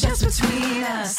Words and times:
just 0.00 0.24
between 0.24 0.84
us. 0.84 1.16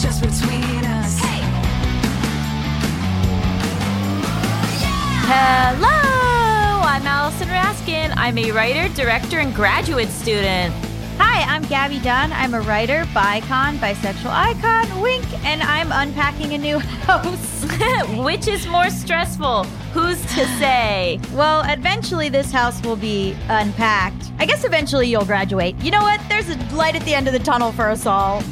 Just 0.00 0.22
between 0.22 0.84
us. 0.84 1.18
Hello, 5.26 5.88
I'm 6.82 7.06
Allison 7.06 7.48
Raskin. 7.48 8.12
I'm 8.16 8.38
a 8.38 8.52
writer, 8.52 8.94
director, 8.94 9.40
and 9.40 9.52
graduate 9.54 10.08
student. 10.08 10.87
Hi, 11.20 11.42
I'm 11.52 11.62
Gabby 11.64 11.98
Dunn. 12.00 12.32
I'm 12.32 12.54
a 12.54 12.60
writer, 12.60 13.04
bicon, 13.06 13.78
bisexual 13.78 14.30
icon, 14.30 15.00
wink, 15.00 15.24
and 15.44 15.62
I'm 15.62 15.90
unpacking 15.92 16.54
a 16.54 16.58
new 16.58 16.78
house. 17.06 17.64
Which 18.24 18.46
is 18.46 18.66
more 18.68 18.88
stressful? 18.90 19.64
Who's 19.92 20.20
to 20.34 20.46
say? 20.58 21.20
well, 21.32 21.62
eventually 21.66 22.28
this 22.28 22.52
house 22.52 22.80
will 22.82 22.96
be 22.96 23.36
unpacked. 23.48 24.30
I 24.38 24.46
guess 24.46 24.64
eventually 24.64 25.08
you'll 25.08 25.24
graduate. 25.24 25.74
You 25.82 25.90
know 25.90 26.02
what? 26.02 26.20
There's 26.28 26.48
a 26.50 26.56
light 26.74 26.94
at 26.94 27.02
the 27.02 27.14
end 27.14 27.26
of 27.26 27.32
the 27.32 27.38
tunnel 27.40 27.72
for 27.72 27.88
us 27.88 28.06
all. 28.06 28.42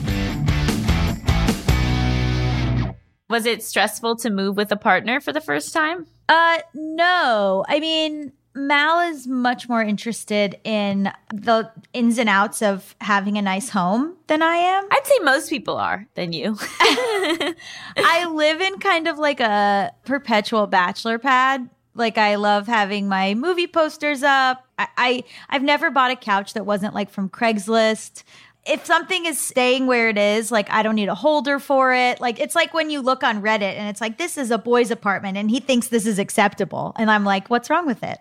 Was 3.29 3.45
it 3.47 3.63
stressful 3.63 4.17
to 4.17 4.31
move 4.31 4.57
with 4.57 4.71
a 4.73 4.77
partner 4.77 5.21
for 5.21 5.33
the 5.33 5.41
first 5.41 5.73
time? 5.73 6.07
Uh, 6.29 6.59
no. 6.75 7.65
I 7.69 7.81
mean, 7.81 8.33
Mal 8.57 9.01
is 9.11 9.27
much 9.27 9.69
more 9.69 9.83
interested 9.83 10.59
in 10.65 11.13
the 11.33 11.71
ins 11.93 12.19
and 12.19 12.29
outs 12.29 12.63
of 12.63 12.97
having 13.01 13.37
a 13.37 13.43
nice 13.43 13.69
home 13.69 14.17
than 14.29 14.43
I 14.43 14.57
am. 14.57 14.85
I'd 14.91 15.07
say 15.07 15.19
most 15.23 15.51
people 15.51 15.77
are 15.77 16.07
than 16.15 16.33
you. 16.33 16.57
I 16.71 18.27
live 18.33 18.61
in 18.63 18.79
kind 18.79 19.09
of 19.09 19.19
like 19.19 19.41
a 19.41 19.93
perpetual 20.07 20.67
bachelor 20.67 21.19
pad. 21.19 21.69
Like 21.95 22.19
I 22.19 22.37
love 22.37 22.67
having 22.67 23.09
my 23.09 23.35
movie 23.35 23.67
posters 23.67 24.23
up. 24.23 24.67
I, 24.79 24.89
I 24.97 25.25
I've 25.49 25.63
never 25.63 25.91
bought 25.91 26.11
a 26.11 26.17
couch 26.17 26.55
that 26.55 26.67
wasn't 26.67 26.95
like 26.95 27.11
from 27.11 27.29
Craigslist. 27.29 28.23
If 28.69 28.85
something 28.85 29.27
is 29.27 29.39
staying 29.39 29.87
where 29.87 30.09
it 30.09 30.19
is, 30.19 30.51
like 30.51 30.71
I 30.71 30.83
don't 30.83 30.97
need 30.97 31.09
a 31.09 31.15
holder 31.15 31.59
for 31.59 31.95
it. 31.95 32.21
Like 32.21 32.41
it's 32.41 32.55
like 32.55 32.75
when 32.75 32.91
you 32.91 33.01
look 33.01 33.23
on 33.23 33.43
Reddit 33.43 33.75
and 33.77 33.89
it's 33.89 34.01
like 34.01 34.19
this 34.19 34.37
is 34.37 34.51
a 34.51 34.59
boy's 34.59 34.91
apartment 34.91 35.37
and 35.37 35.51
he 35.51 35.61
thinks 35.61 35.89
this 35.89 36.07
is 36.07 36.19
acceptable, 36.19 36.93
and 36.97 37.11
I'm 37.11 37.25
like, 37.25 37.49
what's 37.49 37.71
wrong 37.71 37.87
with 37.87 38.03
it? 38.03 38.19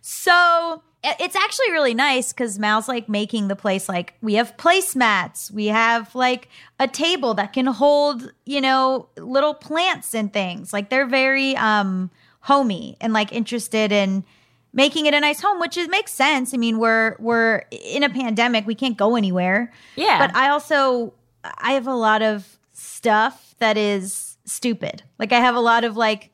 So 0.00 0.82
it's 1.04 1.34
actually 1.34 1.72
really 1.72 1.94
nice 1.94 2.32
because 2.32 2.60
Mal's 2.60 2.88
like 2.88 3.08
making 3.08 3.48
the 3.48 3.56
place 3.56 3.88
like 3.88 4.14
we 4.22 4.34
have 4.34 4.56
placemats, 4.56 5.50
we 5.50 5.66
have 5.66 6.14
like 6.14 6.48
a 6.78 6.86
table 6.86 7.34
that 7.34 7.52
can 7.52 7.66
hold, 7.66 8.32
you 8.46 8.60
know, 8.60 9.08
little 9.16 9.52
plants 9.52 10.14
and 10.14 10.32
things. 10.32 10.72
Like 10.72 10.90
they're 10.90 11.06
very 11.06 11.56
um 11.56 12.10
homey 12.40 12.96
and 13.00 13.12
like 13.12 13.32
interested 13.32 13.90
in 13.92 14.24
making 14.72 15.06
it 15.06 15.14
a 15.14 15.20
nice 15.20 15.40
home, 15.40 15.60
which 15.60 15.76
is 15.76 15.88
makes 15.88 16.12
sense. 16.12 16.54
I 16.54 16.56
mean, 16.56 16.78
we're 16.78 17.16
we're 17.18 17.62
in 17.70 18.02
a 18.02 18.10
pandemic, 18.10 18.66
we 18.66 18.74
can't 18.74 18.96
go 18.96 19.16
anywhere. 19.16 19.72
Yeah. 19.96 20.18
But 20.18 20.34
I 20.36 20.48
also 20.48 21.14
I 21.58 21.72
have 21.72 21.86
a 21.86 21.94
lot 21.94 22.22
of 22.22 22.58
stuff 22.72 23.54
that 23.58 23.76
is 23.76 24.38
stupid. 24.44 25.02
Like 25.18 25.32
I 25.32 25.38
have 25.40 25.54
a 25.54 25.60
lot 25.60 25.84
of 25.84 25.96
like 25.96 26.30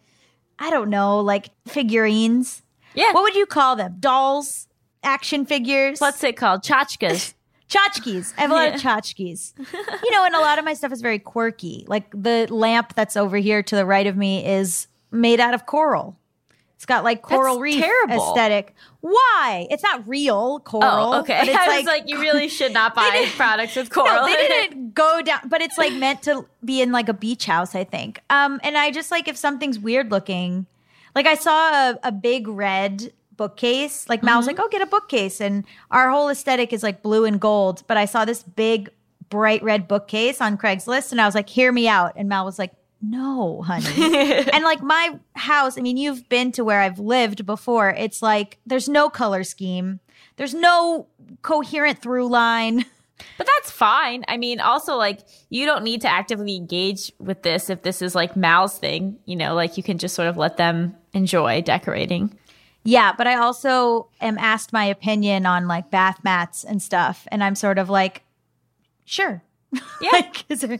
I 0.58 0.70
don't 0.70 0.90
know, 0.90 1.20
like 1.20 1.50
figurines. 1.66 2.62
yeah. 2.94 3.12
What 3.12 3.22
would 3.22 3.34
you 3.36 3.46
call 3.46 3.76
them? 3.76 3.96
Dolls, 4.00 4.66
action 5.02 5.46
figures, 5.46 6.00
What's 6.00 6.22
it 6.24 6.36
called? 6.36 6.62
Chachkas. 6.62 7.34
tchotchkes. 7.68 8.32
I 8.38 8.42
have 8.42 8.50
a 8.50 8.54
lot 8.54 8.68
of 8.74 8.80
tchotchkes. 8.80 9.52
you 10.02 10.10
know, 10.10 10.24
and 10.24 10.34
a 10.34 10.40
lot 10.40 10.58
of 10.58 10.64
my 10.64 10.74
stuff 10.74 10.90
is 10.92 11.00
very 11.02 11.18
quirky. 11.18 11.84
Like 11.86 12.10
the 12.12 12.46
lamp 12.50 12.94
that's 12.94 13.16
over 13.16 13.36
here 13.36 13.62
to 13.62 13.76
the 13.76 13.84
right 13.84 14.06
of 14.06 14.16
me 14.16 14.44
is 14.46 14.86
made 15.10 15.38
out 15.38 15.54
of 15.54 15.66
coral. 15.66 16.16
It's 16.78 16.86
got 16.86 17.02
like 17.02 17.22
coral 17.22 17.54
That's 17.56 17.62
reef 17.62 17.80
terrible. 17.80 18.30
aesthetic. 18.30 18.72
Why? 19.00 19.66
It's 19.68 19.82
not 19.82 20.06
real 20.06 20.60
coral. 20.60 21.12
Oh, 21.12 21.20
okay. 21.22 21.40
but 21.40 21.48
it's 21.48 21.58
I 21.68 21.76
was 21.78 21.86
like, 21.86 22.04
you 22.06 22.20
really 22.20 22.46
should 22.58 22.72
not 22.72 22.94
buy 22.94 23.28
products 23.34 23.74
with 23.74 23.90
coral. 23.92 24.14
no, 24.14 24.26
they 24.26 24.34
it. 24.34 24.46
didn't 24.46 24.94
go 24.94 25.20
down, 25.20 25.40
but 25.46 25.60
it's 25.60 25.76
like 25.76 25.92
meant 25.94 26.22
to 26.22 26.46
be 26.64 26.80
in 26.80 26.92
like 26.92 27.08
a 27.08 27.12
beach 27.12 27.46
house, 27.46 27.74
I 27.74 27.82
think. 27.82 28.20
Um, 28.30 28.60
and 28.62 28.78
I 28.78 28.92
just 28.92 29.10
like 29.10 29.26
if 29.26 29.36
something's 29.36 29.76
weird 29.76 30.12
looking, 30.12 30.66
like 31.16 31.26
I 31.26 31.34
saw 31.34 31.90
a, 31.90 31.98
a 32.04 32.12
big 32.12 32.46
red 32.46 33.12
bookcase. 33.36 34.08
Like 34.08 34.22
Mal's 34.22 34.46
like, 34.46 34.60
oh, 34.60 34.68
get 34.68 34.80
a 34.80 34.86
bookcase, 34.86 35.40
and 35.40 35.64
our 35.90 36.10
whole 36.10 36.28
aesthetic 36.28 36.72
is 36.72 36.84
like 36.84 37.02
blue 37.02 37.24
and 37.24 37.40
gold. 37.40 37.82
But 37.88 37.96
I 37.96 38.04
saw 38.04 38.24
this 38.24 38.44
big 38.44 38.88
bright 39.30 39.64
red 39.64 39.88
bookcase 39.88 40.40
on 40.40 40.56
Craigslist, 40.56 41.10
and 41.10 41.20
I 41.20 41.26
was 41.26 41.34
like, 41.34 41.48
hear 41.48 41.72
me 41.72 41.88
out. 41.88 42.12
And 42.14 42.28
Mal 42.28 42.44
was 42.44 42.56
like. 42.56 42.70
No, 43.00 43.62
honey. 43.62 44.46
and 44.52 44.64
like 44.64 44.82
my 44.82 45.18
house, 45.34 45.78
I 45.78 45.82
mean, 45.82 45.96
you've 45.96 46.28
been 46.28 46.52
to 46.52 46.64
where 46.64 46.80
I've 46.80 46.98
lived 46.98 47.46
before. 47.46 47.90
It's 47.90 48.22
like 48.22 48.58
there's 48.66 48.88
no 48.88 49.08
color 49.08 49.44
scheme. 49.44 50.00
There's 50.36 50.54
no 50.54 51.06
coherent 51.42 52.00
through 52.00 52.28
line. 52.28 52.84
But 53.36 53.48
that's 53.56 53.72
fine. 53.72 54.24
I 54.28 54.36
mean, 54.36 54.60
also, 54.60 54.94
like, 54.94 55.22
you 55.50 55.66
don't 55.66 55.82
need 55.82 56.02
to 56.02 56.08
actively 56.08 56.54
engage 56.54 57.10
with 57.18 57.42
this 57.42 57.68
if 57.68 57.82
this 57.82 58.00
is 58.00 58.14
like 58.14 58.36
Mal's 58.36 58.78
thing. 58.78 59.18
You 59.24 59.34
know, 59.34 59.56
like, 59.56 59.76
you 59.76 59.82
can 59.82 59.98
just 59.98 60.14
sort 60.14 60.28
of 60.28 60.36
let 60.36 60.56
them 60.56 60.94
enjoy 61.12 61.62
decorating. 61.62 62.38
Yeah, 62.84 63.12
but 63.18 63.26
I 63.26 63.34
also 63.34 64.08
am 64.20 64.38
asked 64.38 64.72
my 64.72 64.84
opinion 64.84 65.46
on 65.46 65.66
like 65.66 65.90
bath 65.90 66.18
mats 66.22 66.62
and 66.62 66.80
stuff, 66.80 67.26
and 67.32 67.42
I'm 67.42 67.54
sort 67.54 67.78
of 67.78 67.90
like, 67.90 68.22
sure. 69.04 69.42
Yeah. 70.00 70.10
like, 70.12 70.44
is 70.48 70.60
there, 70.60 70.78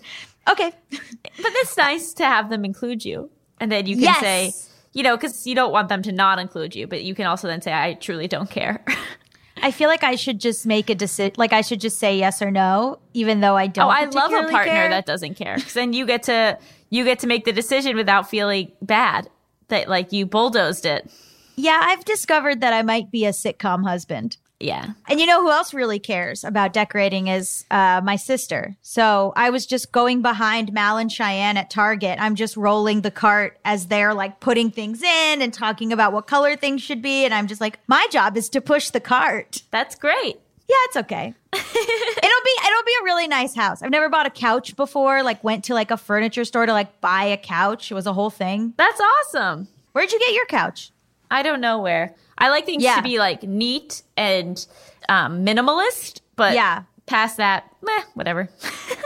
okay. 0.50 0.72
But 0.90 1.52
it's 1.56 1.76
nice 1.76 2.12
to 2.14 2.24
have 2.24 2.50
them 2.50 2.64
include 2.64 3.04
you. 3.04 3.30
And 3.60 3.70
then 3.72 3.86
you 3.86 3.96
can 3.96 4.04
Yes. 4.04 4.20
say, 4.20 4.52
you 4.92 5.02
know, 5.02 5.16
because 5.16 5.46
you 5.46 5.54
don't 5.54 5.72
want 5.72 5.88
them 5.88 6.02
to 6.02 6.12
not 6.12 6.38
include 6.38 6.74
you, 6.74 6.86
but 6.86 7.04
you 7.04 7.14
can 7.14 7.26
also 7.26 7.46
then 7.48 7.60
say, 7.60 7.72
I 7.72 7.94
truly 7.94 8.28
don't 8.28 8.50
care. 8.50 8.84
I 9.62 9.72
feel 9.72 9.88
like 9.88 10.04
I 10.04 10.14
should 10.14 10.40
just 10.40 10.66
make 10.66 10.88
a 10.88 10.94
decision. 10.94 11.34
Like 11.36 11.52
I 11.52 11.62
should 11.62 11.80
just 11.80 11.98
say 11.98 12.16
yes 12.16 12.40
or 12.40 12.50
no, 12.52 13.00
even 13.14 13.40
though 13.40 13.56
I 13.56 13.66
don't. 13.66 13.86
oh, 13.86 13.90
I 13.90 14.04
love 14.04 14.30
a 14.32 14.48
partner 14.48 14.64
care. 14.64 14.88
that 14.90 15.04
doesn't 15.06 15.34
care. 15.34 15.56
Because 15.56 15.72
then 15.74 15.92
you 15.92 16.06
get 16.06 16.22
to 16.24 16.58
you 16.90 17.04
get 17.04 17.18
to 17.20 17.26
make 17.26 17.44
the 17.44 17.52
decision 17.52 17.96
without 17.96 18.30
feeling 18.30 18.70
bad 18.82 19.28
that 19.66 19.88
like 19.88 20.12
you 20.12 20.26
bulldozed 20.26 20.86
it. 20.86 21.10
Yeah, 21.56 21.80
I've 21.82 22.04
discovered 22.04 22.60
that 22.60 22.72
I 22.72 22.82
might 22.82 23.10
be 23.10 23.24
a 23.26 23.30
sitcom 23.30 23.84
husband. 23.84 24.36
Yeah. 24.60 24.90
And 25.08 25.20
you 25.20 25.26
know 25.26 25.40
who 25.40 25.50
else 25.50 25.72
really 25.72 26.00
cares 26.00 26.42
about 26.42 26.72
decorating 26.72 27.28
is 27.28 27.64
uh, 27.70 28.00
my 28.02 28.16
sister. 28.16 28.76
So 28.82 29.32
I 29.36 29.50
was 29.50 29.66
just 29.66 29.92
going 29.92 30.20
behind 30.20 30.72
Mal 30.72 30.96
and 30.96 31.12
Cheyenne 31.12 31.56
at 31.56 31.70
Target. 31.70 32.18
I'm 32.20 32.34
just 32.34 32.56
rolling 32.56 33.02
the 33.02 33.10
cart 33.10 33.58
as 33.64 33.86
they're 33.86 34.14
like 34.14 34.40
putting 34.40 34.70
things 34.70 35.02
in 35.02 35.42
and 35.42 35.54
talking 35.54 35.92
about 35.92 36.12
what 36.12 36.26
color 36.26 36.56
things 36.56 36.82
should 36.82 37.02
be. 37.02 37.24
And 37.24 37.32
I'm 37.32 37.46
just 37.46 37.60
like, 37.60 37.78
my 37.86 38.06
job 38.10 38.36
is 38.36 38.48
to 38.50 38.60
push 38.60 38.90
the 38.90 39.00
cart. 39.00 39.62
That's 39.70 39.94
great. 39.94 40.40
Yeah, 40.68 40.76
it's 40.84 40.96
okay. 40.96 41.34
it'll 41.52 41.62
be 41.64 42.56
it'll 42.66 42.84
be 42.84 42.96
a 43.00 43.04
really 43.04 43.26
nice 43.26 43.54
house. 43.54 43.80
I've 43.80 43.90
never 43.90 44.10
bought 44.10 44.26
a 44.26 44.30
couch 44.30 44.76
before. 44.76 45.22
Like 45.22 45.42
went 45.42 45.64
to 45.64 45.74
like 45.74 45.90
a 45.90 45.96
furniture 45.96 46.44
store 46.44 46.66
to 46.66 46.72
like 46.72 47.00
buy 47.00 47.24
a 47.24 47.38
couch. 47.38 47.90
It 47.90 47.94
was 47.94 48.06
a 48.06 48.12
whole 48.12 48.28
thing. 48.28 48.74
That's 48.76 49.00
awesome. 49.00 49.68
Where'd 49.92 50.12
you 50.12 50.18
get 50.18 50.34
your 50.34 50.44
couch? 50.44 50.92
I 51.30 51.42
don't 51.42 51.62
know 51.62 51.78
where. 51.78 52.14
I 52.38 52.48
like 52.50 52.64
things 52.66 52.82
Yeah. 52.82 52.96
to 52.96 53.02
be 53.02 53.18
like 53.18 53.42
neat 53.42 54.02
and 54.16 54.64
um, 55.08 55.44
minimalist, 55.44 56.20
but 56.36 56.54
Yeah. 56.54 56.84
past 57.06 57.36
that, 57.38 57.64
meh, 57.82 58.02
whatever. 58.14 58.48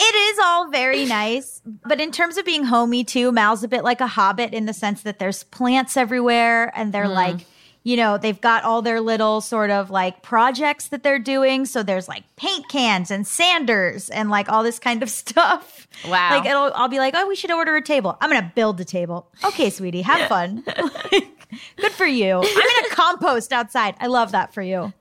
It 0.00 0.14
is 0.14 0.38
all 0.38 0.70
very 0.70 1.04
nice, 1.06 1.60
but 1.84 2.00
in 2.00 2.12
terms 2.12 2.36
of 2.38 2.44
being 2.44 2.62
homey 2.64 3.02
too, 3.02 3.32
Mal's 3.32 3.64
a 3.64 3.68
bit 3.68 3.82
like 3.82 4.00
a 4.00 4.06
hobbit 4.06 4.54
in 4.54 4.64
the 4.64 4.72
sense 4.72 5.02
that 5.02 5.18
there's 5.18 5.42
plants 5.42 5.96
everywhere 5.96 6.72
and 6.78 6.92
they're 6.94 7.08
like, 7.08 7.40
you 7.84 7.96
know, 7.96 8.18
they've 8.18 8.40
got 8.40 8.64
all 8.64 8.82
their 8.82 9.00
little 9.00 9.40
sort 9.40 9.70
of 9.70 9.90
like 9.90 10.22
projects 10.22 10.88
that 10.88 11.02
they're 11.02 11.18
doing. 11.18 11.64
So 11.64 11.82
there's 11.82 12.08
like 12.08 12.24
paint 12.36 12.68
cans 12.68 13.10
and 13.10 13.26
sanders 13.26 14.10
and 14.10 14.30
like 14.30 14.50
all 14.50 14.62
this 14.62 14.78
kind 14.78 15.02
of 15.02 15.10
stuff. 15.22 15.86
Wow. 16.06 16.30
Like 16.30 16.46
it'll 16.46 16.72
I'll 16.74 16.88
be 16.88 16.98
like, 16.98 17.14
"Oh, 17.16 17.26
we 17.26 17.36
should 17.36 17.50
order 17.50 17.76
a 17.76 17.82
table. 17.82 18.16
I'm 18.20 18.30
going 18.30 18.42
to 18.42 18.52
build 18.54 18.80
a 18.80 18.84
table." 18.84 19.28
Okay, 19.44 19.70
sweetie, 19.70 20.02
have 20.02 20.28
fun. 20.28 20.64
Good 21.76 21.92
for 21.92 22.06
you. 22.06 22.34
I'm 22.36 22.42
going 22.42 22.44
to 22.88 22.94
compost 22.94 23.52
outside. 23.52 23.94
I 24.00 24.06
love 24.06 24.32
that 24.32 24.52
for 24.52 24.62
you. 24.62 24.92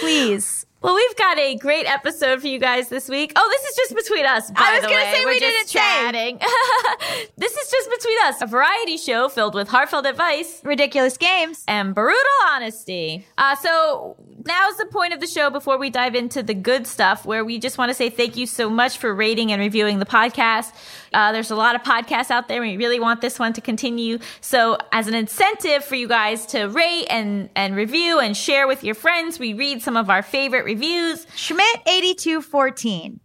Please. 0.00 0.63
Well, 0.84 0.94
we've 0.94 1.16
got 1.16 1.38
a 1.38 1.56
great 1.56 1.86
episode 1.86 2.42
for 2.42 2.46
you 2.46 2.58
guys 2.58 2.90
this 2.90 3.08
week. 3.08 3.32
Oh, 3.36 3.48
this 3.50 3.70
is 3.70 3.76
just 3.76 3.94
between 3.94 4.26
us. 4.26 4.50
By 4.50 4.56
I 4.60 4.72
was 4.74 4.82
the 4.82 4.88
gonna 4.88 5.00
way. 5.02 5.12
say 5.14 5.24
We're 5.24 5.30
we 5.30 5.40
just 5.40 5.56
didn't 5.56 5.68
say. 5.68 5.78
chatting. 5.78 6.38
this 7.38 7.56
is 7.56 7.70
just 7.70 7.88
between 7.88 8.18
us, 8.24 8.42
a 8.42 8.46
variety 8.46 8.98
show 8.98 9.30
filled 9.30 9.54
with 9.54 9.66
heartfelt 9.68 10.04
advice 10.04 10.60
Ridiculous 10.62 11.16
games. 11.16 11.64
and 11.66 11.94
brutal 11.94 12.20
honesty. 12.50 13.26
Uh, 13.38 13.56
so 13.56 14.16
now's 14.44 14.76
the 14.76 14.84
point 14.84 15.14
of 15.14 15.20
the 15.20 15.26
show 15.26 15.48
before 15.48 15.78
we 15.78 15.88
dive 15.88 16.14
into 16.14 16.42
the 16.42 16.52
good 16.52 16.86
stuff, 16.86 17.24
where 17.24 17.46
we 17.46 17.58
just 17.58 17.78
want 17.78 17.88
to 17.88 17.94
say 17.94 18.10
thank 18.10 18.36
you 18.36 18.46
so 18.46 18.68
much 18.68 18.98
for 18.98 19.14
rating 19.14 19.52
and 19.52 19.60
reviewing 19.60 20.00
the 20.00 20.04
podcast. 20.06 20.70
Uh, 21.14 21.32
there's 21.32 21.50
a 21.50 21.56
lot 21.56 21.74
of 21.74 21.82
podcasts 21.82 22.30
out 22.30 22.48
there, 22.48 22.62
and 22.62 22.70
we 22.72 22.76
really 22.76 23.00
want 23.00 23.20
this 23.20 23.38
one 23.38 23.52
to 23.54 23.60
continue. 23.60 24.18
So, 24.40 24.76
as 24.92 25.06
an 25.06 25.14
incentive 25.14 25.84
for 25.84 25.94
you 25.94 26.08
guys 26.08 26.44
to 26.46 26.66
rate 26.66 27.06
and 27.08 27.48
and 27.54 27.76
review 27.76 28.18
and 28.18 28.36
share 28.36 28.66
with 28.66 28.84
your 28.84 28.94
friends, 28.94 29.38
we 29.38 29.54
read 29.54 29.80
some 29.82 29.96
of 29.96 30.10
our 30.10 30.22
favorite 30.22 30.64
reviews. 30.64 31.26
Schmidt 31.34 31.80
8214. 31.86 33.20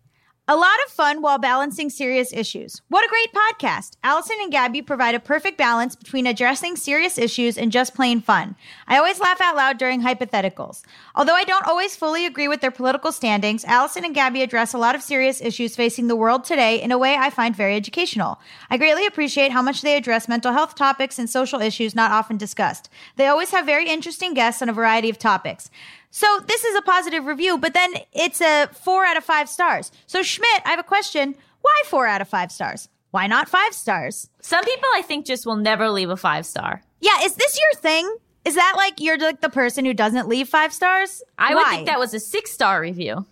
A 0.51 0.55
lot 0.55 0.79
of 0.83 0.91
fun 0.91 1.21
while 1.21 1.37
balancing 1.37 1.91
serious 1.91 2.33
issues. 2.33 2.81
What 2.89 3.05
a 3.05 3.07
great 3.07 3.31
podcast. 3.31 3.97
Allison 4.03 4.37
and 4.41 4.51
Gabby 4.51 4.81
provide 4.81 5.13
a 5.13 5.19
perfect 5.19 5.59
balance 5.59 5.95
between 5.95 6.25
addressing 6.25 6.75
serious 6.75 7.19
issues 7.19 7.55
and 7.55 7.71
just 7.71 7.93
plain 7.93 8.19
fun. 8.19 8.55
I 8.87 8.97
always 8.97 9.19
laugh 9.19 9.39
out 9.41 9.55
loud 9.55 9.77
during 9.77 10.01
hypotheticals. 10.01 10.81
Although 11.13 11.35
I 11.35 11.43
don't 11.43 11.67
always 11.67 11.95
fully 11.95 12.25
agree 12.25 12.47
with 12.47 12.61
their 12.61 12.71
political 12.71 13.11
standings, 13.11 13.63
Allison 13.63 14.03
and 14.03 14.15
Gabby 14.15 14.41
address 14.41 14.73
a 14.73 14.79
lot 14.79 14.95
of 14.95 15.03
serious 15.03 15.39
issues 15.39 15.75
facing 15.75 16.07
the 16.07 16.15
world 16.15 16.45
today 16.45 16.81
in 16.81 16.91
a 16.91 16.97
way 16.97 17.15
I 17.15 17.29
find 17.29 17.55
very 17.55 17.75
educational. 17.75 18.39
I 18.71 18.77
greatly 18.77 19.05
appreciate 19.05 19.51
how 19.51 19.61
much 19.61 19.83
they 19.83 19.97
address 19.97 20.27
mental 20.27 20.53
health 20.53 20.73
topics 20.73 21.19
and 21.19 21.29
social 21.29 21.61
issues 21.61 21.93
not 21.93 22.09
often 22.09 22.37
discussed. 22.37 22.89
They 23.17 23.27
always 23.27 23.51
have 23.51 23.67
very 23.67 23.87
interesting 23.87 24.33
guests 24.33 24.63
on 24.63 24.69
a 24.69 24.73
variety 24.73 25.11
of 25.11 25.19
topics. 25.19 25.69
So 26.11 26.39
this 26.47 26.63
is 26.63 26.75
a 26.75 26.81
positive 26.81 27.25
review, 27.25 27.57
but 27.57 27.73
then 27.73 27.93
it's 28.13 28.41
a 28.41 28.67
four 28.67 29.05
out 29.05 29.17
of 29.17 29.23
five 29.23 29.47
stars. 29.47 29.91
So 30.07 30.23
Schmidt, 30.23 30.61
I 30.65 30.69
have 30.69 30.79
a 30.79 30.83
question. 30.83 31.35
Why 31.61 31.81
four 31.85 32.07
out 32.07 32.21
of 32.21 32.27
five 32.27 32.51
stars? 32.51 32.89
Why 33.11 33.27
not 33.27 33.49
five 33.49 33.73
stars? 33.73 34.29
Some 34.41 34.63
people 34.63 34.89
I 34.95 35.01
think 35.01 35.25
just 35.25 35.45
will 35.45 35.55
never 35.55 35.89
leave 35.89 36.09
a 36.09 36.17
five 36.17 36.45
star. 36.45 36.81
Yeah, 36.99 37.21
is 37.23 37.35
this 37.35 37.59
your 37.59 37.81
thing? 37.81 38.17
Is 38.45 38.55
that 38.55 38.73
like 38.77 38.99
you're 38.99 39.17
like 39.17 39.41
the 39.41 39.49
person 39.49 39.85
who 39.85 39.93
doesn't 39.93 40.27
leave 40.27 40.47
five 40.47 40.73
stars? 40.73 41.21
I 41.37 41.53
would 41.53 41.61
Why? 41.61 41.69
think 41.75 41.87
that 41.87 41.99
was 41.99 42.13
a 42.13 42.19
six 42.19 42.51
star 42.51 42.81
review. 42.81 43.25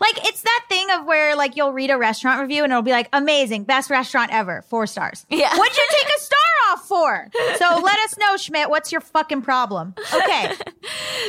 Like 0.00 0.26
it's 0.26 0.42
that 0.42 0.64
thing 0.68 0.90
of 0.90 1.06
where 1.06 1.36
like 1.36 1.56
you'll 1.56 1.72
read 1.72 1.90
a 1.90 1.98
restaurant 1.98 2.40
review 2.40 2.64
and 2.64 2.72
it'll 2.72 2.82
be 2.82 2.90
like 2.90 3.08
amazing, 3.12 3.64
best 3.64 3.90
restaurant 3.90 4.32
ever, 4.32 4.62
four 4.62 4.86
stars. 4.86 5.26
Yeah. 5.28 5.56
What'd 5.56 5.76
you 5.76 5.86
take 5.90 6.08
a 6.16 6.20
star 6.20 6.38
off 6.70 6.86
for? 6.86 7.28
So 7.56 7.80
let 7.82 7.98
us 8.00 8.18
know, 8.18 8.36
Schmidt. 8.36 8.70
What's 8.70 8.92
your 8.92 9.00
fucking 9.00 9.42
problem? 9.42 9.94
Okay. 10.14 10.52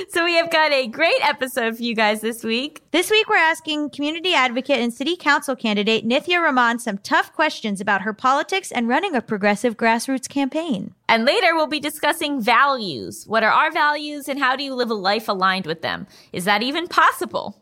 So 0.10 0.24
we 0.24 0.36
have 0.36 0.50
got 0.50 0.72
a 0.72 0.88
great 0.88 1.20
episode 1.22 1.76
for 1.76 1.84
you 1.84 1.94
guys 1.94 2.22
this 2.22 2.44
week. 2.44 2.82
This 2.92 3.12
week, 3.12 3.28
we're 3.30 3.36
asking 3.36 3.90
community 3.90 4.34
advocate 4.34 4.80
and 4.80 4.94
city 4.94 5.16
council 5.16 5.56
candidate 5.56 6.08
Nithya 6.08 6.42
Raman 6.42 6.80
some 6.80 7.00
tough 7.00 7.34
questions 7.34 7.82
about 7.82 8.02
her 8.04 8.14
politics 8.14 8.72
and 8.72 8.88
running 8.88 9.14
a 9.14 9.22
progressive 9.22 9.78
grassroots 9.78 10.30
campaign. 10.30 10.94
And 11.10 11.26
later 11.26 11.56
we'll 11.56 11.68
be 11.68 11.80
discussing 11.80 12.42
values. 12.42 13.26
What 13.28 13.44
are 13.44 13.52
our 13.52 13.72
values 13.72 14.28
and 14.28 14.40
how 14.40 14.56
do 14.56 14.64
you 14.64 14.74
live 14.74 14.90
a 14.90 14.96
life 14.96 15.28
aligned 15.28 15.66
with 15.66 15.82
them? 15.82 16.08
Is 16.32 16.46
that 16.46 16.64
even 16.64 16.88
possible? 16.88 17.62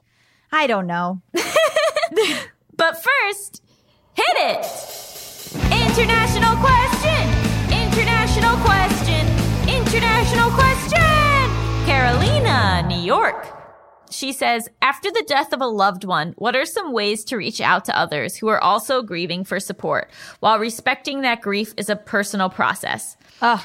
I 0.51 0.67
don't 0.67 0.87
know. 0.87 1.21
But 2.77 3.03
first, 3.03 3.63
hit 4.13 4.25
it! 4.35 4.63
International 5.71 6.55
question! 6.57 7.27
International 7.73 8.55
question! 8.57 9.27
International 9.67 10.51
question! 10.51 11.87
Carolina, 11.87 12.87
New 12.87 12.99
York. 13.01 13.47
She 14.11 14.31
says, 14.31 14.69
after 14.79 15.09
the 15.09 15.25
death 15.27 15.53
of 15.53 15.61
a 15.61 15.65
loved 15.65 16.03
one, 16.03 16.33
what 16.37 16.55
are 16.55 16.65
some 16.65 16.93
ways 16.93 17.23
to 17.25 17.37
reach 17.37 17.59
out 17.59 17.83
to 17.85 17.97
others 17.97 18.35
who 18.37 18.47
are 18.47 18.63
also 18.63 19.01
grieving 19.01 19.43
for 19.43 19.59
support 19.59 20.11
while 20.39 20.59
respecting 20.59 21.21
that 21.21 21.41
grief 21.41 21.73
is 21.77 21.89
a 21.89 21.95
personal 21.95 22.49
process? 22.49 23.17
Ugh, 23.41 23.61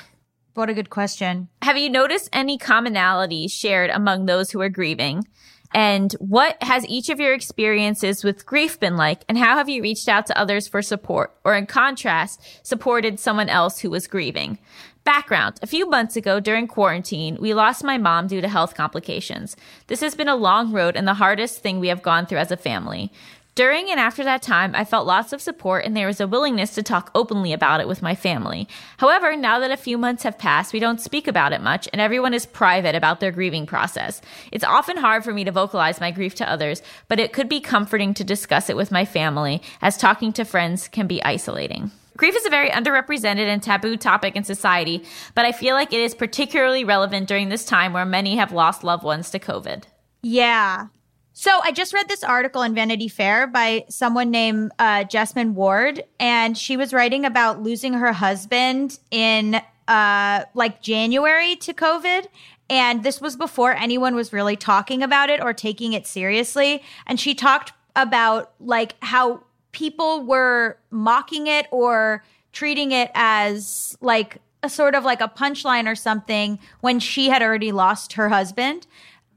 what 0.54 0.70
a 0.70 0.74
good 0.74 0.88
question. 0.90 1.48
Have 1.60 1.76
you 1.76 1.90
noticed 1.90 2.30
any 2.32 2.56
commonalities 2.56 3.52
shared 3.52 3.90
among 3.90 4.24
those 4.24 4.50
who 4.50 4.60
are 4.62 4.70
grieving? 4.70 5.26
And 5.74 6.12
what 6.14 6.62
has 6.62 6.86
each 6.86 7.08
of 7.08 7.20
your 7.20 7.32
experiences 7.32 8.22
with 8.22 8.46
grief 8.46 8.78
been 8.78 8.96
like? 8.96 9.24
And 9.28 9.38
how 9.38 9.56
have 9.56 9.68
you 9.68 9.82
reached 9.82 10.08
out 10.08 10.26
to 10.26 10.38
others 10.38 10.68
for 10.68 10.82
support? 10.82 11.34
Or 11.44 11.54
in 11.54 11.66
contrast, 11.66 12.42
supported 12.62 13.18
someone 13.18 13.48
else 13.48 13.78
who 13.78 13.90
was 13.90 14.06
grieving? 14.06 14.58
Background. 15.04 15.58
A 15.62 15.66
few 15.66 15.88
months 15.88 16.14
ago 16.14 16.38
during 16.38 16.68
quarantine, 16.68 17.36
we 17.40 17.54
lost 17.54 17.82
my 17.82 17.98
mom 17.98 18.28
due 18.28 18.40
to 18.40 18.48
health 18.48 18.74
complications. 18.74 19.56
This 19.88 20.00
has 20.00 20.14
been 20.14 20.28
a 20.28 20.36
long 20.36 20.72
road 20.72 20.94
and 20.94 21.08
the 21.08 21.14
hardest 21.14 21.60
thing 21.60 21.80
we 21.80 21.88
have 21.88 22.02
gone 22.02 22.26
through 22.26 22.38
as 22.38 22.52
a 22.52 22.56
family. 22.56 23.10
During 23.54 23.90
and 23.90 24.00
after 24.00 24.24
that 24.24 24.40
time, 24.40 24.74
I 24.74 24.86
felt 24.86 25.06
lots 25.06 25.34
of 25.34 25.42
support 25.42 25.84
and 25.84 25.94
there 25.94 26.06
was 26.06 26.20
a 26.20 26.26
willingness 26.26 26.74
to 26.74 26.82
talk 26.82 27.10
openly 27.14 27.52
about 27.52 27.80
it 27.80 27.88
with 27.88 28.00
my 28.00 28.14
family. 28.14 28.66
However, 28.96 29.36
now 29.36 29.58
that 29.58 29.70
a 29.70 29.76
few 29.76 29.98
months 29.98 30.22
have 30.22 30.38
passed, 30.38 30.72
we 30.72 30.80
don't 30.80 31.02
speak 31.02 31.28
about 31.28 31.52
it 31.52 31.60
much 31.60 31.86
and 31.92 32.00
everyone 32.00 32.32
is 32.32 32.46
private 32.46 32.94
about 32.94 33.20
their 33.20 33.30
grieving 33.30 33.66
process. 33.66 34.22
It's 34.50 34.64
often 34.64 34.96
hard 34.96 35.22
for 35.22 35.34
me 35.34 35.44
to 35.44 35.52
vocalize 35.52 36.00
my 36.00 36.10
grief 36.10 36.34
to 36.36 36.48
others, 36.48 36.80
but 37.08 37.20
it 37.20 37.34
could 37.34 37.50
be 37.50 37.60
comforting 37.60 38.14
to 38.14 38.24
discuss 38.24 38.70
it 38.70 38.76
with 38.76 38.90
my 38.90 39.04
family 39.04 39.60
as 39.82 39.98
talking 39.98 40.32
to 40.32 40.46
friends 40.46 40.88
can 40.88 41.06
be 41.06 41.22
isolating. 41.22 41.90
Grief 42.16 42.34
is 42.34 42.46
a 42.46 42.50
very 42.50 42.70
underrepresented 42.70 43.48
and 43.48 43.62
taboo 43.62 43.98
topic 43.98 44.34
in 44.34 44.44
society, 44.44 45.04
but 45.34 45.44
I 45.44 45.52
feel 45.52 45.74
like 45.74 45.92
it 45.92 46.00
is 46.00 46.14
particularly 46.14 46.84
relevant 46.84 47.28
during 47.28 47.50
this 47.50 47.66
time 47.66 47.92
where 47.92 48.06
many 48.06 48.36
have 48.36 48.52
lost 48.52 48.82
loved 48.82 49.04
ones 49.04 49.28
to 49.30 49.38
COVID. 49.38 49.84
Yeah. 50.22 50.86
So 51.34 51.60
I 51.62 51.72
just 51.72 51.94
read 51.94 52.08
this 52.08 52.22
article 52.22 52.62
in 52.62 52.74
Vanity 52.74 53.08
Fair 53.08 53.46
by 53.46 53.86
someone 53.88 54.30
named 54.30 54.70
uh, 54.78 55.04
Jesmyn 55.04 55.54
Ward, 55.54 56.04
and 56.20 56.56
she 56.58 56.76
was 56.76 56.92
writing 56.92 57.24
about 57.24 57.62
losing 57.62 57.94
her 57.94 58.12
husband 58.12 58.98
in 59.10 59.60
uh, 59.88 60.44
like 60.54 60.82
January 60.82 61.56
to 61.56 61.72
COVID. 61.72 62.26
And 62.68 63.02
this 63.02 63.20
was 63.20 63.36
before 63.36 63.72
anyone 63.72 64.14
was 64.14 64.32
really 64.32 64.56
talking 64.56 65.02
about 65.02 65.30
it 65.30 65.42
or 65.42 65.52
taking 65.52 65.94
it 65.94 66.06
seriously. 66.06 66.82
And 67.06 67.18
she 67.18 67.34
talked 67.34 67.72
about 67.96 68.52
like 68.60 68.94
how 69.00 69.42
people 69.72 70.24
were 70.24 70.78
mocking 70.90 71.46
it 71.46 71.66
or 71.70 72.22
treating 72.52 72.92
it 72.92 73.10
as 73.14 73.96
like 74.00 74.38
a 74.62 74.68
sort 74.68 74.94
of 74.94 75.04
like 75.04 75.20
a 75.20 75.28
punchline 75.28 75.90
or 75.90 75.94
something 75.94 76.58
when 76.80 77.00
she 77.00 77.28
had 77.28 77.42
already 77.42 77.72
lost 77.72 78.14
her 78.14 78.28
husband 78.28 78.86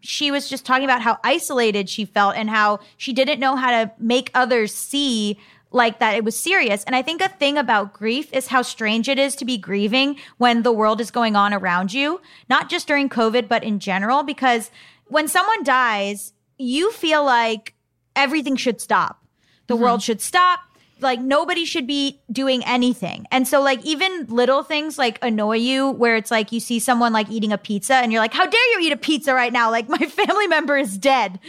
she 0.05 0.31
was 0.31 0.49
just 0.49 0.65
talking 0.65 0.83
about 0.83 1.01
how 1.01 1.17
isolated 1.23 1.89
she 1.89 2.05
felt 2.05 2.35
and 2.35 2.49
how 2.49 2.79
she 2.97 3.13
didn't 3.13 3.39
know 3.39 3.55
how 3.55 3.71
to 3.71 3.91
make 3.99 4.31
others 4.33 4.73
see 4.73 5.37
like 5.71 5.99
that 5.99 6.15
it 6.15 6.23
was 6.23 6.37
serious. 6.37 6.83
And 6.85 6.95
I 6.95 7.01
think 7.01 7.21
a 7.21 7.27
thing 7.27 7.57
about 7.57 7.93
grief 7.93 8.31
is 8.31 8.47
how 8.47 8.61
strange 8.61 9.09
it 9.09 9.19
is 9.19 9.35
to 9.35 9.45
be 9.45 9.57
grieving 9.57 10.17
when 10.37 10.63
the 10.63 10.71
world 10.71 11.01
is 11.01 11.11
going 11.11 11.35
on 11.35 11.53
around 11.53 11.93
you, 11.93 12.21
not 12.49 12.69
just 12.69 12.87
during 12.87 13.09
COVID, 13.09 13.47
but 13.47 13.63
in 13.63 13.79
general, 13.79 14.23
because 14.23 14.71
when 15.07 15.27
someone 15.27 15.63
dies, 15.63 16.33
you 16.57 16.91
feel 16.91 17.25
like 17.25 17.73
everything 18.15 18.55
should 18.55 18.79
stop. 18.79 19.23
The 19.67 19.73
mm-hmm. 19.73 19.83
world 19.83 20.01
should 20.01 20.21
stop. 20.21 20.61
Like 21.05 21.21
nobody 21.21 21.63
should 21.63 21.87
be 21.87 22.19
doing 22.31 22.65
anything. 22.65 23.25
And 23.31 23.47
so 23.47 23.61
like 23.61 23.85
even 23.85 24.25
little 24.27 24.63
things 24.63 24.97
like 24.97 25.17
annoy 25.21 25.57
you 25.57 25.91
where 25.91 26.17
it's 26.17 26.31
like 26.31 26.51
you 26.51 26.59
see 26.59 26.79
someone 26.79 27.13
like 27.13 27.29
eating 27.29 27.53
a 27.53 27.57
pizza 27.57 27.95
and 27.95 28.11
you're 28.11 28.21
like, 28.21 28.33
how 28.33 28.45
dare 28.45 28.71
you 28.73 28.87
eat 28.87 28.91
a 28.91 28.97
pizza 28.97 29.33
right 29.33 29.53
now? 29.53 29.71
Like 29.71 29.87
my 29.87 29.97
family 30.19 30.47
member 30.47 30.77
is 30.77 30.97
dead. 30.97 31.39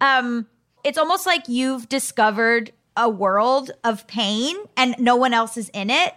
Um, 0.00 0.46
it's 0.82 0.98
almost 0.98 1.26
like 1.26 1.48
you've 1.48 1.88
discovered 1.88 2.72
a 2.96 3.08
world 3.08 3.70
of 3.84 4.06
pain 4.08 4.56
and 4.76 4.96
no 4.98 5.14
one 5.16 5.32
else 5.32 5.56
is 5.56 5.68
in 5.68 5.90
it. 5.90 6.14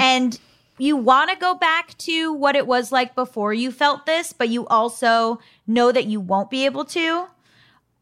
And 0.00 0.38
you 0.78 0.96
want 0.96 1.30
to 1.30 1.36
go 1.36 1.54
back 1.54 1.96
to 1.98 2.32
what 2.32 2.56
it 2.56 2.66
was 2.66 2.90
like 2.90 3.14
before 3.14 3.52
you 3.52 3.70
felt 3.70 4.06
this, 4.06 4.32
but 4.32 4.48
you 4.48 4.66
also 4.66 5.38
know 5.66 5.92
that 5.92 6.06
you 6.06 6.20
won't 6.20 6.50
be 6.50 6.64
able 6.64 6.84
to. 6.86 7.26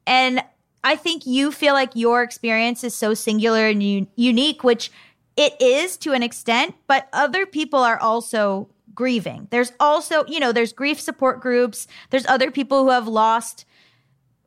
And 0.07 0.43
I 0.89 0.97
think 0.97 1.27
you 1.27 1.53
feel 1.53 1.75
like 1.75 1.91
your 1.95 2.23
experience 2.23 2.83
is 2.83 2.95
so 2.95 3.13
singular 3.13 3.69
and 3.69 3.83
u- 3.83 4.07
unique, 4.17 4.65
which 4.65 4.91
it 5.37 5.55
is 5.61 5.99
to 5.99 6.15
an 6.15 6.23
extent, 6.23 6.77
but 6.87 7.09
other 7.13 7.45
people 7.45 7.81
are 7.81 8.01
also 8.01 8.71
grieving. 8.95 9.49
There's 9.51 9.71
also, 9.79 10.25
you 10.27 10.41
know, 10.41 10.51
there's 10.51 10.73
grief 10.73 10.99
support 10.99 11.43
groups, 11.43 11.87
there's 12.09 12.25
other 12.25 12.51
people 12.51 12.85
who 12.85 12.91
have 12.91 13.07
lost 13.07 13.67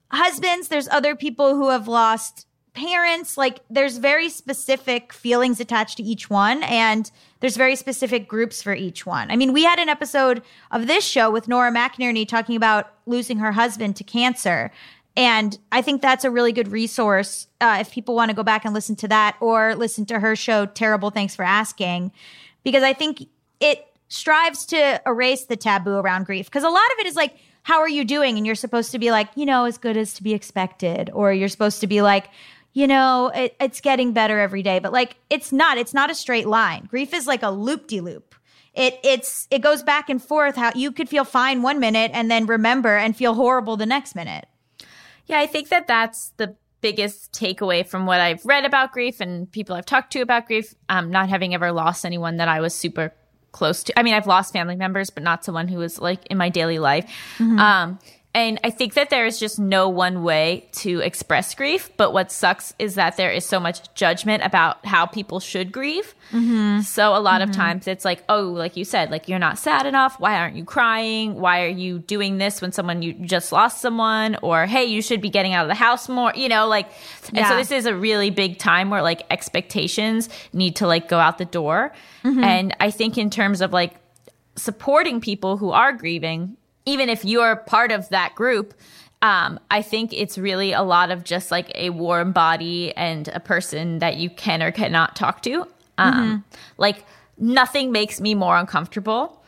husbands, 0.10 0.68
there's 0.68 0.88
other 0.88 1.16
people 1.16 1.56
who 1.56 1.70
have 1.70 1.88
lost 1.88 2.48
parents. 2.74 3.38
Like, 3.38 3.60
there's 3.70 3.98
very 3.98 4.28
specific 4.28 5.14
feelings 5.14 5.60
attached 5.60 5.98
to 5.98 6.04
each 6.04 6.30
one, 6.30 6.64
and 6.64 7.12
there's 7.40 7.56
very 7.56 7.76
specific 7.76 8.28
groups 8.28 8.64
for 8.64 8.74
each 8.74 9.06
one. 9.06 9.30
I 9.30 9.36
mean, 9.36 9.54
we 9.54 9.64
had 9.64 9.78
an 9.78 9.90
episode 9.90 10.42
of 10.72 10.88
this 10.88 11.06
show 11.06 11.30
with 11.30 11.48
Nora 11.48 11.72
McInerney 11.72 12.28
talking 12.28 12.56
about 12.56 12.94
losing 13.06 13.38
her 13.38 13.52
husband 13.52 13.96
to 13.98 14.04
cancer. 14.04 14.72
And 15.16 15.58
I 15.72 15.82
think 15.82 16.02
that's 16.02 16.24
a 16.24 16.32
really 16.32 16.54
good 16.54 16.70
resource 16.70 17.48
uh, 17.60 17.78
if 17.82 17.92
people 17.92 18.16
want 18.16 18.30
to 18.30 18.36
go 18.36 18.44
back 18.44 18.64
and 18.64 18.74
listen 18.74 18.96
to 18.98 19.08
that 19.10 19.36
or 19.42 19.76
listen 19.76 20.06
to 20.06 20.20
her 20.20 20.36
show, 20.36 20.66
Terrible 20.66 21.10
Thanks 21.10 21.36
for 21.36 21.44
Asking, 21.44 22.12
because 22.64 22.84
I 22.84 22.94
think 22.94 23.28
it 23.60 23.86
strives 24.08 24.66
to 24.68 25.02
erase 25.06 25.46
the 25.46 25.58
taboo 25.58 25.96
around 25.96 26.26
grief. 26.26 26.46
Because 26.46 26.64
a 26.64 26.70
lot 26.70 26.92
of 26.94 27.00
it 27.00 27.08
is 27.08 27.16
like, 27.16 27.36
how 27.64 27.80
are 27.80 27.90
you 27.90 28.06
doing? 28.06 28.38
And 28.38 28.46
you're 28.46 28.56
supposed 28.56 28.92
to 28.92 29.00
be 29.00 29.12
like, 29.12 29.30
you 29.36 29.46
know, 29.46 29.66
as 29.66 29.78
good 29.78 29.98
as 29.98 30.14
to 30.16 30.24
be 30.24 30.34
expected. 30.34 31.10
Or 31.14 31.34
you're 31.34 31.50
supposed 31.50 31.82
to 31.82 31.88
be 31.88 32.02
like, 32.02 32.30
you 32.74 32.88
know, 32.88 33.32
it, 33.36 33.56
it's 33.60 33.82
getting 33.82 34.14
better 34.14 34.40
every 34.40 34.64
day. 34.64 34.80
But 34.80 34.94
like, 34.94 35.18
it's 35.30 35.52
not, 35.52 35.78
it's 35.78 35.94
not 35.94 36.10
a 36.10 36.16
straight 36.16 36.48
line. 36.48 36.86
Grief 36.90 37.14
is 37.14 37.28
like 37.28 37.44
a 37.44 37.50
loop 37.50 37.88
de 37.88 38.00
loop. 38.00 38.36
It 38.74 39.00
it's 39.04 39.50
it 39.52 39.60
goes 39.60 39.84
back 39.84 40.10
and 40.10 40.24
forth 40.24 40.56
how 40.56 40.72
you 40.74 40.94
could 40.94 41.10
feel 41.10 41.26
fine 41.26 41.62
one 41.62 41.82
minute 41.82 42.12
and 42.14 42.32
then 42.32 42.46
remember 42.46 42.96
and 42.96 43.16
feel 43.16 43.34
horrible 43.34 43.76
the 43.76 43.86
next 43.86 44.16
minute. 44.16 44.48
Yeah, 45.32 45.40
I 45.40 45.48
think 45.48 45.70
that 45.70 45.88
that's 45.88 46.34
the 46.38 46.56
biggest 46.82 47.32
takeaway 47.32 47.88
from 47.88 48.06
what 48.06 48.20
I've 48.20 48.46
read 48.46 48.66
about 48.66 48.92
grief 48.92 49.22
and 49.22 49.50
people 49.50 49.76
I've 49.76 49.86
talked 49.86 50.12
to 50.14 50.20
about 50.20 50.48
grief. 50.48 50.76
Um, 50.90 51.10
not 51.10 51.30
having 51.30 51.54
ever 51.54 51.72
lost 51.72 52.06
anyone 52.06 52.38
that 52.38 52.50
I 52.50 52.60
was 52.60 52.76
super 52.76 53.14
close 53.54 53.84
to. 53.84 53.98
I 53.98 54.04
mean, 54.04 54.14
I've 54.14 54.28
lost 54.28 54.52
family 54.52 54.76
members, 54.76 55.10
but 55.10 55.24
not 55.24 55.46
someone 55.46 55.68
who 55.70 55.78
was 55.78 56.00
like 56.00 56.26
in 56.28 56.38
my 56.38 56.50
daily 56.50 56.80
life. 56.80 57.10
Um, 57.60 58.00
And 58.34 58.62
I 58.64 58.70
think 58.70 58.94
that 58.94 59.10
there 59.10 59.26
is 59.26 59.40
just 59.40 59.60
no 59.60 59.90
one 59.90 60.24
way 60.24 60.70
to 60.74 61.00
express 61.00 61.54
grief. 61.54 61.90
But 61.98 62.14
what 62.14 62.32
sucks 62.32 62.74
is 62.80 62.96
that 62.96 63.18
there 63.18 63.30
is 63.30 63.46
so 63.46 63.60
much 63.60 63.94
judgment 63.94 64.44
about 64.46 64.86
how 64.86 65.06
people 65.06 65.42
should 65.42 65.74
grieve. 65.74 66.16
Mm-hmm. 66.32 66.80
So 66.82 67.14
a 67.14 67.20
lot 67.20 67.42
of 67.42 67.50
mm-hmm. 67.50 67.60
times 67.60 67.88
it's 67.88 68.06
like, 68.06 68.24
oh, 68.30 68.44
like 68.44 68.78
you 68.78 68.86
said, 68.86 69.12
like 69.12 69.28
you're 69.28 69.38
not 69.38 69.60
sad 69.60 69.86
enough. 69.86 70.18
Why 70.18 70.38
aren't 70.38 70.56
you 70.56 70.64
crying? 70.64 71.36
Why 71.36 71.64
are 71.64 71.70
you 71.70 72.00
doing 72.00 72.38
this 72.38 72.62
when 72.62 72.72
someone 72.72 73.02
you 73.02 73.12
just 73.14 73.52
lost 73.52 73.82
someone? 73.82 74.38
Or 74.42 74.66
hey, 74.66 74.86
you 74.86 75.02
should 75.02 75.20
be 75.20 75.30
getting 75.30 75.54
out 75.54 75.66
of 75.66 75.70
the 75.70 75.76
house 75.76 76.08
more. 76.08 76.32
You 76.34 76.48
know, 76.48 76.68
like, 76.68 76.90
and 77.34 77.46
so 77.46 77.58
this 77.58 77.70
is 77.70 77.86
a 77.86 77.94
really 77.94 78.30
big 78.30 78.58
time 78.58 78.90
where 78.90 79.02
like 79.02 79.24
expectations 79.30 80.30
need 80.54 80.78
to 80.78 80.88
like 80.88 81.10
go 81.10 81.20
out 81.20 81.38
the 81.38 81.44
door. 81.44 81.92
Mm-hmm. 82.24 82.44
And 82.46 82.78
I 82.80 82.92
think 82.92 83.18
in 83.18 83.30
terms 83.30 83.60
of 83.60 83.74
like 83.74 83.96
supporting 84.56 85.20
people 85.20 85.58
who 85.58 85.72
are 85.72 85.92
grieving, 85.92 86.56
even 86.86 87.10
if 87.10 87.24
you're 87.26 87.56
part 87.58 87.92
of 87.92 88.10
that 88.10 88.36
group, 88.36 88.74
um, 89.22 89.60
I 89.70 89.82
think 89.82 90.14
it's 90.14 90.38
really 90.38 90.72
a 90.74 90.82
lot 90.82 91.12
of 91.12 91.24
just 91.24 91.52
like 91.52 91.72
a 91.76 91.92
warm 91.92 92.32
body 92.32 92.92
and 92.98 93.28
a 93.30 93.40
person 93.40 94.00
that 94.00 94.18
you 94.18 94.30
can 94.30 94.64
or 94.64 94.72
cannot 94.72 95.16
talk 95.16 95.42
to. 95.44 95.68
Um, 95.98 96.44
Like, 96.78 97.06
nothing 97.38 97.92
makes 97.92 98.20
me 98.20 98.34
more 98.34 98.58
uncomfortable 98.58 99.44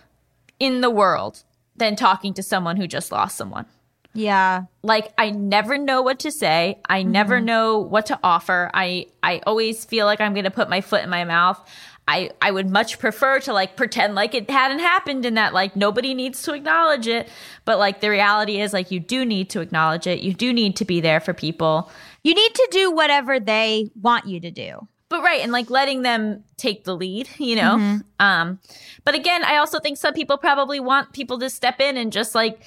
in 0.59 0.81
the 0.81 0.89
world 0.91 1.43
than 1.75 1.95
talking 1.95 2.33
to 2.35 2.43
someone 2.43 2.77
who 2.77 2.85
just 2.87 3.11
lost 3.11 3.35
someone 3.35 3.65
Yeah. 4.13 4.65
like 4.83 5.11
I 5.17 5.31
never 5.31 5.79
know 5.79 6.03
what 6.03 6.19
to 6.19 6.31
say. 6.31 6.77
I 6.87 7.01
never 7.01 7.41
know 7.41 7.79
what 7.79 8.05
to 8.07 8.19
offer. 8.23 8.69
I 8.73 9.07
I 9.23 9.41
always 9.47 9.83
feel 9.85 10.05
like 10.05 10.21
I'm 10.21 10.33
going 10.33 10.43
to 10.43 10.51
put 10.51 10.69
my 10.69 10.81
foot 10.81 11.03
in 11.03 11.09
my 11.09 11.23
mouth. 11.23 11.59
I 12.07 12.31
I 12.41 12.51
would 12.51 12.69
much 12.69 12.99
prefer 12.99 13.39
to 13.41 13.53
like 13.53 13.77
pretend 13.77 14.15
like 14.15 14.35
it 14.35 14.49
hadn't 14.49 14.79
happened 14.79 15.25
and 15.25 15.37
that 15.37 15.53
like 15.53 15.75
nobody 15.75 16.13
needs 16.13 16.41
to 16.43 16.53
acknowledge 16.53 17.07
it. 17.07 17.29
But 17.65 17.79
like 17.79 18.01
the 18.01 18.09
reality 18.09 18.59
is 18.59 18.73
like 18.73 18.91
you 18.91 18.99
do 18.99 19.25
need 19.25 19.49
to 19.51 19.61
acknowledge 19.61 20.07
it. 20.07 20.19
You 20.19 20.33
do 20.33 20.51
need 20.51 20.75
to 20.77 20.85
be 20.85 20.99
there 20.99 21.19
for 21.19 21.33
people. 21.33 21.89
You 22.23 22.33
need 22.33 22.53
to 22.53 22.67
do 22.71 22.91
whatever 22.91 23.39
they 23.39 23.89
want 24.01 24.27
you 24.27 24.39
to 24.41 24.51
do. 24.51 24.87
But 25.09 25.21
right, 25.21 25.41
and 25.41 25.51
like 25.51 25.69
letting 25.69 26.01
them 26.01 26.43
take 26.57 26.85
the 26.85 26.95
lead, 26.95 27.29
you 27.37 27.55
know. 27.55 27.99
Um, 28.19 28.59
but 29.05 29.15
again, 29.15 29.43
I 29.43 29.57
also 29.57 29.79
think 29.79 29.97
some 29.97 30.13
people 30.13 30.37
probably 30.37 30.79
want 30.79 31.13
people 31.13 31.39
to 31.39 31.49
step 31.49 31.79
in 31.79 31.97
and 31.97 32.11
just 32.11 32.35
like 32.35 32.61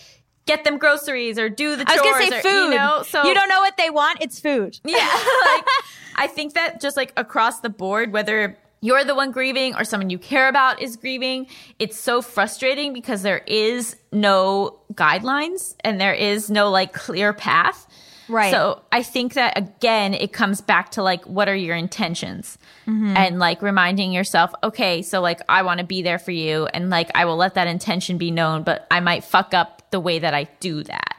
get 0.47 0.62
them 0.62 0.78
groceries 0.78 1.38
or 1.38 1.49
do 1.49 1.76
the 1.76 1.85
I 1.87 1.95
was 1.95 2.02
gonna 2.02 2.31
say 2.31 2.38
or, 2.38 2.43
food. 2.43 2.73
You 2.73 2.78
know, 2.78 3.02
so 3.02 3.25
you 3.25 3.35
don't 3.35 3.49
know 3.49 3.61
what 3.61 3.76
they 3.76 3.90
want. 3.90 4.19
It's 4.23 4.40
food. 4.40 4.78
Yeah. 4.85 4.97
like, 5.47 5.64
I 6.14 6.26
think 6.28 6.55
that 6.55 6.81
just 6.81 6.97
like 6.97 7.12
across 7.16 7.61
the 7.61 7.69
board, 7.69 8.12
whether 8.12 8.57
you're 8.80 9.04
the 9.04 9.14
one 9.14 9.30
grieving 9.30 9.75
or 9.75 9.85
someone 9.85 10.11
you 10.11 10.18
care 10.18 10.49
about 10.49 10.80
is 10.83 10.97
grieving, 10.97 11.47
it's 11.78 11.99
so 11.99 12.23
frustrating 12.23 12.92
because 12.92 13.23
there 13.23 13.42
is 13.47 13.97
no 14.12 14.78
guidelines 14.95 15.75
and 15.80 16.00
there 16.00 16.14
is 16.14 16.50
no 16.50 16.71
like 16.71 16.92
clear 16.92 17.33
path. 17.33 17.87
Right. 18.28 18.50
So 18.50 18.83
I 18.90 19.02
think 19.02 19.35
that 19.35 19.56
again, 19.56 20.12
it 20.14 20.33
comes 20.33 20.61
back 20.61 20.92
to 20.92 21.02
like, 21.02 21.25
what 21.26 21.49
are 21.49 21.54
your 21.54 21.76
intentions? 21.76 22.59
Mm-hmm. 22.87 23.16
And 23.16 23.38
like 23.38 23.62
reminding 23.62 24.12
yourself, 24.12 24.52
okay, 24.62 25.02
so 25.02 25.21
like 25.21 25.40
I 25.49 25.62
want 25.62 25.78
to 25.78 25.87
be 25.87 26.02
there 26.02 26.18
for 26.18 26.33
you 26.33 26.66
and 26.66 26.90
like 26.90 27.11
I 27.14 27.25
will 27.25 27.37
let 27.37 27.54
that 27.54 27.68
intention 27.68 28.18
be 28.18 28.30
known, 28.30 28.62
but 28.62 28.87
I 28.90 29.00
might 29.00 29.25
fuck 29.25 29.54
up 29.54 29.90
the 29.90 30.00
way 30.00 30.18
that 30.18 30.35
I 30.35 30.45
do 30.61 30.83
that. 30.85 31.16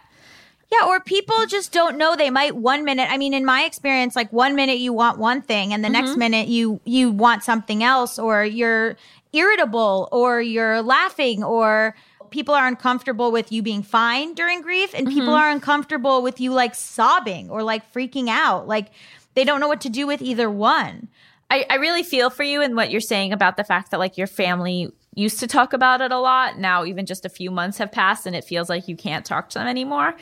Yeah, 0.72 0.86
or 0.88 1.00
people 1.00 1.46
just 1.48 1.72
don't 1.72 1.98
know. 1.98 2.16
They 2.16 2.30
might 2.30 2.56
one 2.56 2.84
minute. 2.84 3.08
I 3.10 3.18
mean, 3.18 3.34
in 3.34 3.46
my 3.46 3.64
experience, 3.64 4.16
like 4.16 4.32
one 4.34 4.56
minute 4.56 4.80
you 4.80 4.92
want 4.92 5.18
one 5.18 5.42
thing, 5.42 5.74
and 5.74 5.84
the 5.84 5.90
next 5.90 6.12
mm-hmm. 6.12 6.20
minute 6.20 6.48
you 6.50 6.82
you 6.84 7.12
want 7.12 7.44
something 7.44 7.84
else, 7.84 8.20
or 8.20 8.44
you're 8.44 8.98
irritable, 9.32 10.10
or 10.12 10.42
you're 10.42 10.82
laughing, 10.82 11.44
or 11.44 11.96
people 12.32 12.54
are 12.54 12.68
uncomfortable 12.68 13.32
with 13.32 13.50
you 13.52 13.62
being 13.62 13.82
fine 13.82 14.34
during 14.34 14.62
grief, 14.62 14.94
and 14.94 15.08
people 15.08 15.30
mm-hmm. 15.30 15.42
are 15.42 15.50
uncomfortable 15.50 16.22
with 16.22 16.42
you 16.42 16.52
like 16.52 16.76
sobbing 16.76 17.50
or 17.50 17.64
like 17.64 17.94
freaking 17.94 18.28
out. 18.28 18.68
Like 18.68 18.90
they 19.36 19.46
don't 19.46 19.62
know 19.62 19.70
what 19.70 19.82
to 19.82 19.90
do 19.90 20.06
with 20.06 20.22
either 20.22 20.50
one. 20.50 21.08
I, 21.50 21.66
I 21.70 21.76
really 21.76 22.04
feel 22.04 22.30
for 22.30 22.44
you 22.44 22.62
and 22.62 22.76
what 22.76 22.92
you're 22.92 23.00
saying 23.00 23.32
about 23.32 23.56
the 23.56 23.64
fact 23.64 23.92
that 23.92 24.00
like 24.00 24.18
your 24.18 24.28
family 24.28 24.92
used 25.16 25.40
to 25.40 25.48
talk 25.48 25.74
about 25.74 26.02
it 26.02 26.12
a 26.12 26.20
lot. 26.20 26.60
Now 26.60 26.84
even 26.84 27.06
just 27.06 27.26
a 27.26 27.30
few 27.30 27.52
months 27.52 27.78
have 27.78 27.92
passed 27.92 28.26
and 28.26 28.36
it 28.36 28.44
feels 28.44 28.70
like 28.70 28.88
you 28.88 28.96
can't 28.96 29.26
talk 29.26 29.50
to 29.50 29.60
them 29.60 29.68
anymore. 29.68 30.16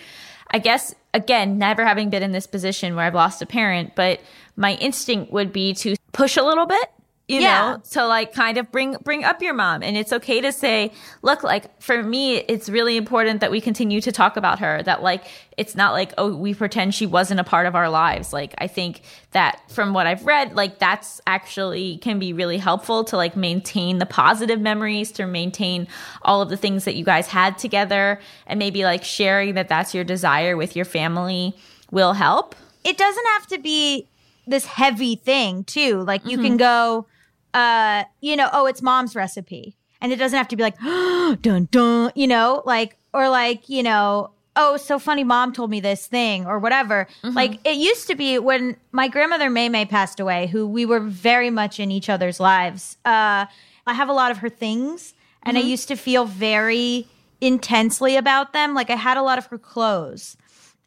I 0.52 0.60
guess 0.60 0.96
again, 1.14 1.58
never 1.58 1.86
having 1.86 2.10
been 2.10 2.24
in 2.24 2.34
this 2.34 2.46
position 2.46 2.96
where 2.96 3.06
I've 3.06 3.16
lost 3.16 3.42
a 3.42 3.46
parent, 3.46 3.96
but 3.96 4.20
my 4.56 4.74
instinct 4.76 5.32
would 5.32 5.52
be 5.52 5.74
to 5.76 5.96
push 6.12 6.38
a 6.38 6.44
little 6.44 6.66
bit, 6.66 6.90
you 7.28 7.40
Yeah. 7.42 7.72
know, 7.72 7.82
to 7.92 8.06
like 8.06 8.34
kind 8.34 8.58
of 8.60 8.72
bring 8.72 8.98
bring 9.04 9.24
up 9.24 9.42
your 9.42 9.54
mom. 9.56 9.82
And 9.82 9.98
it's 9.98 10.14
okay 10.14 10.42
to 10.42 10.52
say, 10.52 10.92
look, 11.24 11.44
like 11.44 11.82
for 11.82 12.04
me, 12.04 12.36
it's 12.38 12.70
really 12.70 12.98
important 12.98 13.42
that 13.42 13.50
we 13.50 13.60
continue 13.60 14.00
to 14.02 14.12
talk 14.12 14.38
about 14.38 14.60
her. 14.60 14.84
That 14.84 15.02
like 15.02 15.26
it's 15.58 15.76
not 15.76 15.94
like, 15.94 16.14
oh, 16.20 16.36
we 16.36 16.54
pretend 16.54 16.94
she 16.94 17.08
wasn't 17.08 17.40
a 17.40 17.44
part 17.44 17.66
of 17.66 17.74
our 17.74 17.90
lives. 17.90 18.32
Like 18.32 18.54
I 18.60 18.68
think 18.68 19.02
that 19.32 19.60
from 19.72 19.94
what 19.94 20.06
I've 20.06 20.26
read, 20.26 20.56
like 20.56 20.78
that's 20.78 21.20
actually 21.26 21.98
can 21.98 22.20
be 22.20 22.32
really 22.32 22.60
helpful 22.60 23.04
to 23.06 23.18
like 23.18 23.36
maintain 23.36 23.98
the 23.98 24.06
positive 24.06 24.62
memories, 24.62 25.12
to 25.14 25.26
maintain 25.26 25.88
all 26.22 26.42
of 26.44 26.50
the 26.50 26.58
things 26.58 26.86
that 26.86 26.96
you 26.96 27.04
guys 27.06 27.26
had 27.28 27.58
together, 27.58 28.20
and 28.46 28.60
maybe 28.60 28.84
like 28.84 29.04
sharing 29.04 29.56
that 29.56 29.68
that's 29.68 29.96
your 29.96 30.04
desire 30.04 30.56
with 30.58 30.76
your 30.76 30.86
family 30.86 31.56
will 31.92 32.14
help. 32.14 32.56
it 32.84 32.98
doesn't 32.98 33.26
have 33.28 33.48
to 33.48 33.58
be 33.58 34.08
this 34.48 34.66
heavy 34.66 35.16
thing 35.16 35.64
too 35.64 36.02
like 36.02 36.24
you 36.26 36.38
can 36.38 36.50
mm-hmm. 36.50 36.58
go 36.58 37.08
uh 37.56 38.04
you 38.22 38.36
know 38.36 38.50
oh 38.54 38.66
it's 38.68 38.82
mom's 38.82 39.16
recipe 39.16 39.76
and 40.02 40.12
it 40.12 40.18
doesn't 40.18 40.38
have 40.38 40.48
to 40.48 40.56
be 40.56 40.62
like 40.62 40.78
dun 41.42 41.68
dun 41.72 42.12
you 42.14 42.28
know 42.28 42.62
like 42.66 42.98
or 43.14 43.30
like 43.30 43.70
you 43.70 43.82
know 43.82 44.30
oh 44.58 44.78
so 44.78 45.00
funny 45.00 45.24
mom 45.24 45.54
told 45.54 45.70
me 45.70 45.80
this 45.80 46.06
thing 46.06 46.46
or 46.46 46.60
whatever 46.60 47.08
like 47.24 47.60
it 47.66 47.78
used 47.78 48.08
to 48.08 48.16
be 48.16 48.38
when 48.38 48.76
my 48.92 49.08
grandmother 49.08 49.50
may 49.50 49.70
may 49.70 49.86
passed 49.86 50.20
away 50.20 50.48
who 50.48 50.68
we 50.68 50.86
were 50.86 51.00
very 51.00 51.50
much 51.50 51.80
in 51.80 51.92
each 51.92 52.10
other's 52.10 52.40
lives 52.40 52.98
uh 53.06 53.46
i 53.88 53.94
have 53.94 54.10
a 54.10 54.14
lot 54.14 54.32
of 54.32 54.38
her 54.38 54.50
things 54.50 55.14
and 55.44 55.58
i 55.58 55.62
used 55.62 55.88
to 55.88 55.96
feel 55.96 56.26
very 56.26 57.08
intensely 57.40 58.18
about 58.18 58.54
them 58.54 58.74
like 58.74 58.90
i 58.90 58.96
had 58.96 59.18
a 59.18 59.24
lot 59.24 59.38
of 59.38 59.46
her 59.48 59.58
clothes 59.58 60.36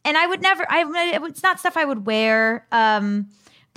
and 0.05 0.17
I 0.17 0.27
would 0.27 0.41
never. 0.41 0.65
I 0.69 0.85
it's 1.25 1.43
not 1.43 1.59
stuff 1.59 1.77
I 1.77 1.85
would 1.85 2.05
wear. 2.05 2.65
Um, 2.71 3.27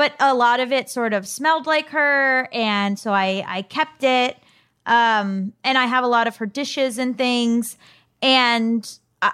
but 0.03 0.17
a 0.19 0.35
lot 0.35 0.59
of 0.59 0.73
it 0.73 0.91
sort 0.91 1.13
of 1.13 1.29
smelled 1.29 1.65
like 1.65 1.91
her, 1.91 2.49
and 2.53 2.99
so 2.99 3.13
I 3.13 3.45
I 3.47 3.63
kept 3.63 4.03
it. 4.03 4.37
Um, 4.85 5.53
and 5.63 5.79
I 5.79 5.87
have 5.87 6.03
a 6.03 6.09
lot 6.09 6.27
of 6.27 6.39
her 6.39 6.47
dishes 6.47 6.99
and 6.99 7.17
things, 7.17 7.77
and. 8.21 8.99
I, 9.21 9.33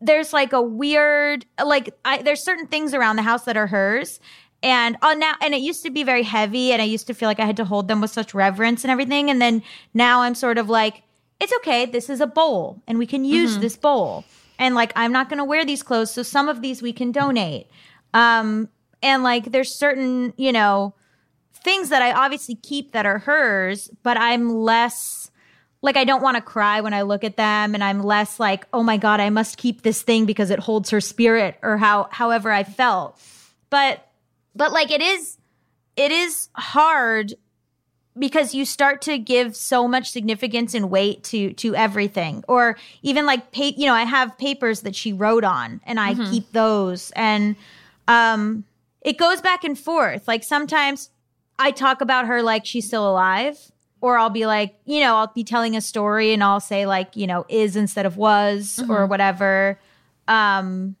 there's 0.00 0.32
like 0.32 0.52
a 0.52 0.62
weird 0.62 1.44
like 1.62 1.92
I, 2.04 2.22
there's 2.22 2.40
certain 2.40 2.68
things 2.68 2.94
around 2.94 3.16
the 3.16 3.22
house 3.22 3.46
that 3.46 3.56
are 3.56 3.66
hers. 3.66 4.20
And 4.62 4.96
oh 5.02 5.12
now 5.12 5.34
and 5.42 5.52
it 5.54 5.60
used 5.60 5.82
to 5.82 5.90
be 5.90 6.04
very 6.04 6.22
heavy 6.22 6.72
and 6.72 6.80
i 6.80 6.84
used 6.84 7.08
to 7.08 7.14
feel 7.14 7.28
like 7.28 7.40
i 7.40 7.44
had 7.44 7.56
to 7.56 7.64
hold 7.64 7.88
them 7.88 8.00
with 8.00 8.12
such 8.12 8.32
reverence 8.32 8.84
and 8.84 8.92
everything. 8.92 9.28
And 9.28 9.42
then 9.42 9.60
now 9.92 10.22
i'm 10.22 10.36
sort 10.36 10.56
of 10.56 10.70
like 10.70 11.02
it's 11.40 11.52
okay 11.58 11.84
this 11.84 12.08
is 12.08 12.20
a 12.20 12.28
bowl 12.28 12.80
and 12.86 12.96
we 12.96 13.06
can 13.06 13.24
use 13.24 13.58
this 13.58 13.76
bowl. 13.76 14.24
And 14.56 14.76
like 14.76 14.92
i'm 14.94 15.10
not 15.10 15.28
going 15.28 15.38
to 15.38 15.44
wear 15.44 15.64
these 15.64 15.82
clothes 15.82 16.12
so 16.12 16.22
some 16.22 16.48
of 16.48 16.62
these 16.62 16.80
we 16.80 16.92
can 16.92 17.10
donate. 17.10 17.66
Um 18.14 18.68
and 19.06 19.22
like 19.22 19.52
there's 19.52 19.74
certain 19.74 20.32
you 20.36 20.52
know 20.52 20.94
things 21.64 21.88
that 21.88 22.02
i 22.02 22.12
obviously 22.12 22.54
keep 22.56 22.92
that 22.92 23.06
are 23.06 23.18
hers 23.20 23.90
but 24.02 24.16
i'm 24.16 24.50
less 24.50 25.30
like 25.82 25.96
I 25.96 26.04
don't 26.04 26.22
want 26.22 26.36
to 26.36 26.40
cry 26.40 26.80
when 26.80 26.94
I 26.94 27.02
look 27.02 27.22
at 27.22 27.36
them 27.36 27.74
and 27.74 27.84
I'm 27.84 28.02
less 28.02 28.40
like, 28.40 28.66
"Oh 28.72 28.82
my 28.82 28.96
god, 28.96 29.20
I 29.20 29.30
must 29.30 29.56
keep 29.56 29.82
this 29.82 30.02
thing 30.02 30.26
because 30.26 30.50
it 30.50 30.58
holds 30.58 30.90
her 30.90 31.00
spirit" 31.00 31.58
or 31.62 31.76
how 31.78 32.08
however 32.10 32.50
I 32.50 32.64
felt. 32.64 33.20
But 33.70 34.06
but 34.54 34.72
like 34.72 34.90
it 34.90 35.00
is 35.00 35.38
it 35.96 36.10
is 36.10 36.48
hard 36.54 37.34
because 38.18 38.54
you 38.54 38.64
start 38.64 39.02
to 39.02 39.18
give 39.18 39.54
so 39.54 39.86
much 39.86 40.10
significance 40.10 40.74
and 40.74 40.90
weight 40.90 41.22
to 41.24 41.52
to 41.54 41.74
everything. 41.74 42.42
Or 42.48 42.76
even 43.02 43.26
like 43.26 43.52
pa- 43.52 43.72
you 43.76 43.86
know 43.86 43.94
i 43.94 44.04
have 44.04 44.36
papers 44.38 44.80
that 44.80 44.96
she 44.96 45.12
wrote 45.12 45.44
on 45.44 45.80
and 45.84 46.00
i 46.00 46.14
keep 46.14 46.50
those. 46.52 47.12
And 47.12 47.56
um 48.08 48.64
it 49.06 49.16
goes 49.16 49.40
back 49.40 49.64
and 49.64 49.78
forth. 49.78 50.28
Like 50.28 50.44
sometimes 50.44 51.10
i 51.58 51.70
talk 51.70 52.02
about 52.02 52.26
her 52.26 52.42
like 52.42 52.66
she's 52.66 52.86
still 52.86 53.08
alive 53.08 53.72
or 54.02 54.18
i'll 54.18 54.28
be 54.28 54.44
like 54.44 54.74
you 54.84 55.00
know 55.00 55.16
i'll 55.16 55.32
be 55.34 55.42
telling 55.42 55.74
a 55.74 55.80
story 55.80 56.34
and 56.34 56.44
i'll 56.44 56.60
say 56.60 56.84
like 56.84 57.16
you 57.16 57.26
know 57.26 57.46
is 57.48 57.76
instead 57.76 58.04
of 58.04 58.18
was 58.18 58.82
or 58.90 59.06
whatever. 59.06 59.78
Um 60.28 60.96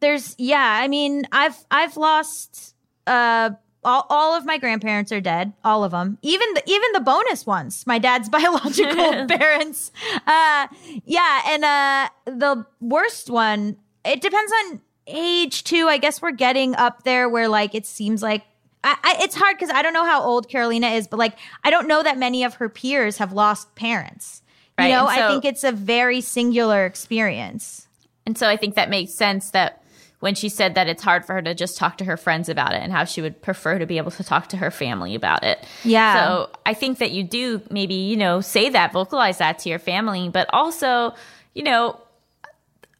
there's 0.00 0.34
yeah 0.38 0.78
i 0.82 0.88
mean 0.88 1.24
i've 1.32 1.56
i've 1.70 1.96
lost 1.96 2.74
uh 3.06 3.50
all, 3.84 4.06
all 4.08 4.34
of 4.34 4.46
my 4.46 4.56
grandparents 4.56 5.12
are 5.12 5.20
dead 5.20 5.52
all 5.64 5.84
of 5.84 5.90
them 5.90 6.16
even 6.22 6.46
the 6.54 6.62
even 6.66 6.92
the 6.94 7.00
bonus 7.00 7.44
ones 7.46 7.86
my 7.86 7.98
dad's 7.98 8.28
biological 8.38 9.26
parents. 9.38 9.92
Uh 10.26 10.66
yeah 11.04 11.42
and 11.48 11.64
uh 11.64 12.08
the 12.24 12.64
worst 12.80 13.28
one 13.28 13.76
it 14.04 14.20
depends 14.20 14.52
on 14.64 14.80
age 15.06 15.64
too 15.64 15.86
i 15.88 15.98
guess 15.98 16.22
we're 16.22 16.30
getting 16.30 16.74
up 16.76 17.02
there 17.04 17.28
where 17.28 17.48
like 17.48 17.74
it 17.74 17.84
seems 17.84 18.22
like 18.22 18.42
I, 18.84 18.96
I, 19.02 19.16
it's 19.22 19.34
hard 19.34 19.56
because 19.56 19.74
I 19.74 19.82
don't 19.82 19.94
know 19.94 20.04
how 20.04 20.22
old 20.22 20.48
Carolina 20.48 20.88
is, 20.88 21.08
but 21.08 21.18
like 21.18 21.38
I 21.64 21.70
don't 21.70 21.88
know 21.88 22.02
that 22.02 22.18
many 22.18 22.44
of 22.44 22.54
her 22.56 22.68
peers 22.68 23.16
have 23.16 23.32
lost 23.32 23.74
parents. 23.74 24.42
Right, 24.78 24.88
You 24.88 24.92
know, 24.92 25.08
and 25.08 25.22
I 25.22 25.28
think 25.28 25.44
it's 25.44 25.64
a 25.64 25.72
very 25.72 26.20
singular 26.20 26.84
experience. 26.84 27.88
And 28.26 28.36
so 28.36 28.48
I 28.48 28.56
think 28.56 28.74
that 28.74 28.90
makes 28.90 29.14
sense 29.14 29.50
that 29.50 29.82
when 30.20 30.34
she 30.34 30.48
said 30.48 30.74
that 30.74 30.88
it's 30.88 31.02
hard 31.02 31.24
for 31.24 31.34
her 31.34 31.42
to 31.42 31.54
just 31.54 31.76
talk 31.76 31.98
to 31.98 32.04
her 32.04 32.16
friends 32.16 32.48
about 32.48 32.72
it 32.72 32.82
and 32.82 32.92
how 32.92 33.04
she 33.04 33.20
would 33.20 33.40
prefer 33.42 33.78
to 33.78 33.86
be 33.86 33.98
able 33.98 34.10
to 34.10 34.24
talk 34.24 34.48
to 34.48 34.56
her 34.56 34.70
family 34.70 35.14
about 35.14 35.44
it. 35.44 35.64
Yeah. 35.82 36.24
So 36.24 36.50
I 36.64 36.74
think 36.74 36.98
that 36.98 37.10
you 37.10 37.24
do 37.24 37.60
maybe, 37.70 37.94
you 37.94 38.16
know, 38.16 38.40
say 38.40 38.70
that, 38.70 38.92
vocalize 38.92 39.38
that 39.38 39.58
to 39.60 39.68
your 39.68 39.78
family, 39.78 40.30
but 40.30 40.48
also, 40.52 41.14
you 41.54 41.62
know, 41.62 42.00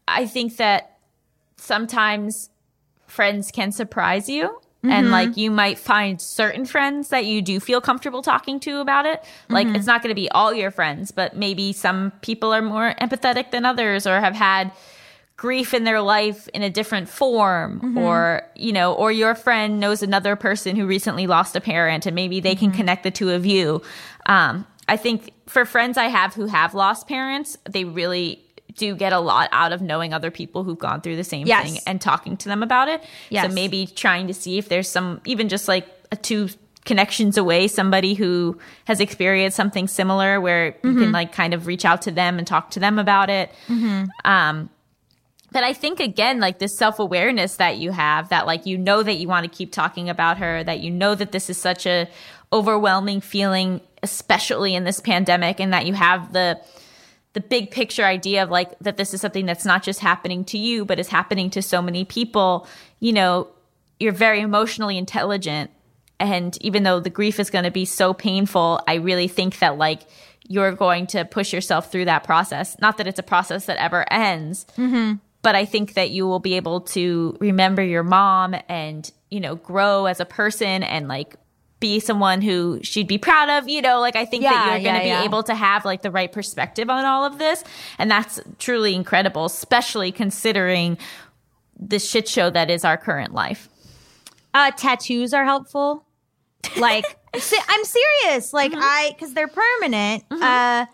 I 0.06 0.26
think 0.26 0.58
that 0.58 0.94
sometimes 1.64 2.50
friends 3.06 3.50
can 3.50 3.73
surprise 3.73 4.28
you. 4.28 4.61
And 4.83 5.04
mm-hmm. 5.04 5.12
like 5.12 5.37
you 5.38 5.50
might 5.50 5.78
find 5.78 6.21
certain 6.21 6.66
friends 6.66 7.09
that 7.09 7.25
you 7.25 7.40
do 7.40 7.59
feel 7.59 7.80
comfortable 7.80 8.21
talking 8.21 8.61
to 8.61 8.80
about 8.80 9.06
it. 9.06 9.25
Like 9.49 9.66
mm-hmm. 9.66 9.76
it's 9.76 9.87
not 9.87 10.02
going 10.02 10.11
to 10.11 10.14
be 10.14 10.30
all 10.30 10.52
your 10.52 10.71
friends, 10.71 11.11
but 11.11 11.35
maybe 11.35 11.73
some 11.73 12.12
people 12.21 12.52
are 12.52 12.61
more 12.61 12.94
empathetic 13.00 13.50
than 13.50 13.64
others 13.64 14.06
or 14.06 14.21
have 14.21 14.35
had 14.35 14.73
grief 15.37 15.73
in 15.73 15.85
their 15.85 16.02
life 16.02 16.49
in 16.49 16.62
a 16.62 16.68
different 16.68 17.09
form 17.09 17.80
mm-hmm. 17.80 17.99
or 17.99 18.42
you 18.54 18.73
know 18.73 18.94
or 18.94 19.11
your 19.11 19.35
friend 19.35 19.80
knows 19.80 20.02
another 20.02 20.37
person 20.37 20.76
who 20.76 20.87
recently 20.87 21.26
lost 21.26 21.56
a 21.56 21.61
parent 21.61 22.06
and 22.06 22.14
maybe 22.14 22.38
they 22.38 22.54
can 22.54 22.71
connect 22.71 23.02
the 23.02 23.11
two 23.11 23.30
of 23.30 23.44
you 23.44 23.83
um, 24.26 24.64
i 24.87 24.97
think 24.97 25.33
for 25.47 25.64
friends 25.64 25.99
i 25.99 26.04
have 26.04 26.35
who 26.35 26.47
have 26.47 26.73
lost 26.73 27.09
parents 27.09 27.59
they 27.68 27.85
really 27.85 28.44
do 28.76 28.95
get 28.97 29.12
a 29.12 29.19
lot 29.21 29.49
out 29.52 29.73
of 29.73 29.81
knowing 29.81 30.12
other 30.12 30.31
people 30.31 30.64
who've 30.64 30.78
gone 30.78 31.00
through 31.00 31.16
the 31.16 31.25
same 31.25 31.47
Yes. 31.47 31.62
thing 31.73 31.81
and 31.87 32.00
talking 32.00 32.37
to 32.38 32.49
them 32.49 32.62
about 32.62 32.88
it 32.88 33.02
Yes. 33.31 33.47
so 33.49 33.54
maybe 33.54 33.87
trying 33.87 34.26
to 34.26 34.35
see 34.35 34.59
if 34.59 34.69
there's 34.69 34.88
some 34.88 35.21
even 35.25 35.49
just 35.49 35.69
like 35.69 35.87
a 36.12 36.16
two 36.16 36.49
connections 36.85 37.38
away 37.38 37.66
somebody 37.66 38.12
who 38.14 38.59
has 38.85 39.00
experienced 39.00 39.57
something 39.57 39.88
similar 39.88 40.40
where 40.40 40.76
you 40.85 40.95
can 40.97 41.12
like 41.12 41.33
kind 41.33 41.54
of 41.54 41.66
reach 41.66 41.85
out 41.85 42.02
to 42.02 42.11
them 42.11 42.37
and 42.38 42.47
talk 42.47 42.71
to 42.71 42.81
them 42.81 42.99
about 42.99 43.31
it 43.31 43.50
um 44.25 44.69
but 45.52 45.62
I 45.62 45.73
think 45.73 46.00
again, 46.00 46.40
like 46.40 46.59
this 46.59 46.76
self 46.76 46.99
awareness 46.99 47.59
that 47.59 47.78
you 47.78 47.93
have, 47.93 48.31
that 48.31 48.45
like 48.45 48.66
you 48.66 48.76
know 48.76 49.04
that 49.04 49.14
you 49.19 49.28
want 49.28 49.45
to 49.45 49.57
keep 49.57 49.71
talking 49.71 50.11
about 50.11 50.38
her, 50.38 50.64
that 50.64 50.81
you 50.81 50.90
know 50.90 51.14
that 51.14 51.31
this 51.31 51.49
is 51.49 51.57
such 51.57 51.87
a 51.87 52.09
overwhelming 52.52 53.21
feeling, 53.21 53.81
especially 54.02 54.75
in 54.75 54.83
this 54.83 54.99
pandemic, 54.99 55.61
and 55.61 55.73
that 55.73 55.87
you 55.87 55.93
have 55.93 56.33
the 56.33 56.61
the 57.35 57.41
big 57.41 57.71
picture 57.71 58.05
idea 58.05 58.43
of 58.43 58.50
like 58.50 58.79
that 58.79 58.97
this 58.97 59.12
is 59.12 59.21
something 59.21 59.45
that's 59.45 59.64
not 59.64 59.83
just 59.83 60.00
happening 60.00 60.45
to 60.47 60.59
you, 60.59 60.85
but 60.85 60.99
is 60.99 61.09
happening 61.09 61.50
to 61.50 61.62
so 61.62 61.83
many 61.83 62.05
people. 62.05 62.67
You 63.00 63.12
know, 63.12 63.49
you're 64.00 64.12
very 64.12 64.41
emotionally 64.41 64.97
intelligent, 64.97 65.71
and 66.19 66.57
even 66.62 66.85
though 66.85 67.00
the 67.00 67.11
grief 67.11 67.38
is 67.38 67.50
going 67.50 67.64
to 67.64 67.71
be 67.71 67.85
so 67.85 68.14
painful, 68.14 68.81
I 68.88 68.95
really 68.95 69.29
think 69.29 69.59
that 69.59 69.76
like 69.76 70.03
you're 70.47 70.73
going 70.73 71.07
to 71.09 71.25
push 71.25 71.53
yourself 71.53 71.91
through 71.91 72.05
that 72.05 72.23
process. 72.25 72.76
Not 72.81 72.99
that 72.99 73.07
it's 73.07 73.19
a 73.19 73.25
process 73.25 73.67
that 73.67 73.79
ever 73.79 74.11
ends, 74.12 74.67
mm-hmm. 74.76 75.14
but 75.43 75.55
I 75.55 75.64
think 75.64 75.95
that 75.95 76.11
you 76.11 76.26
will 76.26 76.38
be 76.38 76.55
able 76.55 76.83
to 76.83 77.37
remember 77.41 77.83
your 77.83 78.03
mom 78.03 78.55
and, 78.69 79.11
you 79.31 79.41
know, 79.41 79.57
grow 79.57 80.07
as 80.07 80.21
a 80.21 80.25
person 80.25 80.83
and 80.83 81.09
like 81.09 81.37
be 81.85 82.00
someone 82.00 82.41
who 82.41 82.81
she'd 82.83 83.07
be 83.07 83.19
proud 83.19 83.50
of, 83.50 83.69
you 83.69 83.83
know, 83.83 84.00
like 84.00 84.17
I 84.17 84.25
think 84.25 84.43
that 84.45 84.53
you're 84.53 84.81
going 84.81 84.99
to 84.99 85.07
yeah, 85.07 85.19
be 85.19 85.23
yeah. 85.23 85.25
able 85.25 85.43
to 85.43 85.55
have 85.55 85.85
like 85.85 86.00
the 86.00 86.11
right 86.11 86.33
perspective 86.33 86.88
on 86.88 87.05
all 87.05 87.26
of 87.26 87.37
this. 87.37 87.62
And 87.99 88.11
that's 88.11 88.41
truly 88.59 88.95
incredible, 88.95 89.45
especially 89.45 90.11
considering 90.11 90.97
the 91.79 91.99
shit 91.99 92.26
show 92.26 92.49
that 92.49 92.71
is 92.71 92.87
our 92.87 92.97
current 92.97 93.35
life. 93.35 93.69
Uh, 94.55 94.71
tattoos 94.71 95.35
are 95.35 95.45
helpful. 95.45 96.07
Like, 96.79 97.05
I'm 97.35 97.85
serious. 97.85 98.55
Like, 98.55 98.73
I 98.75 99.11
because 99.12 99.35
they're 99.35 99.47
permanent. 99.47 100.25
Uh, 100.31 100.87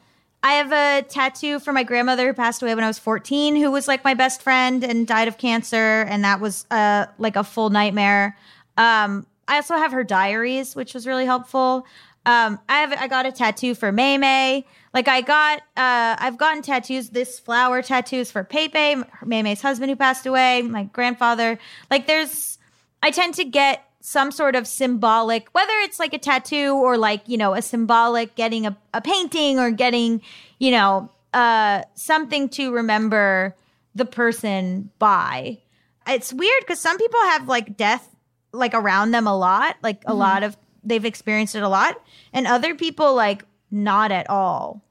I 0.42 0.52
have 0.54 0.72
a 0.72 1.06
tattoo 1.06 1.60
for 1.60 1.72
my 1.72 1.84
grandmother 1.84 2.26
who 2.26 2.34
passed 2.34 2.62
away 2.62 2.74
when 2.74 2.82
I 2.82 2.88
was 2.88 2.98
14, 2.98 3.54
who 3.54 3.70
was 3.70 3.86
like 3.86 4.02
my 4.02 4.14
best 4.14 4.42
friend 4.42 4.82
and 4.82 5.06
died 5.06 5.28
of 5.28 5.38
cancer, 5.38 6.02
and 6.08 6.24
that 6.24 6.40
was 6.40 6.66
uh 6.72 7.06
like 7.18 7.36
a 7.36 7.44
full 7.44 7.70
nightmare. 7.70 8.36
Um, 8.76 9.26
I 9.50 9.56
also 9.56 9.76
have 9.76 9.90
her 9.92 10.04
diaries, 10.04 10.76
which 10.76 10.94
was 10.94 11.06
really 11.06 11.26
helpful. 11.26 11.84
Um, 12.24 12.60
I 12.68 12.78
have 12.78 12.92
I 12.92 13.08
got 13.08 13.26
a 13.26 13.32
tattoo 13.32 13.74
for 13.74 13.90
May 13.90 14.16
May. 14.16 14.64
Like 14.94 15.08
I 15.08 15.22
got 15.22 15.58
uh 15.76 16.16
I've 16.18 16.38
gotten 16.38 16.62
tattoos, 16.62 17.10
this 17.10 17.40
flower 17.40 17.82
tattoos 17.82 18.30
for 18.30 18.44
Pepe, 18.44 19.02
May 19.24 19.42
May's 19.42 19.60
husband 19.60 19.90
who 19.90 19.96
passed 19.96 20.24
away, 20.24 20.62
my 20.62 20.84
grandfather. 20.84 21.58
Like 21.90 22.06
there's 22.06 22.58
I 23.02 23.10
tend 23.10 23.34
to 23.34 23.44
get 23.44 23.84
some 24.00 24.30
sort 24.30 24.54
of 24.54 24.66
symbolic, 24.66 25.48
whether 25.52 25.72
it's 25.80 25.98
like 25.98 26.14
a 26.14 26.18
tattoo 26.18 26.74
or 26.74 26.96
like, 26.96 27.22
you 27.26 27.36
know, 27.36 27.54
a 27.54 27.62
symbolic 27.62 28.34
getting 28.34 28.66
a, 28.66 28.76
a 28.94 29.00
painting 29.00 29.58
or 29.58 29.70
getting, 29.70 30.22
you 30.58 30.70
know, 30.70 31.10
uh, 31.34 31.82
something 31.94 32.48
to 32.50 32.72
remember 32.72 33.56
the 33.94 34.04
person 34.04 34.90
by. 34.98 35.58
It's 36.06 36.32
weird 36.32 36.60
because 36.60 36.80
some 36.80 36.98
people 36.98 37.20
have 37.20 37.48
like 37.48 37.76
death 37.76 38.09
like 38.52 38.74
around 38.74 39.10
them 39.12 39.26
a 39.26 39.36
lot, 39.36 39.76
like 39.82 40.02
a 40.06 40.14
lot 40.14 40.42
of 40.42 40.56
they've 40.82 41.04
experienced 41.04 41.54
it 41.54 41.62
a 41.62 41.68
lot, 41.68 42.00
and 42.32 42.46
other 42.46 42.74
people 42.74 43.14
like 43.14 43.44
not 43.70 44.10
at 44.10 44.28
all. 44.30 44.82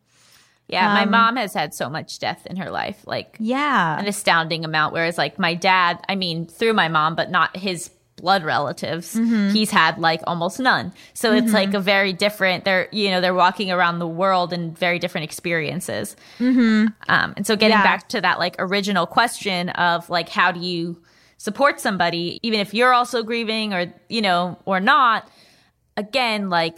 Yeah, 0.67 0.93
my 0.93 1.01
Um, 1.03 1.09
mom 1.11 1.35
has 1.37 1.53
had 1.55 1.73
so 1.73 1.89
much 1.89 2.19
death 2.19 2.45
in 2.45 2.57
her 2.57 2.69
life, 2.69 3.01
like 3.07 3.35
Yeah. 3.39 3.97
an 3.99 4.05
astounding 4.05 4.63
amount. 4.63 4.93
Whereas, 4.93 5.17
like, 5.17 5.39
my 5.39 5.55
dad, 5.55 5.99
I 6.07 6.13
mean, 6.15 6.45
through 6.45 6.73
my 6.73 6.87
mom, 6.89 7.15
but 7.15 7.31
not 7.31 7.57
his 7.57 7.89
blood 8.17 8.43
relatives, 8.43 9.15
Mm-hmm. 9.15 9.49
he's 9.49 9.71
had 9.71 9.97
like 9.97 10.21
almost 10.27 10.59
none. 10.59 10.93
So 11.15 11.33
it's 11.33 11.53
like 11.53 11.73
a 11.73 11.79
very 11.79 12.13
different, 12.13 12.65
they're, 12.65 12.87
you 12.91 13.09
know, 13.09 13.19
they're 13.21 13.33
walking 13.33 13.71
around 13.71 13.97
the 13.99 14.07
world 14.07 14.53
in 14.53 14.75
very 14.75 14.99
different 14.99 15.23
experiences. 15.23 16.15
Mm-hmm. 16.37 16.87
Um, 17.07 17.33
and 17.37 17.47
so 17.47 17.55
getting 17.55 17.77
Yeah. 17.77 17.83
back 17.83 18.09
to 18.09 18.21
that 18.21 18.37
like 18.37 18.55
original 18.59 19.07
question 19.07 19.69
of 19.69 20.07
like, 20.09 20.29
how 20.29 20.51
do 20.51 20.59
you 20.59 21.01
support 21.39 21.79
somebody, 21.79 22.39
even 22.43 22.59
if 22.59 22.73
you're 22.75 22.93
also 22.93 23.23
grieving 23.23 23.73
or, 23.73 23.91
you 24.09 24.21
know, 24.21 24.59
or 24.65 24.79
not, 24.79 25.27
again, 25.97 26.49
like, 26.51 26.77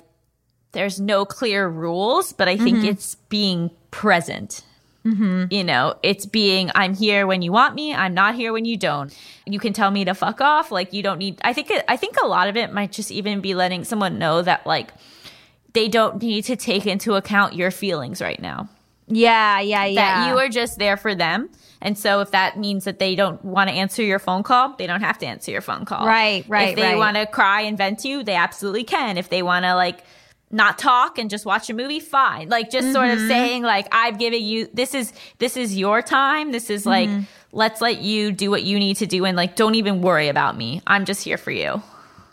there's 0.72 1.02
no 1.02 1.26
clear 1.26 1.68
rules, 1.68 2.32
but 2.32 2.48
I 2.48 2.56
think 2.56 2.78
Mm-hmm. 2.78 2.86
it's 2.88 3.16
being 3.16 3.72
present. 3.92 4.64
You 5.04 5.64
know, 5.64 5.96
it's 6.04 6.28
being, 6.28 6.70
I'm 6.76 6.94
here 6.94 7.26
when 7.26 7.42
you 7.42 7.52
want 7.52 7.74
me. 7.74 7.92
I'm 7.92 8.14
not 8.14 8.36
here 8.36 8.54
when 8.54 8.66
you 8.66 8.78
don't. 8.78 9.12
You 9.48 9.58
can 9.60 9.74
tell 9.74 9.90
me 9.90 10.06
to 10.06 10.14
fuck 10.14 10.40
off. 10.42 10.72
Like 10.72 10.94
you 10.94 11.02
don't 11.02 11.18
need. 11.18 11.42
I 11.44 11.54
think. 11.54 11.72
It, 11.72 11.84
I 11.88 11.98
think 11.98 12.18
a 12.22 12.28
lot 12.28 12.48
of 12.48 12.56
it 12.56 12.72
might 12.72 12.92
just 12.92 13.10
even 13.10 13.42
be 13.42 13.56
letting 13.56 13.84
someone 13.84 14.20
know 14.20 14.44
that 14.44 14.68
like 14.68 14.94
they 15.74 15.88
don't 15.88 16.22
need 16.22 16.44
to 16.46 16.56
take 16.56 16.86
into 16.86 17.16
account 17.16 17.56
your 17.56 17.72
feelings 17.72 18.22
right 18.22 18.40
now. 18.40 18.70
Yeah, 19.12 19.60
yeah, 19.60 19.86
yeah. 19.86 19.96
That 20.24 20.30
you 20.30 20.38
are 20.40 20.50
just 20.50 20.78
there 20.80 20.98
for 20.98 21.14
them. 21.16 21.50
And 21.82 21.98
so 21.98 22.22
if 22.22 22.32
that 22.32 22.58
means 22.60 22.84
that 22.86 23.00
they 23.00 23.16
don't 23.16 23.44
want 23.44 23.70
to 23.70 23.76
answer 23.76 24.04
your 24.04 24.20
phone 24.20 24.44
call, 24.44 24.76
they 24.78 24.86
don't 24.88 25.02
have 25.02 25.18
to 25.20 25.26
answer 25.26 25.52
your 25.52 25.62
phone 25.62 25.84
call. 25.86 26.06
Right, 26.06 26.46
right, 26.48 26.70
If 26.70 26.76
they 26.76 26.82
right. 26.90 26.98
want 26.98 27.18
to 27.18 27.26
cry 27.26 27.62
and 27.62 27.78
vent 27.78 28.00
to 28.00 28.08
you, 28.08 28.24
they 28.24 28.36
absolutely 28.36 28.84
can. 28.84 29.18
If 29.18 29.30
they 29.30 29.42
want 29.42 29.66
to 29.66 29.74
like 29.76 30.04
not 30.52 30.78
talk 30.78 31.18
and 31.18 31.30
just 31.30 31.46
watch 31.46 31.70
a 31.70 31.74
movie, 31.74 32.00
fine. 32.00 32.50
Like 32.50 32.70
just 32.70 32.92
sort 32.94 33.10
of 33.10 33.18
Mm-hmm. 33.18 33.28
saying 33.30 33.64
like 33.64 33.88
I've 33.92 34.20
given 34.20 34.44
you 34.44 34.68
this 34.74 34.94
is 34.94 35.12
this 35.40 35.58
is 35.58 35.76
your 35.76 36.02
time. 36.04 36.52
This 36.52 36.70
is 36.70 36.86
like 36.86 37.10
Mm-hmm. 37.10 37.24
let's 37.52 37.82
let 37.82 38.00
you 38.02 38.32
do 38.32 38.52
what 38.52 38.62
you 38.64 38.78
need 38.78 38.98
to 38.98 39.08
do 39.08 39.26
and 39.26 39.36
like 39.36 39.56
don't 39.56 39.76
even 39.76 40.02
worry 40.02 40.28
about 40.28 40.56
me. 40.58 40.82
I'm 40.86 41.06
just 41.06 41.24
here 41.24 41.38
for 41.38 41.52
you. 41.52 41.82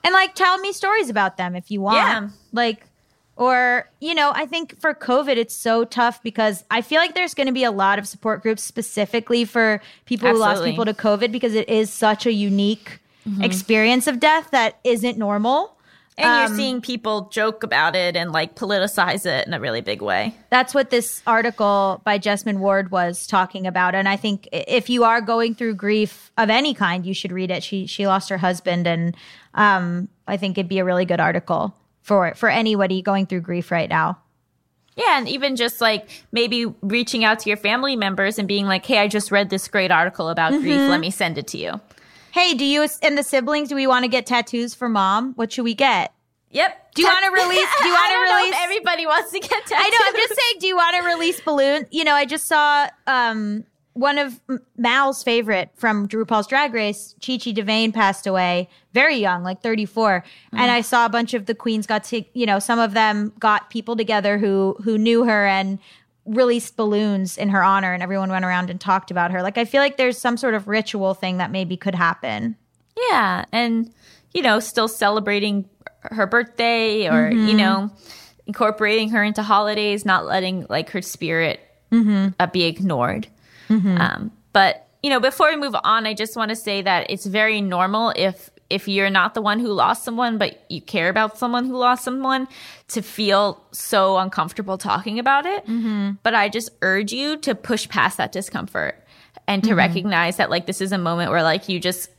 and 0.05 0.13
like 0.13 0.35
tell 0.35 0.59
me 0.59 0.73
stories 0.73 1.09
about 1.11 1.37
them 1.39 1.55
if 1.57 1.71
you 1.71 1.81
want. 1.81 1.97
Yeah. 1.97 2.29
Like, 2.53 2.83
or, 3.39 3.89
you 4.01 4.17
know, 4.17 4.33
I 4.35 4.47
think 4.47 4.81
for 4.81 4.93
COVID, 4.93 5.37
it's 5.37 5.55
so 5.55 5.85
tough 5.85 6.21
because 6.25 6.65
I 6.73 6.83
feel 6.83 7.01
like 7.01 7.15
there's 7.15 7.35
going 7.35 7.47
to 7.47 7.53
be 7.53 7.63
a 7.63 7.71
lot 7.71 8.01
of 8.01 8.09
support 8.09 8.43
groups 8.43 8.65
specifically 8.65 9.45
for 9.45 9.81
people 10.07 10.29
who 10.29 10.37
lost 10.37 10.65
people 10.65 10.85
to 10.85 10.93
COVID 10.93 11.31
because 11.31 11.55
it 11.55 11.69
is 11.69 11.93
such 11.93 12.27
a 12.27 12.33
unique 12.33 12.99
experience 13.41 14.09
of 14.09 14.19
death 14.19 14.51
that 14.51 14.81
isn't 14.83 15.19
normal. 15.19 15.77
And 16.17 16.27
Um, 16.27 16.39
you're 16.41 16.57
seeing 16.57 16.81
people 16.81 17.29
joke 17.31 17.63
about 17.63 17.95
it 17.95 18.17
and 18.17 18.33
like 18.33 18.57
politicize 18.57 19.25
it 19.25 19.47
in 19.47 19.55
a 19.55 19.61
really 19.61 19.83
big 19.83 20.03
way. 20.03 20.35
That's 20.51 20.75
what 20.75 20.91
this 20.91 21.23
article 21.25 22.01
by 22.03 22.19
Jesmyn 22.19 22.59
Ward 22.59 22.91
was 22.91 23.25
talking 23.25 23.69
about. 23.69 23.95
And 23.95 24.09
I 24.09 24.17
think 24.17 24.49
if 24.51 24.91
you 24.91 25.05
are 25.05 25.21
going 25.21 25.55
through 25.55 25.75
grief 25.75 26.33
of 26.37 26.51
any 26.51 26.75
kind, 26.75 27.07
you 27.07 27.15
should 27.15 27.31
read 27.31 27.53
it. 27.53 27.63
She 27.63 27.87
she 27.87 28.09
lost 28.09 28.31
her 28.31 28.39
husband, 28.39 28.89
and 28.89 29.17
um, 29.55 30.09
I 30.27 30.37
think 30.39 30.59
it'd 30.59 30.69
be 30.69 30.81
a 30.81 30.85
really 30.85 31.05
good 31.05 31.21
article 31.21 31.73
for 32.09 32.35
for 32.35 32.49
anybody 32.49 33.03
going 33.03 33.27
through 33.27 33.43
grief 33.43 33.71
right 33.71 33.89
now. 33.89 34.19
Yeah, 34.97 35.19
and 35.19 35.29
even 35.29 35.55
just 35.55 35.81
like 35.81 36.09
maybe 36.33 36.67
reaching 36.83 37.23
out 37.23 37.39
to 37.41 37.51
your 37.51 37.57
family 37.57 37.95
members 37.95 38.39
and 38.39 38.49
being 38.49 38.67
like, 38.67 38.85
"Hey, 38.85 38.99
I 38.99 39.07
just 39.07 39.31
read 39.31 39.51
this 39.51 39.69
great 39.69 39.93
article 39.93 40.29
about 40.29 40.51
grief. 40.53 40.75
Mm-hmm. 40.75 40.91
Let 40.91 41.01
me 41.01 41.11
send 41.13 41.39
it 41.39 41.47
to 41.49 41.59
you." 41.59 41.81
Hey, 42.33 42.55
do 42.55 42.65
you 42.65 42.89
and 43.03 43.17
the 43.17 43.23
siblings? 43.23 43.69
Do 43.69 43.75
we 43.77 43.87
want 43.87 44.05
to 44.05 44.09
get 44.09 44.27
tattoos 44.27 44.75
for 44.75 44.89
mom? 44.89 45.35
What 45.35 45.53
should 45.53 45.65
we 45.65 45.75
get? 45.75 46.13
Yep. 46.51 46.95
Do 46.95 47.03
you 47.03 47.09
wanna 47.09 47.31
release- 47.31 47.69
do 47.83 47.89
you 47.89 47.95
know 47.95 48.25
if 48.25 48.43
release- 48.43 48.55
everybody 48.63 49.07
wants 49.07 49.31
to 49.33 49.39
get 49.41 49.51
tattoos. 49.51 49.79
I 49.79 49.89
know. 49.91 49.99
I'm 50.07 50.15
just 50.17 50.35
saying. 50.35 50.61
Do 50.61 50.67
you 50.67 50.77
want 50.77 50.97
to 50.97 51.03
release 51.03 51.41
balloon? 51.43 51.87
You 51.91 52.05
know, 52.05 52.15
I 52.15 52.25
just 52.25 52.47
saw 52.47 52.89
um, 53.07 53.65
one 53.99 54.17
of 54.17 54.41
Mal's 54.77 55.25
favorite 55.25 55.71
from 55.75 56.07
RuPaul's 56.07 56.47
Drag 56.47 56.73
Race, 56.73 57.17
Chi 57.21 57.37
Chi 57.37 57.51
DeVayne, 57.51 57.93
passed 57.93 58.29
away 58.29 58.69
very 58.93 59.17
young, 59.17 59.43
like 59.43 59.61
34. 59.61 60.23
And 60.53 60.61
mm. 60.61 60.71
I 60.71 60.83
saw 60.83 61.05
a 61.05 61.09
bunch 61.09 61.35
of 61.35 61.47
the 61.47 61.55
queens 61.55 61.85
got 61.85 62.05
to, 62.05 62.23
you 62.33 62.47
know, 62.47 62.61
some 62.61 62.79
of 62.79 62.95
them 62.95 63.33
got 63.41 63.71
people 63.71 63.97
together 63.97 64.39
who 64.39 64.77
who 64.85 64.99
knew 64.99 65.25
her 65.25 65.47
and 65.47 65.81
released 66.27 66.77
balloons 66.77 67.37
in 67.37 67.49
her 67.49 67.65
honor 67.65 67.93
and 67.93 68.01
everyone 68.01 68.31
went 68.31 68.45
around 68.45 68.71
and 68.71 68.81
talked 68.81 69.11
about 69.11 69.33
her. 69.33 69.43
Like 69.43 69.59
I 69.59 69.65
feel 69.65 69.81
like 69.81 69.97
there's 69.97 70.17
some 70.17 70.37
sort 70.37 70.55
of 70.55 70.69
ritual 70.69 71.15
thing 71.15 71.39
that 71.39 71.51
maybe 71.51 71.77
could 71.77 71.97
happen. 71.97 72.57
Yeah, 73.11 73.47
and 73.51 73.93
you 74.33 74.43
know, 74.43 74.61
still 74.61 74.87
celebrating 74.87 75.69
her 76.03 76.27
birthday 76.29 77.09
or 77.09 77.33
you 77.33 77.49
mm-hmm. 77.49 77.57
know, 77.57 77.91
incorporating 78.47 79.11
her 79.11 79.25
into 79.25 79.43
holidays, 79.43 80.05
not 80.05 80.25
letting 80.25 80.67
like 80.69 80.91
her 80.91 81.03
spirit 81.03 81.59
mm-hmm. 81.91 82.29
uh, 82.39 82.47
be 82.47 82.63
ignored. 82.63 83.27
Mm-hmm. 83.69 83.99
Um, 83.99 84.33
but 84.53 84.89
you 85.03 85.11
know, 85.11 85.21
before 85.21 85.51
we 85.51 85.57
move 85.57 85.77
on, 85.85 86.07
I 86.07 86.15
just 86.15 86.37
want 86.37 86.49
to 86.51 86.57
say 86.57 86.83
that 86.83 87.11
it's 87.11 87.27
very 87.27 87.61
normal 87.61 88.13
if 88.17 88.51
if 88.71 88.87
you're 88.87 89.11
not 89.11 89.35
the 89.35 89.41
one 89.41 89.61
who 89.61 89.69
lost 89.69 90.05
someone, 90.05 90.37
but 90.37 90.63
you 90.69 90.83
care 90.83 91.09
about 91.09 91.39
someone 91.39 91.65
who 91.65 91.77
lost 91.77 92.05
someone, 92.05 92.47
to 92.89 93.01
feel 93.01 93.63
so 93.73 94.19
uncomfortable 94.19 94.77
talking 94.77 95.19
about 95.19 95.47
it. 95.47 95.65
Mm-hmm. 95.67 96.13
But 96.23 96.35
I 96.35 96.49
just 96.51 96.71
urge 96.83 97.13
you 97.13 97.39
to 97.39 97.55
push 97.55 97.89
past 97.89 98.19
that 98.19 98.31
discomfort 98.31 99.03
and 99.47 99.63
to 99.63 99.71
mm-hmm. 99.71 99.79
recognize 99.79 100.37
that 100.37 100.51
like 100.51 100.67
this 100.67 100.81
is 100.81 100.93
a 100.93 100.99
moment 100.99 101.31
where 101.31 101.43
like 101.43 101.69
you 101.69 101.81
just 101.81 102.11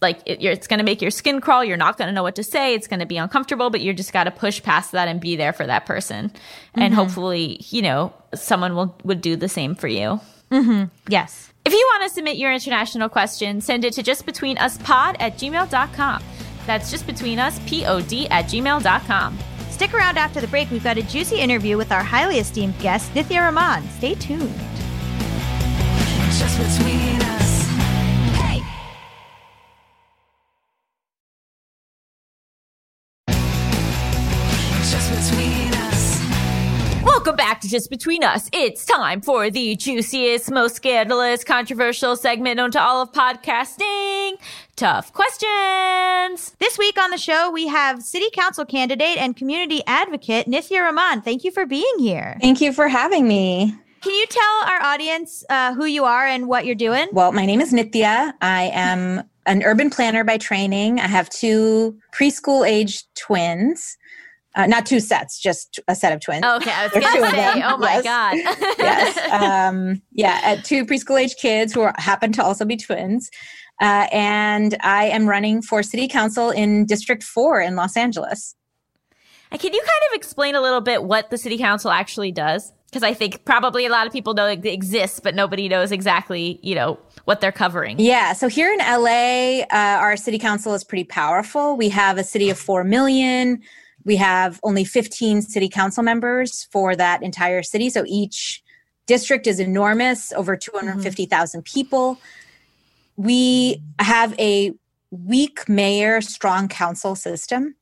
like 0.00 0.20
it, 0.26 0.40
you're, 0.40 0.52
it's 0.52 0.66
going 0.66 0.78
to 0.78 0.84
make 0.84 1.00
your 1.00 1.12
skin 1.12 1.40
crawl. 1.40 1.64
You're 1.64 1.76
not 1.76 1.96
going 1.96 2.08
to 2.08 2.12
know 2.12 2.24
what 2.24 2.34
to 2.36 2.42
say. 2.42 2.74
It's 2.74 2.88
going 2.88 3.00
to 3.00 3.06
be 3.06 3.16
uncomfortable, 3.16 3.70
but 3.70 3.80
you 3.80 3.92
just 3.92 4.12
got 4.12 4.24
to 4.24 4.32
push 4.32 4.60
past 4.60 4.92
that 4.92 5.06
and 5.06 5.20
be 5.20 5.36
there 5.36 5.52
for 5.52 5.66
that 5.66 5.86
person. 5.86 6.32
And 6.74 6.92
hopefully, 6.92 7.60
you 7.70 7.82
know, 7.82 8.12
someone 8.34 8.74
will 8.74 8.98
would 9.04 9.20
do 9.20 9.36
the 9.36 9.48
same 9.48 9.76
for 9.76 9.86
you. 9.86 10.20
Mm-hmm. 10.52 10.84
Yes. 11.08 11.52
If 11.64 11.72
you 11.72 11.88
want 11.92 12.02
to 12.04 12.14
submit 12.14 12.36
your 12.36 12.52
international 12.52 13.08
question, 13.08 13.60
send 13.60 13.84
it 13.84 13.94
to 13.94 14.02
justbetweenuspod 14.02 15.16
at 15.18 15.38
gmail.com. 15.38 16.22
That's 16.66 16.92
justbetweenuspod 16.92 18.28
at 18.30 18.44
gmail.com. 18.46 19.38
Stick 19.70 19.94
around 19.94 20.18
after 20.18 20.40
the 20.40 20.46
break. 20.48 20.70
We've 20.70 20.84
got 20.84 20.98
a 20.98 21.02
juicy 21.02 21.40
interview 21.40 21.76
with 21.76 21.90
our 21.90 22.02
highly 22.02 22.38
esteemed 22.38 22.78
guest, 22.78 23.12
Nithya 23.14 23.40
Raman. 23.40 23.88
Stay 23.90 24.14
tuned. 24.14 24.54
Just 26.38 26.58
between 26.58 27.01
Welcome 37.62 37.68
back 37.68 37.70
to 37.70 37.76
Just 37.76 37.90
Between 37.90 38.24
Us. 38.24 38.48
It's 38.52 38.84
time 38.84 39.20
for 39.20 39.48
the 39.48 39.76
juiciest, 39.76 40.50
most 40.50 40.74
scandalous, 40.74 41.44
controversial 41.44 42.16
segment 42.16 42.56
known 42.56 42.72
to 42.72 42.80
all 42.80 43.02
of 43.02 43.12
podcasting. 43.12 44.36
Tough 44.74 45.12
questions. 45.12 46.56
This 46.58 46.76
week 46.76 46.98
on 46.98 47.10
the 47.10 47.18
show, 47.18 47.52
we 47.52 47.68
have 47.68 48.02
city 48.02 48.26
council 48.32 48.64
candidate 48.64 49.16
and 49.16 49.36
community 49.36 49.82
advocate 49.86 50.48
Nithya 50.48 50.80
Raman. 50.80 51.22
Thank 51.22 51.44
you 51.44 51.52
for 51.52 51.64
being 51.64 51.98
here. 51.98 52.36
Thank 52.40 52.60
you 52.60 52.72
for 52.72 52.88
having 52.88 53.28
me. 53.28 53.76
Can 54.00 54.12
you 54.12 54.26
tell 54.26 54.72
our 54.72 54.82
audience 54.82 55.44
uh, 55.48 55.74
who 55.74 55.84
you 55.84 56.04
are 56.04 56.26
and 56.26 56.48
what 56.48 56.66
you're 56.66 56.74
doing? 56.74 57.06
Well, 57.12 57.30
my 57.30 57.46
name 57.46 57.60
is 57.60 57.72
Nithya. 57.72 58.32
I 58.40 58.70
am 58.74 59.22
an 59.46 59.62
urban 59.62 59.90
planner 59.90 60.24
by 60.24 60.38
training. 60.38 60.98
I 60.98 61.06
have 61.06 61.30
two 61.30 61.96
preschool 62.12 62.66
age 62.68 63.04
twins. 63.14 63.96
Uh, 64.54 64.66
not 64.66 64.84
two 64.84 65.00
sets, 65.00 65.40
just 65.40 65.80
a 65.88 65.94
set 65.94 66.12
of 66.12 66.20
twins. 66.20 66.44
Okay, 66.44 66.70
I 66.70 66.82
was 66.84 66.92
going 66.92 67.04
to 67.04 67.30
say, 67.30 67.62
oh 67.64 67.78
my 67.78 68.00
Yes. 68.02 68.04
God. 68.04 68.34
yes. 68.78 69.32
Um, 69.32 70.02
yeah, 70.12 70.40
at 70.44 70.62
two 70.64 70.84
preschool 70.84 71.18
age 71.18 71.36
kids 71.36 71.72
who 71.72 71.80
are, 71.80 71.94
happen 71.96 72.32
to 72.32 72.44
also 72.44 72.66
be 72.66 72.76
twins. 72.76 73.30
Uh, 73.80 74.06
and 74.12 74.76
I 74.82 75.06
am 75.06 75.26
running 75.26 75.62
for 75.62 75.82
city 75.82 76.06
council 76.06 76.50
in 76.50 76.84
District 76.84 77.22
4 77.22 77.62
in 77.62 77.76
Los 77.76 77.96
Angeles. 77.96 78.54
And 79.50 79.60
can 79.60 79.72
you 79.72 79.80
kind 79.80 80.02
of 80.10 80.16
explain 80.16 80.54
a 80.54 80.60
little 80.60 80.80
bit 80.80 81.04
what 81.04 81.30
the 81.30 81.38
city 81.38 81.58
council 81.58 81.90
actually 81.90 82.30
does? 82.32 82.72
Because 82.90 83.02
I 83.02 83.14
think 83.14 83.46
probably 83.46 83.86
a 83.86 83.90
lot 83.90 84.06
of 84.06 84.12
people 84.12 84.34
know 84.34 84.46
it 84.46 84.64
exists, 84.66 85.18
but 85.18 85.34
nobody 85.34 85.66
knows 85.66 85.92
exactly, 85.92 86.60
you 86.62 86.74
know, 86.74 86.98
what 87.24 87.40
they're 87.40 87.50
covering. 87.52 87.98
Yeah. 87.98 88.34
So 88.34 88.48
here 88.48 88.70
in 88.70 88.78
LA, 88.80 89.62
uh, 89.62 89.98
our 89.98 90.16
city 90.16 90.38
council 90.38 90.74
is 90.74 90.84
pretty 90.84 91.04
powerful. 91.04 91.74
We 91.76 91.88
have 91.88 92.18
a 92.18 92.24
city 92.24 92.50
of 92.50 92.58
4 92.58 92.84
million. 92.84 93.62
We 94.04 94.16
have 94.16 94.60
only 94.62 94.84
15 94.84 95.42
city 95.42 95.68
council 95.68 96.02
members 96.02 96.68
for 96.72 96.96
that 96.96 97.22
entire 97.22 97.62
city. 97.62 97.90
So 97.90 98.04
each 98.06 98.62
district 99.06 99.46
is 99.46 99.60
enormous, 99.60 100.32
over 100.32 100.56
250,000 100.56 101.60
mm-hmm. 101.60 101.64
people. 101.64 102.18
We 103.16 103.82
have 103.98 104.38
a 104.38 104.72
weak 105.10 105.68
mayor, 105.68 106.20
strong 106.20 106.68
council 106.68 107.14
system. 107.14 107.74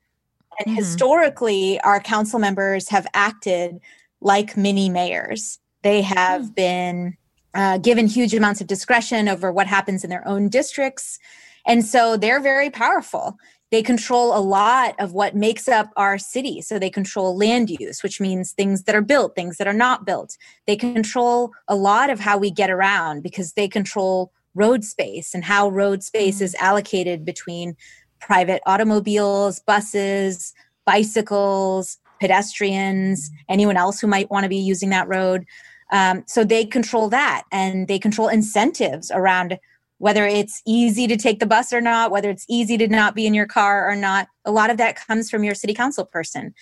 And 0.59 0.67
mm-hmm. 0.67 0.75
historically, 0.75 1.81
our 1.81 2.01
council 2.01 2.39
members 2.39 2.89
have 2.89 3.07
acted 3.15 3.81
like 4.21 4.57
mini 4.57 4.89
mayors. 4.89 5.59
They 5.83 6.03
have 6.03 6.47
hmm. 6.47 6.53
been 6.53 7.17
uh, 7.55 7.79
given 7.79 8.07
huge 8.07 8.35
amounts 8.35 8.61
of 8.61 8.67
discretion 8.67 9.29
over 9.29 9.51
what 9.51 9.67
happens 9.67 10.05
in 10.05 10.11
their 10.11 10.27
own 10.27 10.49
districts. 10.49 11.19
And 11.67 11.85
so 11.85 12.17
they're 12.17 12.41
very 12.41 12.71
powerful. 12.71 13.39
They 13.71 13.83
control 13.83 14.37
a 14.37 14.41
lot 14.41 14.95
of 14.99 15.13
what 15.13 15.37
makes 15.37 15.69
up 15.69 15.91
our 15.97 16.19
city. 16.19 16.61
So 16.61 16.79
they 16.79 16.91
control 16.91 17.37
land 17.37 17.71
use, 17.71 18.03
which 18.03 18.21
means 18.21 18.53
things 18.53 18.85
that 18.85 18.97
are 18.97 19.03
built, 19.03 19.35
things 19.35 19.59
that 19.59 19.69
are 19.69 19.73
not 19.73 20.05
built. 20.05 20.37
They 20.67 20.77
control 20.77 21.53
a 21.69 21.77
lot 21.77 22.11
of 22.11 22.19
how 22.19 22.37
we 22.37 22.51
get 22.51 22.71
around 22.71 23.23
because 23.23 23.53
they 23.53 23.69
control 23.69 24.33
road 24.55 24.85
space 24.85 25.35
and 25.35 25.45
how 25.45 25.69
road 25.69 26.03
space 26.03 26.41
is 26.41 26.57
allocated 26.57 27.25
between 27.25 27.77
private 28.19 28.61
automobiles, 28.67 29.61
buses, 29.61 30.53
bicycles, 30.85 31.99
pedestrians, 32.21 33.31
anyone 33.49 33.77
else 33.77 34.01
who 34.01 34.07
might 34.07 34.31
want 34.31 34.45
to 34.45 34.49
be 34.49 34.57
using 34.57 34.91
that 34.91 35.09
road. 35.09 35.45
Um, 35.93 36.23
so 36.27 36.45
they 36.45 36.65
control 36.65 37.09
that 37.09 37.45
and 37.51 37.89
they 37.89 37.99
control 37.99 38.29
incentives 38.29 39.11
around 39.11 39.59
whether 40.01 40.27
it's 40.27 40.63
easy 40.67 41.07
to 41.07 41.17
take 41.19 41.41
the 41.41 41.47
bus 41.47 41.75
or 41.75 41.81
not, 41.83 42.11
whether 42.11 42.31
it's 42.31 42.47
easy 42.49 42.79
to 42.79 42.89
not 42.89 43.15
be 43.15 43.27
in 43.27 43.35
your 43.35 43.47
car 43.47 43.87
or 43.87 43.95
not. 43.95 44.29
A 44.47 44.51
lot 44.51 44.71
of 44.71 44.79
that 44.79 44.97
comes 44.97 45.31
from 45.31 45.45
your 45.45 45.55
city 45.55 45.75
council 45.75 46.07
person. 46.07 46.55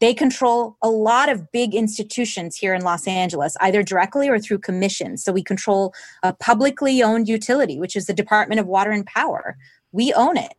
They 0.00 0.12
control 0.12 0.76
a 0.82 0.90
lot 0.90 1.30
of 1.30 1.50
big 1.50 1.74
institutions 1.74 2.56
here 2.56 2.74
in 2.74 2.82
Los 2.82 3.08
Angeles, 3.08 3.56
either 3.62 3.82
directly 3.82 4.28
or 4.28 4.38
through 4.38 4.58
commissions. 4.58 5.24
So 5.24 5.32
we 5.32 5.42
control 5.42 5.94
a 6.22 6.34
publicly 6.34 7.02
owned 7.02 7.26
utility, 7.26 7.78
which 7.78 7.96
is 7.96 8.04
the 8.04 8.12
Department 8.12 8.60
of 8.60 8.66
Water 8.66 8.90
and 8.90 9.06
Power. 9.06 9.56
We 9.92 10.12
own 10.12 10.36
it. 10.36 10.52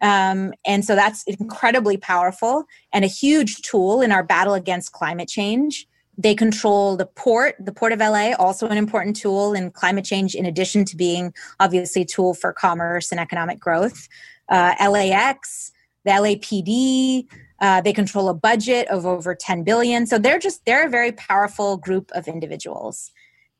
Um, 0.00 0.52
and 0.64 0.84
so 0.84 0.94
that's 0.94 1.24
incredibly 1.24 1.96
powerful 1.96 2.66
and 2.92 3.04
a 3.04 3.08
huge 3.08 3.62
tool 3.62 4.00
in 4.00 4.12
our 4.12 4.22
battle 4.22 4.54
against 4.54 4.92
climate 4.92 5.28
change. 5.28 5.88
They 6.16 6.34
control 6.34 6.96
the 6.96 7.06
port, 7.06 7.56
the 7.58 7.72
Port 7.72 7.92
of 7.92 7.98
LA, 7.98 8.32
also 8.38 8.68
an 8.68 8.78
important 8.78 9.16
tool 9.16 9.52
in 9.54 9.70
climate 9.70 10.04
change, 10.04 10.34
in 10.34 10.46
addition 10.46 10.84
to 10.86 10.96
being 10.96 11.34
obviously 11.60 12.02
a 12.02 12.06
tool 12.06 12.34
for 12.34 12.52
commerce 12.52 13.10
and 13.10 13.20
economic 13.20 13.58
growth. 13.58 14.08
Uh, 14.48 14.74
LAX, 14.80 15.72
the 16.04 16.10
LAPD, 16.12 17.26
uh, 17.60 17.80
they 17.80 17.92
control 17.92 18.28
a 18.28 18.34
budget 18.34 18.86
of 18.88 19.06
over 19.06 19.34
10 19.34 19.64
billion. 19.64 20.06
So 20.06 20.18
they're 20.18 20.38
just, 20.38 20.64
they're 20.66 20.86
a 20.86 20.90
very 20.90 21.12
powerful 21.12 21.76
group 21.76 22.10
of 22.14 22.28
individuals. 22.28 23.10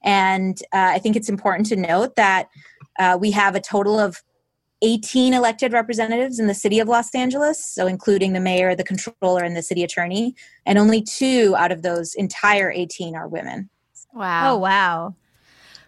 And 0.03 0.59
uh, 0.73 0.93
I 0.93 0.99
think 0.99 1.17
it's 1.17 1.31
important 1.31 1.67
to 1.71 1.77
note 1.77 2.17
that 2.17 2.49
uh, 2.99 3.17
we 3.19 3.31
have 3.31 3.55
a 3.55 3.61
total 3.61 3.99
of 3.99 4.23
18 4.83 5.33
elected 5.35 5.73
representatives 5.73 6.39
in 6.39 6.47
the 6.47 6.55
city 6.55 6.79
of 6.79 6.89
Los 6.89 7.15
Angeles, 7.15 7.65
so 7.65 7.87
including 7.87 8.33
the 8.33 8.41
mayor, 8.41 8.75
the 8.75 8.85
controller, 8.85 9.43
and 9.43 9.57
the 9.57 9.63
city 9.63 9.83
attorney. 9.83 10.35
And 10.67 10.79
only 10.79 11.03
two 11.03 11.55
out 11.57 11.73
of 11.73 11.83
those 11.83 12.15
entire 12.15 12.71
18 12.71 13.15
are 13.15 13.29
women. 13.29 13.71
Wow. 14.13 14.55
Oh, 14.55 14.59
wow. 14.59 15.15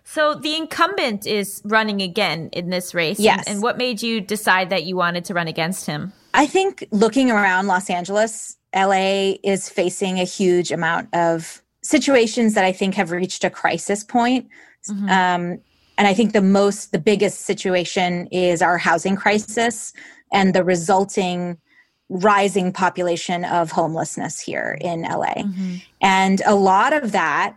So 0.04 0.34
the 0.34 0.56
incumbent 0.56 1.26
is 1.26 1.60
running 1.64 2.00
again 2.00 2.48
in 2.52 2.70
this 2.70 2.94
race. 2.94 3.18
Yes. 3.18 3.44
And, 3.46 3.56
and 3.56 3.62
what 3.62 3.76
made 3.76 4.02
you 4.02 4.20
decide 4.20 4.70
that 4.70 4.84
you 4.84 4.96
wanted 4.96 5.24
to 5.26 5.34
run 5.34 5.48
against 5.48 5.86
him? 5.86 6.12
I 6.32 6.46
think 6.46 6.86
looking 6.92 7.30
around 7.30 7.66
Los 7.66 7.90
Angeles, 7.90 8.56
LA 8.74 9.34
is 9.42 9.68
facing 9.68 10.20
a 10.20 10.24
huge 10.24 10.70
amount 10.70 11.08
of 11.12 11.62
situations 11.82 12.54
that 12.54 12.64
I 12.64 12.72
think 12.72 12.94
have 12.94 13.10
reached 13.10 13.42
a 13.44 13.50
crisis 13.50 14.04
point. 14.04 14.48
Um, 15.08 15.58
and 15.98 16.06
I 16.06 16.14
think 16.14 16.32
the 16.32 16.42
most, 16.42 16.92
the 16.92 16.98
biggest 16.98 17.42
situation 17.42 18.26
is 18.28 18.62
our 18.62 18.78
housing 18.78 19.16
crisis 19.16 19.92
and 20.32 20.54
the 20.54 20.64
resulting 20.64 21.58
rising 22.08 22.72
population 22.72 23.44
of 23.44 23.72
homelessness 23.72 24.40
here 24.40 24.78
in 24.80 25.02
LA. 25.02 25.34
And 26.00 26.42
a 26.46 26.54
lot 26.54 26.92
of 26.92 27.12
that 27.12 27.56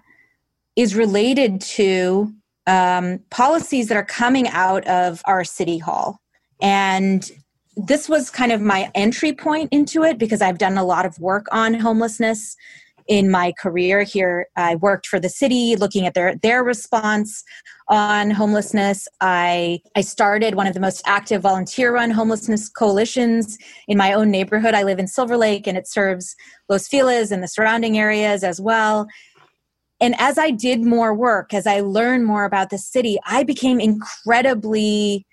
is 0.76 0.96
related 0.96 1.62
to 1.62 2.34
um, 2.66 3.20
policies 3.30 3.88
that 3.90 3.98
are 3.98 4.06
coming 4.06 4.48
out 4.48 4.88
of 4.88 5.22
our 5.26 5.44
city 5.44 5.78
hall. 5.78 6.20
And 6.62 7.30
this 7.76 8.10
was 8.10 8.30
kind 8.30 8.52
of 8.52 8.62
my 8.62 8.92
entry 8.96 9.34
point 9.34 9.70
into 9.72 10.04
it 10.04 10.18
because 10.18 10.42
I've 10.42 10.58
done 10.58 10.78
a 10.78 10.84
lot 10.84 11.06
of 11.06 11.20
work 11.20 11.48
on 11.52 11.74
homelessness 11.74 12.56
in 13.10 13.30
my 13.30 13.52
career 13.60 14.04
here. 14.04 14.48
I 14.56 14.76
worked 14.76 15.08
for 15.08 15.20
the 15.20 15.30
city 15.30 15.76
looking 15.76 16.06
at 16.06 16.14
their 16.14 16.36
their 16.38 16.64
response 16.64 17.44
on 17.90 18.32
homelessness. 18.32 19.08
I 19.20 19.82
I 19.98 20.02
started 20.02 20.56
one 20.56 20.68
of 20.68 20.76
the 20.76 20.80
most 20.80 21.02
active 21.08 21.42
volunteer 21.42 21.94
run 21.94 22.12
homelessness 22.12 22.70
coalitions 22.70 23.58
in 23.88 23.98
my 23.98 24.14
own 24.14 24.32
neighborhood. 24.32 24.76
I 24.76 24.84
live 24.84 25.00
in 25.00 25.08
Silver 25.08 25.38
Lake 25.38 25.68
and 25.68 25.78
it 25.78 25.88
serves 25.88 26.36
Los 26.70 26.88
Feliz 26.88 27.32
and 27.32 27.44
the 27.44 27.48
surrounding 27.48 27.98
areas 27.98 28.44
as 28.44 28.62
well. 28.62 29.08
and 30.02 30.16
as 30.20 30.38
I 30.38 30.52
did 30.52 30.84
more 30.84 31.14
work, 31.14 31.54
as 31.54 31.68
I 31.68 31.82
learned 31.82 32.26
more 32.26 32.46
about 32.46 32.70
the 32.70 32.78
city, 32.78 33.18
I 33.26 33.44
became 33.44 33.80
incredibly, 33.82 35.26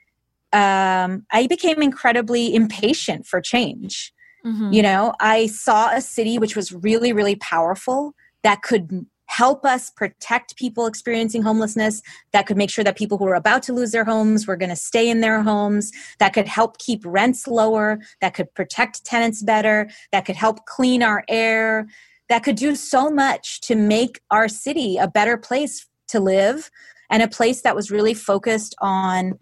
um, 0.53 1.25
I 1.33 1.47
became 1.49 1.83
incredibly 1.83 2.55
impatient 2.55 3.27
for 3.27 3.41
change. 3.41 4.13
Mhm. 4.47 4.73
You 4.73 4.83
know, 4.83 5.13
I 5.21 5.47
saw 5.47 5.91
a 5.91 6.01
city 6.01 6.39
which 6.39 6.55
was 6.55 6.73
really, 6.73 7.13
really 7.13 7.37
powerful 7.37 8.15
that 8.43 8.63
could 8.63 9.07
help 9.29 9.65
us 9.65 9.91
protect 9.91 10.57
people 10.57 10.87
experiencing 10.87 11.43
homelessness, 11.43 12.01
that 12.33 12.47
could 12.47 12.57
make 12.57 12.71
sure 12.71 12.85
that 12.85 12.97
people 12.97 13.19
who 13.19 13.25
were 13.25 13.35
about 13.35 13.61
to 13.65 13.73
lose 13.73 13.91
their 13.91 14.05
homes 14.05 14.47
were 14.47 14.57
going 14.57 14.71
to 14.71 14.77
stay 14.77 15.11
in 15.11 15.21
their 15.21 15.43
homes, 15.43 15.91
that 16.21 16.33
could 16.33 16.47
help 16.47 16.79
keep 16.79 17.03
rents 17.05 17.49
lower, 17.49 17.99
that 18.21 18.35
could 18.35 18.55
protect 18.55 19.05
tenants 19.05 19.43
better, 19.43 19.91
that 20.13 20.25
could 20.25 20.37
help 20.37 20.65
clean 20.67 21.03
our 21.03 21.25
air, 21.29 21.89
that 22.29 22.45
could 22.45 22.55
do 22.55 22.77
so 22.77 23.11
much 23.11 23.61
to 23.63 23.75
make 23.75 24.21
our 24.31 24.49
city 24.49 24.97
a 24.97 25.09
better 25.09 25.37
place 25.37 25.87
to 26.07 26.21
live 26.21 26.71
and 27.11 27.21
a 27.21 27.29
place 27.29 27.63
that 27.63 27.75
was 27.75 27.91
really 27.91 28.15
focused 28.15 28.77
on 28.81 29.33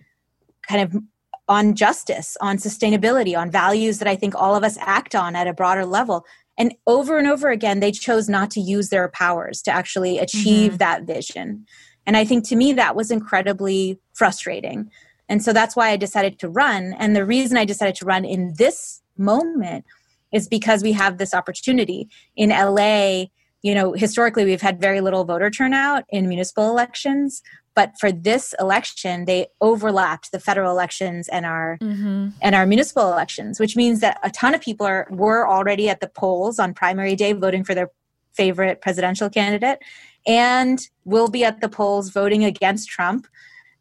kind 0.66 0.80
of 0.80 1.02
on 1.48 1.74
justice, 1.74 2.36
on 2.40 2.56
sustainability, 2.56 3.36
on 3.36 3.50
values 3.50 3.98
that 3.98 4.08
I 4.08 4.16
think 4.16 4.34
all 4.34 4.54
of 4.54 4.64
us 4.64 4.78
act 4.80 5.14
on 5.14 5.36
at 5.36 5.46
a 5.46 5.52
broader 5.52 5.84
level. 5.84 6.24
And 6.56 6.74
over 6.86 7.18
and 7.18 7.26
over 7.26 7.50
again, 7.50 7.80
they 7.80 7.92
chose 7.92 8.28
not 8.28 8.50
to 8.52 8.60
use 8.60 8.88
their 8.88 9.08
powers 9.08 9.60
to 9.62 9.70
actually 9.70 10.18
achieve 10.18 10.72
mm-hmm. 10.72 10.78
that 10.78 11.02
vision. 11.04 11.66
And 12.06 12.16
I 12.16 12.24
think 12.24 12.46
to 12.48 12.56
me, 12.56 12.72
that 12.74 12.96
was 12.96 13.10
incredibly 13.10 13.98
frustrating. 14.12 14.90
And 15.28 15.42
so 15.42 15.52
that's 15.52 15.74
why 15.74 15.90
I 15.90 15.96
decided 15.96 16.38
to 16.40 16.48
run. 16.48 16.94
And 16.98 17.16
the 17.16 17.24
reason 17.24 17.56
I 17.56 17.64
decided 17.64 17.94
to 17.96 18.04
run 18.04 18.24
in 18.24 18.54
this 18.56 19.02
moment 19.16 19.84
is 20.32 20.48
because 20.48 20.82
we 20.82 20.92
have 20.92 21.18
this 21.18 21.32
opportunity. 21.32 22.08
In 22.36 22.50
LA, 22.50 23.26
you 23.62 23.74
know, 23.74 23.92
historically, 23.92 24.44
we've 24.44 24.60
had 24.60 24.80
very 24.80 25.00
little 25.00 25.24
voter 25.24 25.50
turnout 25.50 26.04
in 26.10 26.28
municipal 26.28 26.68
elections. 26.68 27.42
But 27.74 27.98
for 27.98 28.12
this 28.12 28.54
election, 28.60 29.24
they 29.24 29.48
overlapped 29.60 30.30
the 30.30 30.38
federal 30.38 30.70
elections 30.70 31.28
and 31.28 31.44
our 31.44 31.78
Mhm. 31.82 32.32
and 32.40 32.54
our 32.54 32.66
municipal 32.66 33.12
elections, 33.12 33.58
which 33.58 33.76
means 33.76 34.00
that 34.00 34.18
a 34.22 34.30
ton 34.30 34.54
of 34.54 34.60
people 34.60 34.86
are 34.86 35.06
were 35.10 35.48
already 35.48 35.88
at 35.88 36.00
the 36.00 36.08
polls 36.08 36.58
on 36.58 36.72
primary 36.74 37.16
day 37.16 37.32
voting 37.32 37.64
for 37.64 37.74
their 37.74 37.90
favorite 38.32 38.80
presidential 38.80 39.28
candidate, 39.28 39.78
and 40.26 40.88
will 41.04 41.28
be 41.28 41.44
at 41.44 41.60
the 41.60 41.68
polls 41.68 42.10
voting 42.10 42.44
against 42.44 42.88
Trump, 42.88 43.26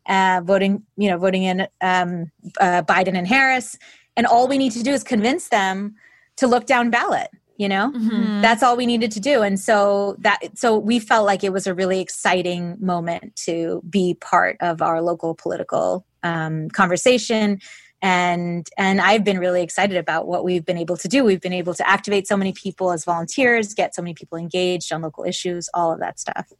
uh, 0.08 0.42
voting 0.44 0.84
you 0.98 1.10
know 1.10 1.18
voting 1.18 1.44
in 1.44 1.68
um, 1.82 2.32
uh, 2.60 2.82
Biden 2.84 3.18
and 3.18 3.28
Harris, 3.28 3.78
and 4.18 4.26
all 4.26 4.48
we 4.48 4.58
need 4.58 4.72
to 4.74 4.84
do 4.84 4.92
is 4.92 5.04
convince 5.04 5.50
them 5.50 5.96
to 6.38 6.48
look 6.48 6.66
down 6.66 6.90
ballot. 6.90 7.30
You 7.58 7.70
know, 7.70 7.92
Mhm. 7.92 8.42
that's 8.42 8.64
all 8.64 8.76
we 8.76 8.88
needed 8.88 9.12
to 9.12 9.20
do. 9.20 9.44
And 9.44 9.60
so 9.60 10.16
that 10.20 10.40
so 10.58 10.76
we 10.78 10.98
felt 11.00 11.26
like 11.28 11.44
it 11.44 11.54
was 11.54 11.68
a 11.68 11.74
really 11.76 12.00
exciting 12.00 12.78
moment 12.80 13.36
to 13.46 13.82
be 13.88 14.16
part 14.16 14.58
of 14.60 14.82
our 14.82 15.02
local 15.04 15.36
political 15.36 16.04
um, 16.24 16.70
conversation. 16.70 17.60
And 18.02 18.68
and 18.78 19.00
i've 19.00 19.24
been 19.24 19.40
really 19.40 19.62
excited 19.62 19.96
about 19.98 20.28
what 20.28 20.44
we've 20.44 20.66
been 20.66 20.78
able 20.80 20.98
to 20.98 21.08
do. 21.08 21.24
We've 21.24 21.40
been 21.42 21.54
able 21.54 21.74
to 21.76 21.88
activate 21.88 22.28
so 22.28 22.36
many 22.36 22.54
people 22.54 22.92
as 22.92 23.06
volunteers 23.06 23.74
get 23.74 23.94
so 23.94 24.02
many 24.02 24.14
people 24.14 24.38
engaged 24.38 24.92
on 24.92 25.02
local 25.04 25.24
issues 25.24 25.70
all 25.74 25.94
of 25.94 26.00
that 26.00 26.20
stuff. 26.20 26.52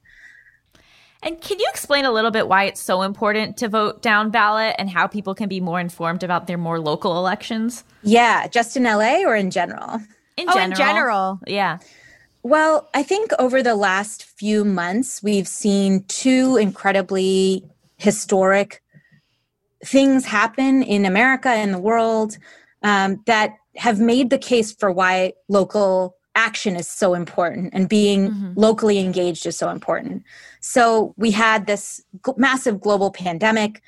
And 1.24 1.40
can 1.42 1.58
you 1.60 1.66
explain 1.70 2.04
a 2.06 2.12
little 2.12 2.32
bit 2.32 2.48
why 2.50 2.66
it's 2.66 2.82
so 2.82 3.02
important 3.02 3.56
to 3.58 3.68
vote 3.70 4.02
down 4.02 4.30
ballot 4.30 4.76
and 4.78 4.90
how 4.90 5.08
people 5.08 5.34
can 5.34 5.48
be 5.50 5.62
more 5.62 5.80
informed 5.80 6.22
about 6.24 6.48
their 6.48 6.58
more 6.58 6.80
local 6.80 7.18
elections? 7.18 7.84
yeah 8.04 8.48
just 8.48 8.78
in 8.78 8.84
la 8.84 9.24
or 9.26 9.36
in 9.36 9.50
general 9.50 10.00
In 10.38 10.48
oh, 10.50 10.54
general. 10.54 10.72
in 10.72 10.76
general. 10.76 11.40
Yeah. 11.48 11.80
Well, 12.44 12.90
I 12.94 13.04
think 13.04 13.32
over 13.40 13.64
the 13.64 13.76
last 13.76 14.24
few 14.26 14.66
months, 14.66 15.24
we've 15.24 15.48
seen 15.48 16.04
two 16.08 16.58
incredibly 16.58 17.64
historic 17.98 18.82
things 19.86 20.26
happen 20.26 20.84
in 20.84 21.06
America 21.06 21.50
and 21.50 21.74
the 21.74 21.80
world 21.80 22.38
um, 22.84 23.22
that 23.28 23.56
have 23.76 24.00
made 24.00 24.30
the 24.30 24.38
case 24.38 24.72
for 24.74 24.92
why 24.92 25.34
local 25.48 26.16
action 26.36 26.76
is 26.76 26.88
so 26.88 27.14
important 27.14 27.70
and 27.74 27.88
being 27.88 28.30
Mhm. 28.32 28.54
locally 28.56 29.00
engaged 29.00 29.46
is 29.46 29.56
so 29.58 29.70
important. 29.70 30.24
So 30.62 31.14
we 31.18 31.32
had 31.32 31.68
this 31.68 32.02
g- 32.26 32.32
massive 32.38 32.82
global 32.82 33.12
pandemic. 33.12 33.82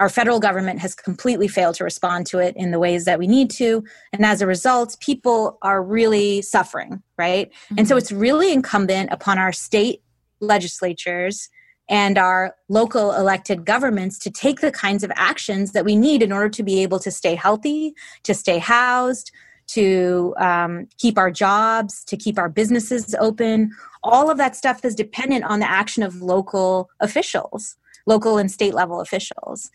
Our 0.00 0.08
federal 0.08 0.40
government 0.40 0.78
has 0.80 0.94
completely 0.94 1.48
failed 1.48 1.74
to 1.76 1.84
respond 1.84 2.26
to 2.28 2.38
it 2.38 2.56
in 2.56 2.70
the 2.70 2.78
ways 2.78 3.04
that 3.04 3.18
we 3.18 3.26
need 3.26 3.50
to. 3.52 3.84
And 4.12 4.24
as 4.24 4.40
a 4.40 4.46
result, 4.46 4.96
people 5.00 5.58
are 5.62 5.82
really 5.82 6.42
suffering, 6.42 7.02
right? 7.18 7.52
And 7.76 7.86
so 7.86 7.96
it's 7.96 8.10
really 8.10 8.52
incumbent 8.52 9.10
upon 9.12 9.38
our 9.38 9.52
state 9.52 10.02
legislatures 10.40 11.50
and 11.88 12.16
our 12.16 12.54
local 12.68 13.12
elected 13.12 13.66
governments 13.66 14.18
to 14.20 14.30
take 14.30 14.60
the 14.60 14.72
kinds 14.72 15.04
of 15.04 15.12
actions 15.14 15.72
that 15.72 15.84
we 15.84 15.96
need 15.96 16.22
in 16.22 16.32
order 16.32 16.48
to 16.48 16.62
be 16.62 16.82
able 16.82 16.98
to 17.00 17.10
stay 17.10 17.34
healthy, 17.34 17.94
to 18.22 18.32
stay 18.34 18.58
housed, 18.58 19.30
to 19.66 20.34
um, 20.38 20.86
keep 20.98 21.18
our 21.18 21.30
jobs, 21.30 22.04
to 22.04 22.16
keep 22.16 22.38
our 22.38 22.48
businesses 22.48 23.14
open. 23.18 23.70
All 24.02 24.30
of 24.30 24.38
that 24.38 24.56
stuff 24.56 24.84
is 24.84 24.94
dependent 24.94 25.44
on 25.44 25.60
the 25.60 25.70
action 25.70 26.02
of 26.02 26.22
local 26.22 26.90
officials, 27.00 27.76
local 28.06 28.38
and 28.38 28.50
state 28.50 28.74
level 28.74 29.00
officials. 29.00 29.70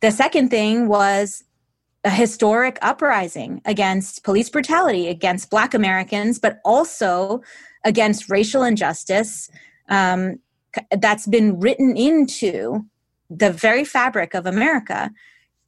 The 0.00 0.10
second 0.10 0.50
thing 0.50 0.88
was 0.88 1.44
a 2.04 2.10
historic 2.10 2.78
uprising 2.82 3.60
against 3.64 4.22
police 4.22 4.48
brutality, 4.48 5.08
against 5.08 5.50
Black 5.50 5.74
Americans, 5.74 6.38
but 6.38 6.60
also 6.64 7.42
against 7.84 8.30
racial 8.30 8.62
injustice 8.62 9.50
um, 9.88 10.38
that's 10.98 11.26
been 11.26 11.58
written 11.58 11.96
into 11.96 12.84
the 13.28 13.50
very 13.50 13.84
fabric 13.84 14.34
of 14.34 14.46
America 14.46 15.10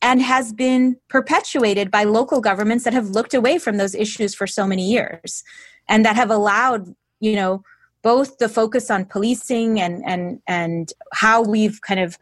and 0.01 0.23
has 0.23 0.53
been 0.53 0.97
perpetuated 1.09 1.91
by 1.91 2.05
local 2.05 2.41
governments 2.41 2.85
that 2.85 2.93
have 2.93 3.11
looked 3.11 3.35
away 3.35 3.59
from 3.59 3.77
those 3.77 3.95
issues 3.95 4.35
for 4.35 4.47
so 4.47 4.67
many 4.67 4.89
years 4.89 5.43
and 5.89 6.05
that 6.05 6.15
have 6.15 6.31
allowed, 6.31 6.95
you 7.21 7.35
know, 7.35 7.63
both 8.09 8.39
the 8.39 8.49
focus 8.49 8.91
on 8.91 9.05
policing 9.05 9.79
and 9.79 10.03
and 10.07 10.41
and 10.47 10.95
how 11.13 11.43
we've 11.43 11.79
kind 11.83 12.01
of 12.01 12.17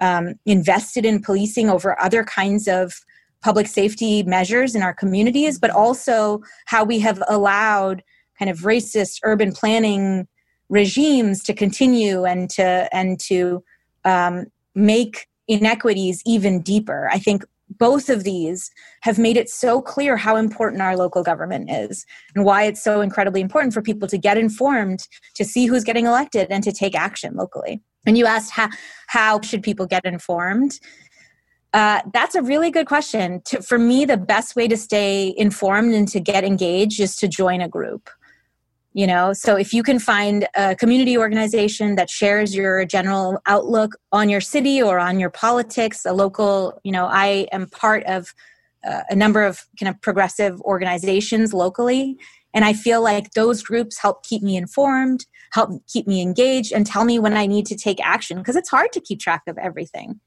um, 0.00 0.34
invested 0.46 1.04
in 1.04 1.22
policing 1.22 1.70
over 1.70 2.00
other 2.00 2.24
kinds 2.24 2.66
of 2.66 2.92
public 3.40 3.68
safety 3.68 4.24
measures 4.24 4.74
in 4.74 4.82
our 4.82 4.92
communities, 4.92 5.56
but 5.60 5.70
also 5.70 6.40
how 6.66 6.82
we 6.82 6.98
have 6.98 7.22
allowed 7.28 8.02
kind 8.36 8.50
of 8.50 8.58
racist 8.72 9.20
urban 9.22 9.52
planning 9.52 10.26
regimes 10.70 11.40
to 11.44 11.54
continue 11.54 12.24
and 12.24 12.50
to 12.50 12.88
and 12.92 13.20
to 13.20 13.62
um, 14.04 14.46
make 14.74 15.28
inequities 15.46 16.20
even 16.26 16.60
deeper. 16.60 17.08
I 17.12 17.20
think 17.20 17.44
both 17.78 18.08
of 18.08 18.24
these 18.24 18.70
have 19.02 19.18
made 19.18 19.36
it 19.36 19.48
so 19.48 19.80
clear 19.80 20.16
how 20.16 20.36
important 20.36 20.82
our 20.82 20.96
local 20.96 21.22
government 21.22 21.70
is 21.70 22.04
and 22.34 22.44
why 22.44 22.64
it's 22.64 22.82
so 22.82 23.00
incredibly 23.00 23.40
important 23.40 23.74
for 23.74 23.82
people 23.82 24.08
to 24.08 24.18
get 24.18 24.36
informed, 24.36 25.06
to 25.34 25.44
see 25.44 25.66
who's 25.66 25.84
getting 25.84 26.06
elected, 26.06 26.48
and 26.50 26.64
to 26.64 26.72
take 26.72 26.94
action 26.94 27.36
locally. 27.36 27.80
And 28.06 28.16
you 28.16 28.26
asked 28.26 28.52
how 28.52 28.68
how 29.08 29.40
should 29.40 29.62
people 29.62 29.86
get 29.86 30.04
informed? 30.04 30.78
Uh, 31.74 32.00
that's 32.14 32.34
a 32.34 32.42
really 32.42 32.70
good 32.70 32.86
question. 32.86 33.42
To, 33.44 33.62
for 33.62 33.78
me, 33.78 34.04
the 34.04 34.16
best 34.16 34.56
way 34.56 34.68
to 34.68 34.76
stay 34.76 35.34
informed 35.36 35.94
and 35.94 36.08
to 36.08 36.20
get 36.20 36.44
engaged 36.44 37.00
is 37.00 37.14
to 37.16 37.28
join 37.28 37.60
a 37.60 37.68
group. 37.68 38.08
You 38.98 39.06
know, 39.06 39.32
so 39.32 39.54
if 39.54 39.72
you 39.72 39.84
can 39.84 40.00
find 40.00 40.48
a 40.56 40.74
community 40.74 41.16
organization 41.16 41.94
that 41.94 42.10
shares 42.10 42.52
your 42.52 42.84
general 42.84 43.38
outlook 43.46 43.92
on 44.10 44.28
your 44.28 44.40
city 44.40 44.82
or 44.82 44.98
on 44.98 45.20
your 45.20 45.30
politics, 45.30 46.04
a 46.04 46.12
local, 46.12 46.80
you 46.82 46.90
know, 46.90 47.06
I 47.06 47.46
am 47.52 47.68
part 47.68 48.02
of 48.06 48.34
uh, 48.84 49.02
a 49.08 49.14
number 49.14 49.44
of 49.44 49.64
kind 49.78 49.88
of 49.88 50.02
progressive 50.02 50.60
organizations 50.62 51.54
locally. 51.54 52.16
And 52.52 52.64
I 52.64 52.72
feel 52.72 53.00
like 53.00 53.30
those 53.34 53.62
groups 53.62 54.00
help 54.00 54.26
keep 54.26 54.42
me 54.42 54.56
informed, 54.56 55.26
help 55.52 55.70
keep 55.86 56.08
me 56.08 56.20
engaged, 56.20 56.72
and 56.72 56.84
tell 56.84 57.04
me 57.04 57.20
when 57.20 57.36
I 57.36 57.46
need 57.46 57.66
to 57.66 57.76
take 57.76 58.04
action 58.04 58.38
because 58.38 58.56
it's 58.56 58.68
hard 58.68 58.90
to 58.94 59.00
keep 59.00 59.20
track 59.20 59.42
of 59.46 59.56
everything. 59.58 60.18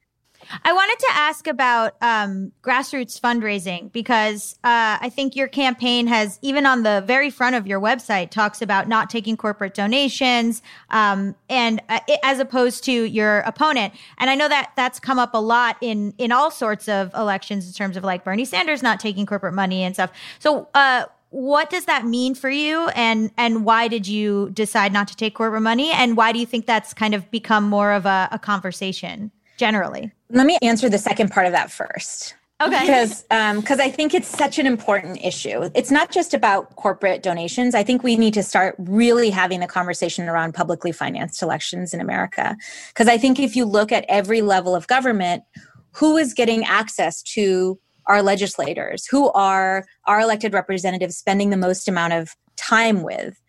I 0.64 0.72
wanted 0.72 0.98
to 0.98 1.08
ask 1.12 1.46
about 1.46 1.96
um, 2.02 2.52
grassroots 2.62 3.20
fundraising 3.20 3.90
because 3.92 4.54
uh, 4.64 4.98
I 5.00 5.10
think 5.14 5.34
your 5.36 5.48
campaign 5.48 6.06
has, 6.06 6.38
even 6.42 6.66
on 6.66 6.82
the 6.82 7.02
very 7.06 7.30
front 7.30 7.56
of 7.56 7.66
your 7.66 7.80
website, 7.80 8.30
talks 8.30 8.62
about 8.62 8.88
not 8.88 9.10
taking 9.10 9.36
corporate 9.36 9.74
donations, 9.74 10.62
um, 10.90 11.34
and 11.48 11.80
uh, 11.88 12.00
as 12.22 12.38
opposed 12.38 12.84
to 12.84 12.92
your 12.92 13.40
opponent. 13.40 13.94
And 14.18 14.30
I 14.30 14.34
know 14.34 14.48
that 14.48 14.72
that's 14.76 15.00
come 15.00 15.18
up 15.18 15.34
a 15.34 15.40
lot 15.40 15.76
in 15.80 16.14
in 16.18 16.32
all 16.32 16.50
sorts 16.50 16.88
of 16.88 17.12
elections 17.14 17.66
in 17.66 17.72
terms 17.72 17.96
of 17.96 18.04
like 18.04 18.24
Bernie 18.24 18.44
Sanders 18.44 18.82
not 18.82 19.00
taking 19.00 19.26
corporate 19.26 19.54
money 19.54 19.82
and 19.82 19.94
stuff. 19.94 20.12
So. 20.38 20.68
Uh, 20.74 21.06
what 21.32 21.70
does 21.70 21.86
that 21.86 22.04
mean 22.04 22.34
for 22.34 22.50
you 22.50 22.88
and 22.88 23.30
and 23.38 23.64
why 23.64 23.88
did 23.88 24.06
you 24.06 24.50
decide 24.50 24.92
not 24.92 25.08
to 25.08 25.16
take 25.16 25.34
corporate 25.34 25.62
money 25.62 25.90
and 25.90 26.14
why 26.14 26.30
do 26.30 26.38
you 26.38 26.44
think 26.44 26.66
that's 26.66 26.92
kind 26.92 27.14
of 27.14 27.30
become 27.30 27.64
more 27.64 27.92
of 27.92 28.04
a, 28.04 28.28
a 28.30 28.38
conversation 28.38 29.30
generally 29.56 30.12
Let 30.32 30.46
me 30.46 30.58
answer 30.62 30.88
the 30.88 30.98
second 30.98 31.30
part 31.30 31.46
of 31.46 31.52
that 31.52 31.70
first. 31.70 32.34
Okay. 32.60 32.80
because 32.80 33.24
um, 33.30 33.60
because 33.60 33.80
I 33.80 33.90
think 33.90 34.14
it's 34.14 34.28
such 34.28 34.58
an 34.58 34.66
important 34.66 35.18
issue. 35.22 35.68
It's 35.74 35.90
not 35.90 36.12
just 36.12 36.32
about 36.32 36.76
corporate 36.76 37.22
donations. 37.22 37.74
I 37.74 37.82
think 37.82 38.04
we 38.04 38.16
need 38.16 38.34
to 38.34 38.42
start 38.42 38.76
really 38.78 39.30
having 39.30 39.60
the 39.60 39.66
conversation 39.66 40.28
around 40.28 40.54
publicly 40.54 40.92
financed 40.92 41.42
elections 41.42 41.92
in 41.92 42.00
America. 42.00 42.56
Because 42.88 43.08
I 43.08 43.18
think 43.18 43.40
if 43.40 43.56
you 43.56 43.64
look 43.64 43.90
at 43.90 44.04
every 44.08 44.42
level 44.42 44.76
of 44.76 44.86
government, 44.86 45.42
who 45.90 46.16
is 46.16 46.34
getting 46.34 46.64
access 46.64 47.20
to 47.34 47.78
our 48.06 48.22
legislators? 48.22 49.06
Who 49.06 49.30
are 49.32 49.84
our 50.06 50.20
elected 50.20 50.54
representatives 50.54 51.16
spending 51.16 51.50
the 51.50 51.56
most 51.56 51.88
amount 51.88 52.12
of 52.12 52.36
time 52.56 53.02
with? 53.02 53.40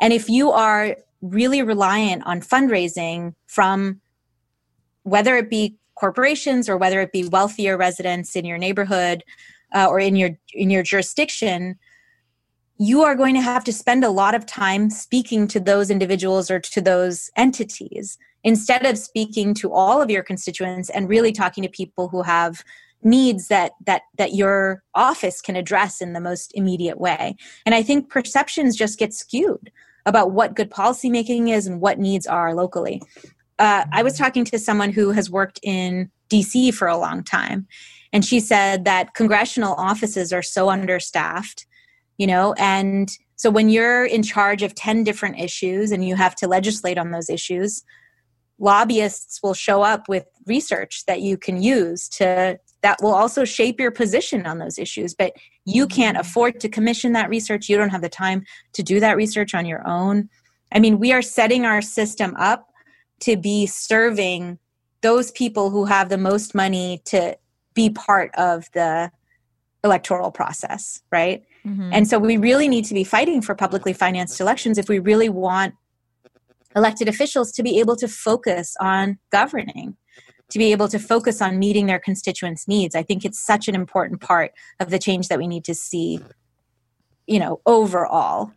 And 0.00 0.12
if 0.12 0.28
you 0.28 0.50
are 0.50 0.96
really 1.22 1.62
reliant 1.62 2.22
on 2.26 2.40
fundraising 2.40 3.34
from 3.46 4.00
whether 5.04 5.36
it 5.36 5.50
be 5.50 5.76
corporations 5.94 6.68
or 6.68 6.76
whether 6.76 7.00
it 7.00 7.12
be 7.12 7.28
wealthier 7.28 7.76
residents 7.76 8.36
in 8.36 8.44
your 8.44 8.58
neighborhood 8.58 9.24
uh, 9.74 9.86
or 9.88 9.98
in 9.98 10.16
your 10.16 10.30
in 10.52 10.70
your 10.70 10.82
jurisdiction 10.82 11.76
you 12.76 13.02
are 13.02 13.14
going 13.14 13.34
to 13.34 13.40
have 13.40 13.62
to 13.64 13.72
spend 13.72 14.02
a 14.04 14.10
lot 14.10 14.34
of 14.34 14.46
time 14.46 14.90
speaking 14.90 15.46
to 15.46 15.60
those 15.60 15.90
individuals 15.90 16.50
or 16.50 16.58
to 16.58 16.80
those 16.80 17.30
entities 17.36 18.18
instead 18.42 18.84
of 18.84 18.98
speaking 18.98 19.54
to 19.54 19.72
all 19.72 20.02
of 20.02 20.10
your 20.10 20.22
constituents 20.22 20.90
and 20.90 21.08
really 21.08 21.32
talking 21.32 21.62
to 21.62 21.68
people 21.68 22.08
who 22.08 22.22
have 22.22 22.64
needs 23.02 23.48
that 23.48 23.72
that 23.84 24.02
that 24.16 24.34
your 24.34 24.82
office 24.94 25.40
can 25.40 25.56
address 25.56 26.00
in 26.00 26.14
the 26.14 26.20
most 26.20 26.52
immediate 26.54 26.98
way. 26.98 27.36
And 27.66 27.74
i 27.74 27.82
think 27.82 28.08
perceptions 28.08 28.76
just 28.76 28.98
get 28.98 29.14
skewed 29.14 29.70
about 30.06 30.32
what 30.32 30.54
good 30.54 30.70
policymaking 30.70 31.50
is 31.50 31.66
and 31.66 31.80
what 31.80 31.98
needs 31.98 32.26
are 32.26 32.54
locally 32.54 33.02
uh, 33.58 33.84
I 33.92 34.02
was 34.02 34.18
talking 34.18 34.44
to 34.46 34.58
someone 34.58 34.92
who 34.92 35.10
has 35.12 35.30
worked 35.30 35.60
in 35.62 36.10
DC 36.30 36.74
for 36.74 36.88
a 36.88 36.96
long 36.96 37.22
time, 37.22 37.66
and 38.12 38.24
she 38.24 38.40
said 38.40 38.84
that 38.84 39.14
congressional 39.14 39.74
offices 39.74 40.32
are 40.32 40.42
so 40.42 40.70
understaffed, 40.70 41.66
you 42.18 42.26
know, 42.26 42.54
and 42.58 43.10
so 43.36 43.50
when 43.50 43.68
you're 43.68 44.04
in 44.04 44.22
charge 44.22 44.62
of 44.62 44.74
10 44.74 45.04
different 45.04 45.38
issues 45.40 45.90
and 45.90 46.06
you 46.06 46.16
have 46.16 46.34
to 46.36 46.48
legislate 46.48 46.98
on 46.98 47.10
those 47.10 47.28
issues, 47.28 47.84
lobbyists 48.58 49.40
will 49.42 49.54
show 49.54 49.82
up 49.82 50.08
with 50.08 50.26
research 50.46 51.04
that 51.06 51.20
you 51.20 51.36
can 51.36 51.62
use 51.62 52.08
to 52.08 52.58
that 52.82 52.98
will 53.02 53.14
also 53.14 53.46
shape 53.46 53.80
your 53.80 53.90
position 53.90 54.46
on 54.46 54.58
those 54.58 54.78
issues. 54.78 55.14
But 55.14 55.32
you 55.64 55.86
can't 55.86 56.18
afford 56.18 56.60
to 56.60 56.68
commission 56.68 57.12
that 57.12 57.30
research. 57.30 57.68
You 57.68 57.78
don't 57.78 57.88
have 57.88 58.02
the 58.02 58.10
time 58.10 58.44
to 58.74 58.82
do 58.82 59.00
that 59.00 59.16
research 59.16 59.54
on 59.54 59.64
your 59.64 59.86
own. 59.86 60.28
I 60.70 60.80
mean 60.80 60.98
we 60.98 61.12
are 61.12 61.22
setting 61.22 61.64
our 61.64 61.82
system 61.82 62.34
up 62.38 62.68
to 63.20 63.36
be 63.36 63.66
serving 63.66 64.58
those 65.00 65.30
people 65.30 65.70
who 65.70 65.84
have 65.84 66.08
the 66.08 66.18
most 66.18 66.54
money 66.54 67.02
to 67.04 67.36
be 67.74 67.90
part 67.90 68.34
of 68.36 68.70
the 68.72 69.10
electoral 69.82 70.30
process, 70.30 71.02
right? 71.10 71.44
Mm-hmm. 71.66 71.90
And 71.92 72.08
so 72.08 72.18
we 72.18 72.36
really 72.36 72.68
need 72.68 72.84
to 72.86 72.94
be 72.94 73.04
fighting 73.04 73.42
for 73.42 73.54
publicly 73.54 73.92
financed 73.92 74.40
elections 74.40 74.78
if 74.78 74.88
we 74.88 74.98
really 74.98 75.28
want 75.28 75.74
elected 76.76 77.08
officials 77.08 77.52
to 77.52 77.62
be 77.62 77.78
able 77.78 77.96
to 77.96 78.08
focus 78.08 78.76
on 78.80 79.18
governing, 79.30 79.96
to 80.50 80.58
be 80.58 80.72
able 80.72 80.88
to 80.88 80.98
focus 80.98 81.40
on 81.40 81.58
meeting 81.58 81.86
their 81.86 81.98
constituents' 81.98 82.66
needs. 82.66 82.94
I 82.94 83.02
think 83.02 83.24
it's 83.24 83.38
such 83.38 83.68
an 83.68 83.74
important 83.74 84.20
part 84.20 84.52
of 84.80 84.90
the 84.90 84.98
change 84.98 85.28
that 85.28 85.38
we 85.38 85.46
need 85.46 85.64
to 85.64 85.74
see, 85.74 86.20
you 87.26 87.38
know, 87.38 87.60
overall. 87.66 88.52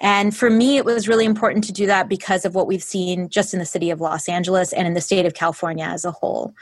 And 0.00 0.34
for 0.34 0.48
me, 0.48 0.78
it 0.78 0.84
was 0.84 1.08
really 1.08 1.26
important 1.26 1.64
to 1.64 1.72
do 1.72 1.86
that 1.86 2.08
because 2.08 2.44
of 2.44 2.54
what 2.54 2.66
we've 2.66 2.82
seen 2.82 3.28
just 3.28 3.52
in 3.52 3.60
the 3.60 3.66
city 3.66 3.90
of 3.90 4.00
Los 4.00 4.28
Angeles 4.28 4.72
and 4.72 4.86
in 4.86 4.94
the 4.94 5.00
state 5.00 5.26
of 5.26 5.34
California 5.34 5.84
as 5.84 6.04
a 6.04 6.10
whole. 6.10 6.54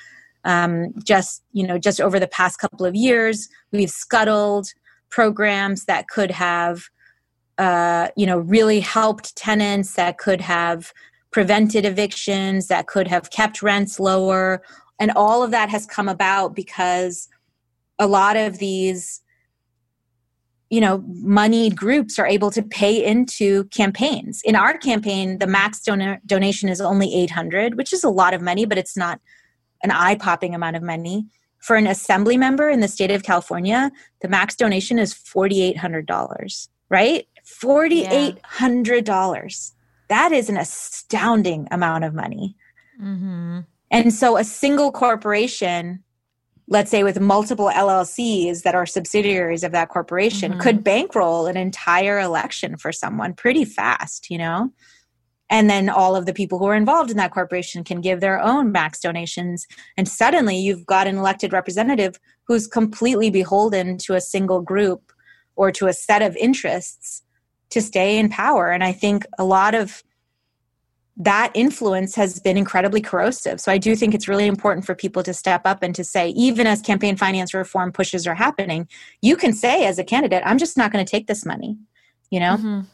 Um, 0.45 0.93
just 1.05 1.43
you 1.53 1.67
know, 1.67 1.79
just 1.79 2.01
over 2.01 2.19
the 2.19 2.27
past 2.29 2.59
couple 2.59 2.85
of 2.85 2.95
years, 2.95 3.49
we've 3.71 3.91
scuttled 3.91 4.73
programs 5.11 5.85
that 5.85 6.09
could 6.09 6.31
have, 6.31 6.83
uh, 7.59 8.09
you 8.17 8.27
know, 8.27 8.39
really 8.39 8.81
helped 8.81 9.37
tenants, 9.37 9.95
that 9.95 10.19
could 10.19 10.41
have 10.41 10.93
prevented 11.31 11.85
evictions, 11.85 12.67
that 12.69 12.87
could 12.87 13.07
have 13.07 13.31
kept 13.31 13.63
rents 13.63 14.01
lower, 14.01 14.63
and 14.99 15.13
all 15.15 15.43
of 15.43 15.51
that 15.51 15.69
has 15.69 15.87
come 15.87 16.09
about 16.09 16.55
because 16.55 17.29
a 17.99 18.07
lot 18.07 18.37
of 18.37 18.59
these 18.59 19.23
you 20.71 20.81
know 20.81 21.05
moneyed 21.07 21.77
groups 21.77 22.19
are 22.19 22.27
able 22.27 22.51
to 22.51 22.63
pay 22.63 23.05
into 23.05 23.65
campaigns. 23.65 24.43
In 24.45 24.57
our 24.57 24.77
campaign 24.77 25.39
the 25.39 25.47
max 25.47 25.81
don- 25.81 26.19
donation 26.27 26.69
is 26.69 26.81
only 26.81 27.15
800 27.15 27.77
which 27.77 27.93
is 27.93 28.05
a 28.05 28.11
lot 28.11 28.35
of 28.35 28.43
money 28.43 28.65
but 28.65 28.79
it's 28.79 28.97
not 28.97 29.21
an 29.83 29.91
eye-popping 29.91 30.55
amount 30.55 30.77
of 30.77 30.83
money. 30.83 31.27
For 31.61 31.77
an 31.77 31.87
assembly 31.87 32.37
member 32.37 32.69
in 32.69 32.81
the 32.81 32.89
state 32.89 33.11
of 33.11 33.23
california 33.23 33.91
the 34.21 34.29
max 34.29 34.57
donation 34.57 34.99
is 34.99 35.15
$4800 35.15 36.69
right? 36.91 37.27
$4800 37.45 39.73
that 40.09 40.33
is 40.33 40.49
an 40.49 40.57
astounding 40.57 41.69
amount 41.71 42.05
of 42.05 42.15
money. 42.15 42.57
Mm-hmm. 43.01 43.61
and 43.91 44.13
so 44.13 44.37
a 44.37 44.45
single 44.45 44.91
corporation 44.91 46.03
let's 46.71 46.91
say 46.91 47.03
with 47.03 47.19
multiple 47.19 47.71
LLCs 47.75 48.63
that 48.63 48.75
are 48.75 48.87
subsidiaries 48.87 49.65
of 49.65 49.73
that 49.73 49.89
corporation 49.89 50.53
Mhm. 50.53 50.61
could 50.61 50.85
bankroll 50.85 51.47
an 51.47 51.57
entire 51.57 52.19
election 52.21 52.77
for 52.77 52.93
someone 52.93 53.33
pretty 53.33 53.65
fast, 53.65 54.31
you 54.31 54.39
know? 54.39 54.71
And 55.51 55.71
then 55.71 55.89
all 55.89 56.15
of 56.15 56.27
the 56.27 56.35
people 56.35 56.59
who 56.59 56.67
are 56.67 56.75
involved 56.75 57.11
in 57.11 57.17
that 57.17 57.31
corporation 57.33 57.83
can 57.83 58.03
give 58.03 58.21
their 58.21 58.39
own 58.39 58.71
max 58.71 59.01
donations. 59.01 59.67
And 59.97 60.07
suddenly 60.07 60.59
you've 60.59 60.85
got 60.85 61.07
an 61.07 61.17
elected 61.17 61.55
representative 61.55 62.21
who's 62.47 62.67
completely 62.67 63.31
beholden 63.31 63.97
to 63.99 64.15
a 64.15 64.21
single 64.21 64.61
group 64.61 65.11
or 65.57 65.73
to 65.73 65.87
a 65.87 65.95
set 65.95 66.21
of 66.21 66.37
interests 66.37 67.23
to 67.71 67.81
stay 67.81 68.19
in 68.19 68.29
power. 68.29 68.71
And 68.71 68.85
I 68.85 68.93
think 68.93 69.25
a 69.39 69.45
lot 69.45 69.75
of 69.75 70.03
that 71.21 71.51
influence 71.55 72.15
has 72.15 72.39
been 72.39 72.57
incredibly 72.57 73.01
corrosive. 73.01 73.61
So 73.61 73.73
I 73.73 73.79
do 73.79 73.97
think 73.97 74.15
it's 74.15 74.29
really 74.29 74.47
important 74.47 74.87
for 74.87 74.95
people 74.95 75.25
to 75.25 75.35
step 75.35 75.63
up 75.65 75.83
and 75.83 75.93
to 75.97 76.05
say, 76.05 76.29
even 76.31 76.67
as 76.67 76.81
campaign 76.81 77.17
finance 77.17 77.53
reform 77.53 77.91
pushes 77.91 78.25
are 78.27 78.37
happening, 78.37 78.87
you 79.21 79.37
can 79.37 79.53
say 79.53 79.85
as 79.85 79.99
a 79.99 80.05
candidate, 80.05 80.45
I'm 80.47 80.59
just 80.59 80.77
not 80.77 80.93
going 80.93 81.05
to 81.05 81.11
take 81.11 81.27
this 81.27 81.45
money. 81.45 81.77
You 82.31 82.39
know, 82.39 82.57
Mhm. 82.59 82.87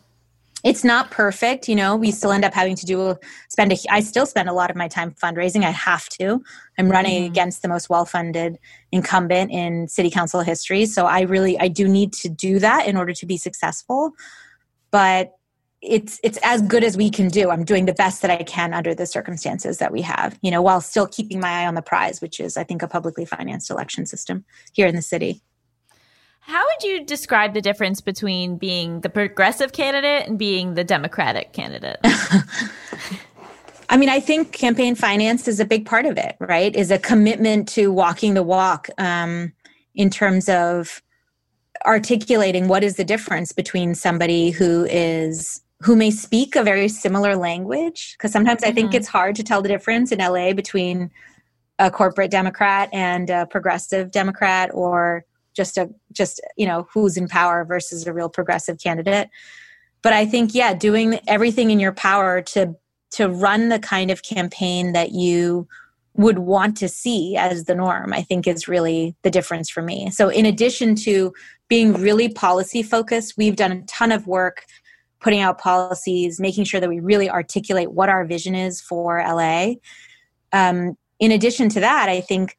it's 0.63 0.85
not 0.85 1.11
perfect. 1.11 1.69
You 1.69 1.75
know, 1.75 1.97
we 1.97 2.11
still 2.11 2.33
end 2.33 2.47
up 2.47 2.55
having 2.55 2.77
to 2.77 2.87
do 2.87 3.17
spend 3.51 3.73
a, 3.73 3.77
I 3.91 4.01
still 4.01 4.25
spend 4.25 4.49
a 4.49 4.55
lot 4.55 4.71
of 4.71 4.77
my 4.77 4.89
time 4.89 5.15
fundraising. 5.23 5.63
I 5.63 5.71
have 5.71 6.09
to. 6.21 6.43
I'm 6.79 6.89
running 6.89 7.25
Mhm. 7.25 7.27
against 7.27 7.61
the 7.61 7.69
most 7.69 7.91
well-funded 7.91 8.59
incumbent 8.91 9.51
in 9.51 9.87
city 9.87 10.09
council 10.09 10.41
history. 10.41 10.87
So 10.87 11.05
I 11.05 11.23
really, 11.23 11.59
I 11.61 11.69
do 11.69 11.87
need 11.89 12.15
to 12.15 12.31
do 12.31 12.59
that 12.61 12.87
in 12.87 12.97
order 12.97 13.13
to 13.13 13.27
be 13.27 13.37
successful. 13.37 14.13
But 14.91 15.33
it's 15.85 16.19
it's 16.23 16.39
as 16.43 16.63
good 16.63 16.83
as 16.83 16.97
we 16.97 17.11
can 17.11 17.29
do. 17.29 17.51
I'm 17.51 17.65
doing 17.65 17.87
the 17.87 17.93
best 17.93 18.23
that 18.23 18.31
I 18.31 18.43
can 18.43 18.73
under 18.73 18.95
the 18.95 19.07
circumstances 19.07 19.79
that 19.79 19.93
we 19.93 20.03
have, 20.03 20.39
you 20.43 20.51
know, 20.51 20.63
while 20.63 20.81
still 20.81 21.07
keeping 21.07 21.41
my 21.41 21.63
eye 21.63 21.67
on 21.67 21.75
the 21.75 21.83
prize, 21.83 22.21
which 22.21 22.41
is 22.41 22.57
I 22.57 22.65
think 22.65 22.83
a 22.83 22.89
publicly 22.89 23.25
financed 23.25 23.71
election 23.71 24.07
system 24.07 24.45
here 24.73 24.87
in 24.87 24.97
the 24.97 25.03
city. 25.03 25.43
How 26.41 26.63
would 26.63 26.83
you 26.83 27.05
describe 27.05 27.55
the 27.55 27.63
difference 27.63 28.01
between 28.03 28.59
being 28.59 29.01
the 29.01 29.09
progressive 29.09 29.73
candidate 29.73 30.29
and 30.29 30.39
being 30.39 30.75
the 30.75 30.85
Democratic 30.85 31.55
candidate? 31.55 31.99
I 33.89 33.97
mean, 33.97 34.11
I 34.11 34.21
think 34.21 34.53
campaign 34.53 34.95
finance 34.95 35.49
is 35.49 35.59
a 35.59 35.65
big 35.65 35.87
part 35.87 36.05
of 36.05 36.19
it, 36.19 36.37
right? 36.41 36.75
Is 36.75 36.91
a 36.91 36.99
commitment 36.99 37.69
to 37.71 37.91
walking 37.93 38.35
the 38.35 38.43
walk 38.43 38.89
um, 38.99 39.53
in 39.95 40.11
terms 40.11 40.49
of 40.49 41.03
articulating 41.87 42.69
what 42.69 42.85
is 42.85 42.97
the 42.97 43.05
difference 43.05 43.53
between 43.53 43.95
somebody 43.95 44.51
who 44.51 44.85
is 44.85 45.63
who 45.83 45.97
may 45.97 46.11
speak 46.11 46.57
a 46.57 46.63
very 46.63 46.89
similar 46.89 47.37
language 47.37 48.15
because 48.17 48.33
sometimes 48.33 48.63
i 48.63 48.71
think 48.71 48.93
Mhm. 48.93 48.95
it's 48.95 49.09
hard 49.09 49.35
to 49.37 49.43
tell 49.43 49.63
the 49.63 49.69
difference 49.69 50.13
in 50.13 50.19
la 50.21 50.53
between 50.53 51.11
a 51.79 51.91
corporate 51.91 52.31
democrat 52.31 52.89
and 52.93 53.31
a 53.31 53.47
progressive 53.47 54.11
democrat 54.11 54.71
or 54.73 55.25
just 55.55 55.77
a 55.77 55.91
just 56.13 56.41
you 56.57 56.67
know 56.67 56.87
who's 56.93 57.17
in 57.17 57.29
power 57.29 57.65
versus 57.65 58.07
a 58.07 58.13
real 58.13 58.29
progressive 58.29 58.79
candidate 58.79 59.29
but 60.03 60.13
i 60.13 60.25
think 60.25 60.55
yeah 60.55 60.73
doing 60.75 61.19
everything 61.27 61.71
in 61.71 61.81
your 61.81 61.93
power 61.93 62.41
to 62.41 62.75
to 63.11 63.29
run 63.29 63.69
the 63.69 63.79
kind 63.79 64.11
of 64.11 64.23
campaign 64.23 64.93
that 64.93 65.13
you 65.13 65.67
would 66.17 66.39
want 66.39 66.77
to 66.77 66.89
see 66.89 67.37
as 67.37 67.65
the 67.65 67.75
norm 67.75 68.13
i 68.13 68.23
think 68.23 68.47
is 68.47 68.69
really 68.69 69.17
the 69.23 69.31
difference 69.31 69.69
for 69.69 69.83
me 69.83 70.09
so 70.11 70.29
in 70.29 70.47
addition 70.47 70.95
to 70.95 71.33
being 71.69 71.93
really 71.95 72.29
policy 72.29 72.83
focused 72.83 73.35
we've 73.37 73.57
done 73.57 73.73
a 73.73 73.83
ton 73.83 74.13
of 74.13 74.27
work 74.29 74.65
putting 75.25 75.41
out 75.41 75.59
policies 75.59 76.39
making 76.39 76.65
sure 76.65 76.81
that 76.81 76.89
we 76.89 77.01
really 77.01 77.29
articulate 77.29 77.91
what 77.93 78.09
our 78.09 78.25
vision 78.25 78.55
is 78.55 78.81
for 78.81 79.25
la 79.27 79.73
um, 80.53 80.97
in 81.19 81.33
addition 81.33 81.69
to 81.69 81.81
that 81.81 82.09
i 82.09 82.21
think 82.21 82.57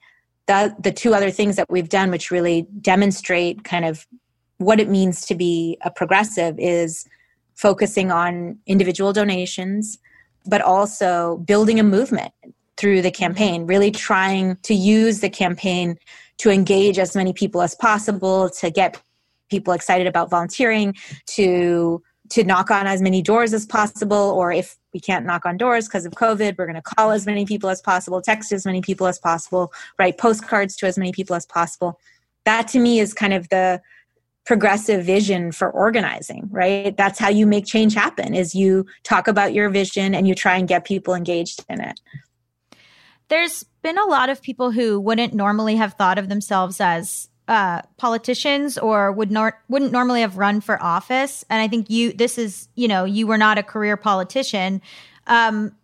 the, 0.47 0.75
the 0.79 0.91
two 0.91 1.13
other 1.13 1.31
things 1.31 1.55
that 1.55 1.69
we've 1.69 1.89
done 1.89 2.11
which 2.11 2.31
really 2.31 2.67
demonstrate 2.81 3.63
kind 3.63 3.85
of 3.85 4.05
what 4.57 4.79
it 4.79 4.89
means 4.89 5.25
to 5.25 5.35
be 5.35 5.77
a 5.81 5.91
progressive 5.91 6.55
is 6.57 7.05
focusing 7.55 8.11
on 8.11 8.57
individual 8.65 9.13
donations 9.13 9.99
but 10.45 10.61
also 10.61 11.37
building 11.45 11.79
a 11.79 11.83
movement 11.83 12.31
through 12.77 13.01
the 13.01 13.11
campaign, 13.11 13.65
really 13.65 13.91
trying 13.91 14.57
to 14.63 14.73
use 14.73 15.19
the 15.19 15.29
campaign 15.29 15.97
to 16.37 16.49
engage 16.49 16.99
as 16.99 17.15
many 17.15 17.33
people 17.33 17.61
as 17.61 17.75
possible, 17.75 18.49
to 18.49 18.69
get 18.69 19.01
people 19.49 19.73
excited 19.73 20.07
about 20.07 20.29
volunteering, 20.29 20.93
to 21.25 22.01
to 22.29 22.43
knock 22.43 22.71
on 22.71 22.87
as 22.87 23.01
many 23.01 23.21
doors 23.21 23.53
as 23.53 23.65
possible, 23.65 24.17
or 24.17 24.51
if 24.51 24.77
we 24.93 24.99
can't 24.99 25.25
knock 25.25 25.45
on 25.45 25.57
doors 25.57 25.87
because 25.87 26.05
of 26.05 26.13
COVID, 26.13 26.57
we're 26.57 26.65
going 26.65 26.75
to 26.75 26.81
call 26.81 27.11
as 27.11 27.25
many 27.25 27.45
people 27.45 27.69
as 27.69 27.81
possible, 27.81 28.21
text 28.21 28.51
as 28.51 28.65
many 28.65 28.81
people 28.81 29.07
as 29.07 29.19
possible, 29.19 29.71
write 29.99 30.17
postcards 30.17 30.75
to 30.77 30.87
as 30.87 30.97
many 30.97 31.11
people 31.11 31.35
as 31.35 31.45
possible. 31.45 31.99
That 32.45 32.67
to 32.69 32.79
me 32.79 32.99
is 32.99 33.13
kind 33.13 33.33
of 33.33 33.49
the 33.49 33.81
progressive 34.45 35.03
vision 35.03 35.51
for 35.51 35.69
organizing, 35.71 36.47
right? 36.51 36.95
That's 36.95 37.17
how 37.17 37.29
you 37.29 37.47
make 37.47 37.65
change 37.65 37.95
happen 37.95 38.35
is 38.35 38.53
you 38.53 38.85
talk 39.03 39.27
about 39.27 39.53
your 39.53 39.69
vision 39.69 40.13
and 40.13 40.27
you 40.27 40.35
try 40.35 40.55
and 40.55 40.67
get 40.67 40.85
people 40.85 41.15
engaged 41.15 41.65
in 41.67 41.81
it. 41.81 41.99
There's 43.27 43.63
been 43.81 43.97
a 43.97 44.05
lot 44.05 44.29
of 44.29 44.41
people 44.41 44.69
who 44.69 44.99
wouldn't 44.99 45.33
normally 45.33 45.75
have 45.77 45.93
thought 45.93 46.19
of 46.19 46.29
themselves 46.29 46.79
as 46.79 47.27
uh, 47.47 47.81
politicians 47.97 48.77
or 48.77 49.11
would 49.11 49.31
not 49.31 49.53
wouldn't 49.69 49.91
normally 49.91 50.21
have 50.21 50.37
run 50.37 50.61
for 50.61 50.81
office. 50.81 51.45
And 51.49 51.61
I 51.61 51.67
think 51.67 51.89
you 51.89 52.13
this 52.13 52.37
is 52.37 52.67
you 52.75 52.87
know 52.87 53.05
you 53.05 53.27
were 53.27 53.37
not 53.37 53.57
a 53.57 53.63
career 53.63 53.97
politician. 53.97 54.81
Um, 55.27 55.75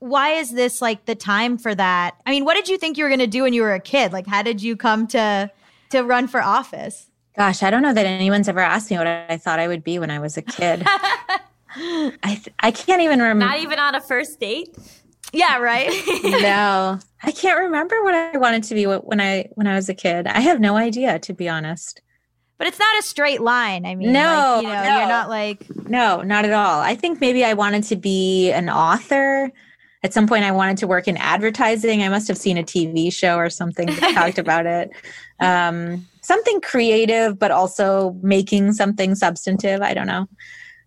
why 0.00 0.30
is 0.30 0.52
this 0.52 0.80
like 0.80 1.06
the 1.06 1.14
time 1.14 1.58
for 1.58 1.74
that? 1.74 2.16
I 2.24 2.30
mean, 2.30 2.44
what 2.44 2.54
did 2.54 2.68
you 2.68 2.78
think 2.78 2.96
you 2.96 3.04
were 3.04 3.10
going 3.10 3.18
to 3.20 3.26
do 3.26 3.42
when 3.42 3.52
you 3.52 3.62
were 3.62 3.74
a 3.74 3.80
kid? 3.80 4.12
Like, 4.12 4.26
how 4.26 4.42
did 4.42 4.62
you 4.62 4.76
come 4.76 5.06
to 5.08 5.50
to 5.90 6.02
run 6.02 6.28
for 6.28 6.42
office? 6.42 7.10
Gosh, 7.36 7.62
I 7.62 7.70
don't 7.70 7.82
know 7.82 7.94
that 7.94 8.06
anyone's 8.06 8.48
ever 8.48 8.60
asked 8.60 8.90
me 8.90 8.98
what 8.98 9.06
I 9.06 9.36
thought 9.36 9.60
I 9.60 9.68
would 9.68 9.84
be 9.84 9.98
when 9.98 10.10
I 10.10 10.18
was 10.18 10.36
a 10.36 10.42
kid. 10.42 10.82
I 11.76 12.12
th- 12.22 12.48
I 12.60 12.70
can't 12.70 13.02
even 13.02 13.20
remember. 13.20 13.44
Not 13.44 13.60
even 13.60 13.78
on 13.78 13.94
a 13.94 14.00
first 14.00 14.40
date. 14.40 14.76
Yeah, 15.32 15.58
right. 15.58 15.88
no, 16.24 16.98
I 17.22 17.30
can't 17.32 17.58
remember 17.60 18.02
what 18.02 18.14
I 18.14 18.38
wanted 18.38 18.64
to 18.64 18.74
be 18.74 18.86
when 18.86 19.20
I 19.20 19.48
when 19.54 19.66
I 19.66 19.74
was 19.74 19.88
a 19.88 19.94
kid. 19.94 20.26
I 20.26 20.40
have 20.40 20.60
no 20.60 20.76
idea, 20.76 21.18
to 21.20 21.34
be 21.34 21.48
honest. 21.48 22.00
but 22.58 22.66
it's 22.66 22.78
not 22.78 22.98
a 22.98 23.02
straight 23.02 23.40
line. 23.40 23.86
I 23.86 23.94
mean, 23.94 24.12
No, 24.12 24.54
like, 24.56 24.62
you 24.62 24.68
know, 24.68 24.82
no. 24.82 24.98
you're 24.98 25.08
not 25.08 25.28
like 25.28 25.66
No, 25.88 26.22
not 26.22 26.44
at 26.44 26.52
all. 26.52 26.80
I 26.80 26.94
think 26.94 27.20
maybe 27.20 27.44
I 27.44 27.54
wanted 27.54 27.84
to 27.84 27.96
be 27.96 28.50
an 28.52 28.68
author. 28.70 29.50
At 30.04 30.14
some 30.14 30.28
point, 30.28 30.44
I 30.44 30.52
wanted 30.52 30.76
to 30.78 30.86
work 30.86 31.08
in 31.08 31.16
advertising. 31.16 32.02
I 32.04 32.08
must 32.08 32.28
have 32.28 32.38
seen 32.38 32.56
a 32.56 32.62
TV 32.62 33.12
show 33.12 33.36
or 33.36 33.50
something 33.50 33.86
that 33.86 34.14
talked 34.14 34.38
about 34.44 34.64
it. 34.64 34.90
Um, 35.40 36.06
something 36.22 36.60
creative, 36.60 37.36
but 37.38 37.50
also 37.50 38.16
making 38.22 38.74
something 38.74 39.16
substantive. 39.16 39.82
I 39.82 39.94
don't 39.94 40.06
know. 40.06 40.28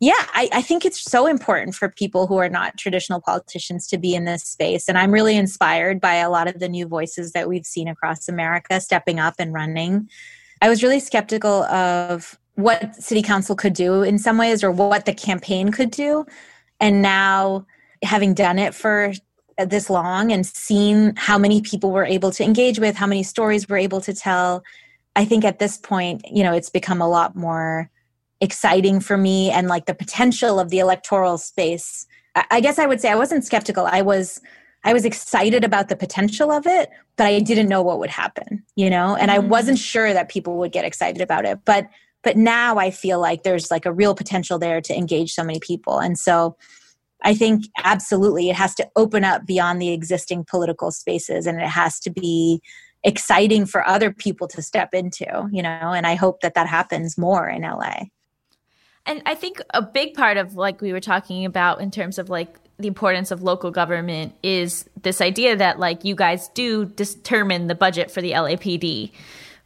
Yeah, 0.02 0.26
I, 0.34 0.50
I 0.52 0.62
think 0.64 0.84
it's 0.84 1.00
so 1.00 1.28
important 1.28 1.76
for 1.76 1.88
people 1.88 2.26
who 2.26 2.38
are 2.38 2.50
not 2.50 2.76
traditional 2.76 3.22
politicians 3.22 3.88
to 3.90 4.00
be 4.00 4.16
in 4.16 4.26
this 4.26 4.44
space. 4.44 4.90
And 4.90 4.98
I'm 4.98 5.12
really 5.12 5.38
inspired 5.38 6.02
by 6.02 6.16
a 6.16 6.32
lot 6.32 6.48
of 6.48 6.60
the 6.60 6.68
new 6.68 6.88
voices 6.88 7.34
that 7.34 7.48
we've 7.48 7.68
seen 7.68 7.88
across 7.88 8.28
America 8.28 8.82
stepping 8.82 9.20
up 9.20 9.36
and 9.38 9.54
running. 9.54 10.10
I 10.60 10.70
was 10.70 10.82
really 10.82 11.00
skeptical 11.00 11.66
of 11.66 12.40
what 12.56 12.96
city 12.96 13.22
council 13.22 13.56
could 13.56 13.74
do 13.74 14.02
in 14.02 14.18
some 14.18 14.40
ways 14.40 14.64
or 14.64 14.72
what 14.72 15.06
the 15.06 15.14
campaign 15.14 15.72
could 15.72 15.92
do. 15.92 16.26
And 16.80 17.04
now, 17.04 17.68
having 18.04 18.34
done 18.34 18.58
it 18.58 18.74
for 18.74 19.14
this 19.60 19.88
long 19.88 20.32
and 20.32 20.48
seen 20.48 21.14
how 21.16 21.38
many 21.38 21.62
people 21.62 21.92
were 21.92 22.06
able 22.06 22.32
to 22.32 22.44
engage 22.44 22.80
with, 22.80 22.96
how 22.96 23.06
many 23.06 23.22
stories 23.22 23.70
we're 23.70 23.78
able 23.78 24.02
to 24.02 24.16
tell, 24.16 24.64
I 25.16 25.26
think 25.26 25.46
at 25.46 25.60
this 25.60 25.78
point, 25.78 26.24
you 26.28 26.42
know, 26.42 26.54
it's 26.54 26.72
become 26.72 27.04
a 27.04 27.08
lot 27.08 27.36
more 27.36 27.91
exciting 28.42 29.00
for 29.00 29.18
me 29.18 29.52
and 29.52 29.68
like 29.68 29.86
the 29.86 29.94
potential 29.94 30.60
of 30.60 30.70
the 30.70 30.80
electoral 30.80 31.38
space. 31.38 32.06
I 32.50 32.60
guess 32.60 32.80
I 32.80 32.88
would 32.88 33.00
say 33.00 33.10
I 33.10 33.16
wasn't 33.16 33.46
skeptical. 33.46 33.86
I 33.86 34.02
was 34.02 34.42
I 34.84 34.94
was 34.94 35.06
excited 35.06 35.64
about 35.64 35.90
the 35.90 35.96
potential 35.96 36.52
of 36.52 36.66
it, 36.66 36.90
but 37.16 37.28
I 37.28 37.40
didn't 37.40 37.70
know 37.70 37.84
what 37.84 38.00
would 38.00 38.10
happen, 38.10 38.64
you 38.76 38.90
know, 38.90 39.16
and 39.16 39.30
I 39.30 39.38
mm. 39.38 39.48
wasn't 39.48 39.78
sure 39.78 40.12
that 40.12 40.30
people 40.30 40.58
would 40.58 40.72
get 40.72 40.86
excited 40.86 41.22
about 41.22 41.46
it. 41.46 41.60
But 41.66 41.88
but 42.24 42.38
now 42.38 42.78
I 42.78 42.92
feel 42.92 43.20
like 43.20 43.44
there's 43.44 43.72
like 43.72 43.86
a 43.86 43.94
real 43.94 44.16
potential 44.16 44.60
there 44.60 44.82
to 44.82 44.96
engage 44.96 45.34
so 45.34 45.44
many 45.44 45.60
people. 45.60 46.00
And 46.00 46.18
so 46.18 46.56
I 47.24 47.34
think 47.34 47.66
absolutely 47.84 48.50
it 48.50 48.56
has 48.56 48.76
to 48.76 48.90
open 48.96 49.24
up 49.24 49.46
beyond 49.46 49.82
the 49.82 49.92
existing 49.92 50.46
political 50.50 50.92
spaces 50.92 51.46
and 51.46 51.60
it 51.60 51.68
has 51.68 52.00
to 52.02 52.10
be 52.10 52.62
exciting 53.04 53.66
for 53.66 53.88
other 53.88 54.12
people 54.12 54.48
to 54.50 54.62
step 54.62 54.94
into, 54.94 55.50
you 55.52 55.64
know, 55.64 55.94
and 55.94 56.06
I 56.06 56.16
hope 56.16 56.42
that 56.42 56.54
that 56.54 56.68
happens 56.68 57.18
more 57.18 57.48
in 57.50 57.64
LA. 57.64 58.04
And 59.06 59.22
I 59.26 59.36
think 59.36 59.62
a 59.74 59.82
big 59.82 60.14
part 60.14 60.38
of 60.38 60.56
like 60.56 60.82
we 60.82 60.94
were 60.94 61.00
talking 61.00 61.46
about 61.46 61.82
in 61.82 61.92
terms 61.92 62.20
of 62.20 62.30
like 62.30 62.58
the 62.78 62.88
importance 62.88 63.32
of 63.32 63.42
local 63.42 63.72
government 63.72 64.34
is 64.44 64.86
this 65.02 65.22
idea 65.22 65.56
that 65.56 65.80
like 65.80 66.04
you 66.04 66.16
guys 66.16 66.50
do 66.50 66.86
determine 66.86 67.68
the 67.68 67.76
budget 67.76 68.12
for 68.12 68.22
the 68.22 68.32
LAPD, 68.32 69.12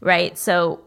right? 0.02 0.38
So 0.38 0.82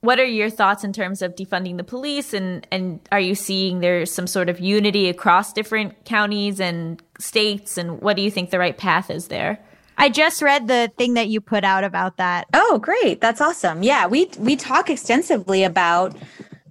what 0.00 0.20
are 0.20 0.24
your 0.24 0.50
thoughts 0.50 0.84
in 0.84 0.92
terms 0.92 1.22
of 1.22 1.34
defunding 1.34 1.76
the 1.76 1.84
police 1.84 2.32
and 2.32 2.66
and 2.70 3.00
are 3.10 3.20
you 3.20 3.34
seeing 3.34 3.80
there's 3.80 4.10
some 4.10 4.26
sort 4.26 4.48
of 4.48 4.60
unity 4.60 5.08
across 5.08 5.52
different 5.52 6.04
counties 6.04 6.60
and 6.60 7.02
states 7.18 7.76
and 7.78 8.00
what 8.00 8.16
do 8.16 8.22
you 8.22 8.30
think 8.30 8.50
the 8.50 8.58
right 8.58 8.76
path 8.76 9.10
is 9.10 9.28
there? 9.28 9.58
I 9.98 10.10
just 10.10 10.42
read 10.42 10.68
the 10.68 10.92
thing 10.98 11.14
that 11.14 11.28
you 11.28 11.40
put 11.40 11.64
out 11.64 11.82
about 11.82 12.18
that. 12.18 12.46
Oh, 12.52 12.78
great. 12.78 13.20
That's 13.20 13.40
awesome. 13.40 13.82
Yeah, 13.82 14.06
we 14.06 14.30
we 14.38 14.56
talk 14.56 14.90
extensively 14.90 15.64
about 15.64 16.14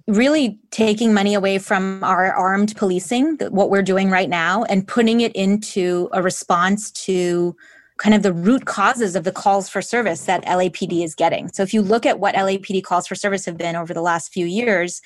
really 0.06 0.58
taking 0.70 1.12
money 1.12 1.34
away 1.34 1.58
from 1.58 2.02
our 2.04 2.32
armed 2.32 2.76
policing, 2.76 3.38
what 3.50 3.70
we're 3.70 3.82
doing 3.82 4.10
right 4.10 4.28
now, 4.28 4.62
and 4.64 4.86
putting 4.86 5.20
it 5.20 5.32
into 5.34 6.08
a 6.12 6.22
response 6.22 6.90
to 6.92 7.56
kind 7.98 8.14
of 8.14 8.22
the 8.22 8.32
root 8.32 8.66
causes 8.66 9.16
of 9.16 9.24
the 9.24 9.32
calls 9.32 9.68
for 9.68 9.80
service 9.82 10.24
that 10.26 10.44
LAPD 10.44 11.02
is 11.02 11.14
getting. 11.14 11.48
So 11.48 11.62
if 11.62 11.72
you 11.72 11.82
look 11.82 12.06
at 12.06 12.20
what 12.20 12.34
LAPD 12.34 12.84
calls 12.84 13.06
for 13.06 13.14
service 13.14 13.46
have 13.46 13.56
been 13.56 13.74
over 13.74 13.94
the 13.94 14.02
last 14.02 14.32
few 14.32 14.46
years, 14.46 15.00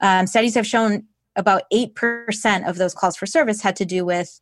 um, 0.00 0.26
studies 0.26 0.54
have 0.54 0.66
shown 0.66 1.04
about 1.36 1.62
8% 1.72 2.68
of 2.68 2.76
those 2.76 2.94
calls 2.94 3.16
for 3.16 3.26
service 3.26 3.62
had 3.62 3.76
to 3.76 3.84
do 3.84 4.04
with 4.04 4.40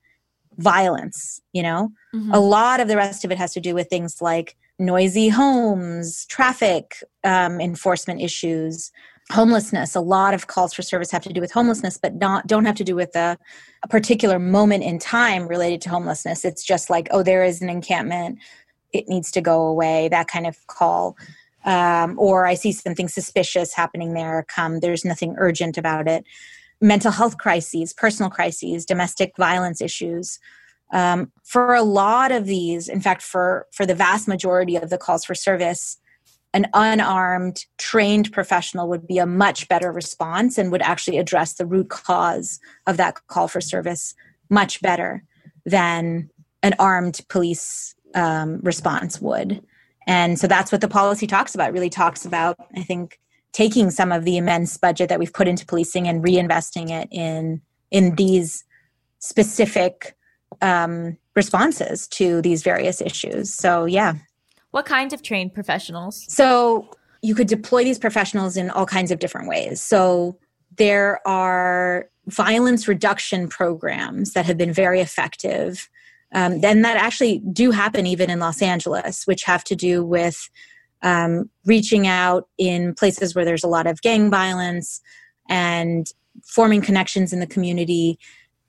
violence, 0.57 1.41
you 1.53 1.63
know? 1.63 1.93
A 2.35 2.41
lot 2.41 2.81
of 2.81 2.89
the 2.89 2.97
rest 2.97 3.25
of 3.25 3.31
it 3.31 3.39
has 3.39 3.53
to 3.53 3.61
do 3.61 3.75
with 3.75 3.89
things 3.89 4.21
like 4.21 4.57
noisy 4.79 5.29
homes, 5.29 6.25
traffic 6.27 7.05
um, 7.23 7.61
enforcement 7.61 8.21
issues, 8.21 8.91
homelessness. 9.31 9.95
A 9.95 10.01
lot 10.01 10.35
of 10.35 10.47
calls 10.47 10.75
for 10.75 10.83
service 10.83 11.11
have 11.11 11.23
to 11.23 11.33
do 11.33 11.41
with 11.41 11.53
homelessness, 11.53 11.99
but 11.99 12.15
not 12.15 12.47
don't 12.47 12.65
have 12.65 12.75
to 12.77 12.85
do 12.85 12.95
with 12.95 13.15
a, 13.17 13.39
a 13.83 13.89
particular 13.89 14.39
moment 14.39 14.85
in 14.85 14.99
time 14.99 15.47
related 15.47 15.81
to 15.83 15.91
homelessness. 15.91 16.45
It's 16.45 16.65
just 16.65 16.91
like, 16.91 17.09
oh, 17.11 17.23
there 17.23 17.45
is 17.45 17.63
an 17.63 17.69
encampment, 17.69 18.39
it 18.93 19.09
needs 19.09 19.31
to 19.33 19.41
go 19.41 19.67
away. 19.67 20.09
That 20.09 20.29
kind 20.29 20.47
of 20.47 20.67
call. 20.67 21.17
Um, 21.65 22.19
or 22.19 22.47
I 22.47 22.55
see 22.55 22.73
something 22.73 23.07
suspicious 23.07 23.75
happening 23.75 24.15
there. 24.15 24.47
Come, 24.49 24.81
there's 24.81 25.05
nothing 25.05 25.35
urgent 25.39 25.77
about 25.77 26.09
it. 26.09 26.25
Mental 26.81 27.13
health 27.13 27.37
crises, 27.37 27.93
personal 27.93 28.31
crises, 28.31 28.87
domestic 28.87 29.35
violence 29.37 29.83
issues 29.83 30.39
um, 30.93 31.31
for 31.45 31.75
a 31.75 31.83
lot 31.83 32.33
of 32.33 32.47
these 32.47 32.89
in 32.89 33.01
fact 33.01 33.23
for 33.23 33.67
for 33.73 33.87
the 33.87 33.95
vast 33.95 34.29
majority 34.29 34.77
of 34.77 34.91
the 34.91 34.99
calls 34.99 35.25
for 35.25 35.35
service 35.35 35.99
an 36.53 36.67
unarmed 36.75 37.65
trained 37.79 38.33
professional 38.33 38.89
would 38.89 39.07
be 39.07 39.19
a 39.19 39.27
much 39.27 39.69
better 39.69 39.93
response 39.93 40.59
and 40.59 40.73
would 40.73 40.83
actually 40.83 41.19
address 41.19 41.55
the 41.55 41.67
root 41.67 41.89
cause 41.89 42.59
of 42.87 42.97
that 42.97 43.27
call 43.29 43.49
for 43.49 43.61
service 43.61 44.15
much 44.49 44.81
better 44.83 45.23
than 45.65 46.29
an 46.63 46.75
armed 46.79 47.21
police 47.29 47.95
um, 48.15 48.61
response 48.63 49.21
would 49.21 49.63
and 50.07 50.39
so 50.39 50.47
that's 50.47 50.73
what 50.73 50.81
the 50.81 50.89
policy 50.89 51.27
talks 51.27 51.55
about 51.55 51.73
really 51.73 51.91
talks 51.91 52.25
about 52.25 52.57
i 52.77 52.83
think 52.83 53.21
taking 53.53 53.91
some 53.91 54.13
of 54.13 54.25
the 54.25 54.37
immense 54.37 54.77
budget 54.77 55.09
that 55.09 55.19
we've 55.19 55.33
put 55.33 55.49
into 55.49 55.67
policing 55.67 56.09
and 56.09 56.25
reinvesting 56.25 56.91
it 56.91 57.09
in 57.11 57.61
in 57.91 58.15
these 58.17 58.65
specific 59.19 60.17
um, 60.63 61.17
responses 61.35 62.09
to 62.09 62.43
these 62.43 62.63
various 62.63 63.01
issues. 63.01 63.53
So, 63.53 63.85
yeah. 63.85 64.15
What 64.71 64.87
kinds 64.87 65.13
of 65.13 65.23
trained 65.23 65.55
professionals? 65.55 66.25
So, 66.29 66.91
you 67.23 67.35
could 67.35 67.49
deploy 67.49 67.85
these 67.85 67.99
professionals 67.99 68.57
in 68.57 68.71
all 68.71 68.87
kinds 68.87 69.11
of 69.11 69.19
different 69.19 69.49
ways. 69.49 69.83
So, 69.83 70.39
there 70.77 71.27
are 71.27 72.09
violence 72.27 72.87
reduction 72.87 73.49
programs 73.49 74.33
that 74.33 74.47
have 74.47 74.57
been 74.57 74.73
very 74.73 75.01
effective. 75.01 75.89
Um, 76.33 76.61
then 76.61 76.83
that 76.83 76.97
actually 76.97 77.43
do 77.53 77.73
happen 77.73 78.07
even 78.07 78.31
in 78.31 78.39
Los 78.39 78.63
Angeles, 78.63 79.27
which 79.27 79.43
have 79.45 79.65
to 79.65 79.75
do 79.75 80.05
with 80.05 80.49
um, 81.03 81.51
reaching 81.65 82.07
out 82.07 82.49
in 82.57 82.95
places 82.95 83.35
where 83.35 83.45
there's 83.45 83.65
a 83.65 83.69
lot 83.69 83.87
of 83.87 84.01
gang 84.03 84.31
violence 84.31 85.01
and 85.49 86.07
forming 86.45 86.81
connections 86.81 87.33
in 87.33 87.41
the 87.41 87.47
community 87.47 88.19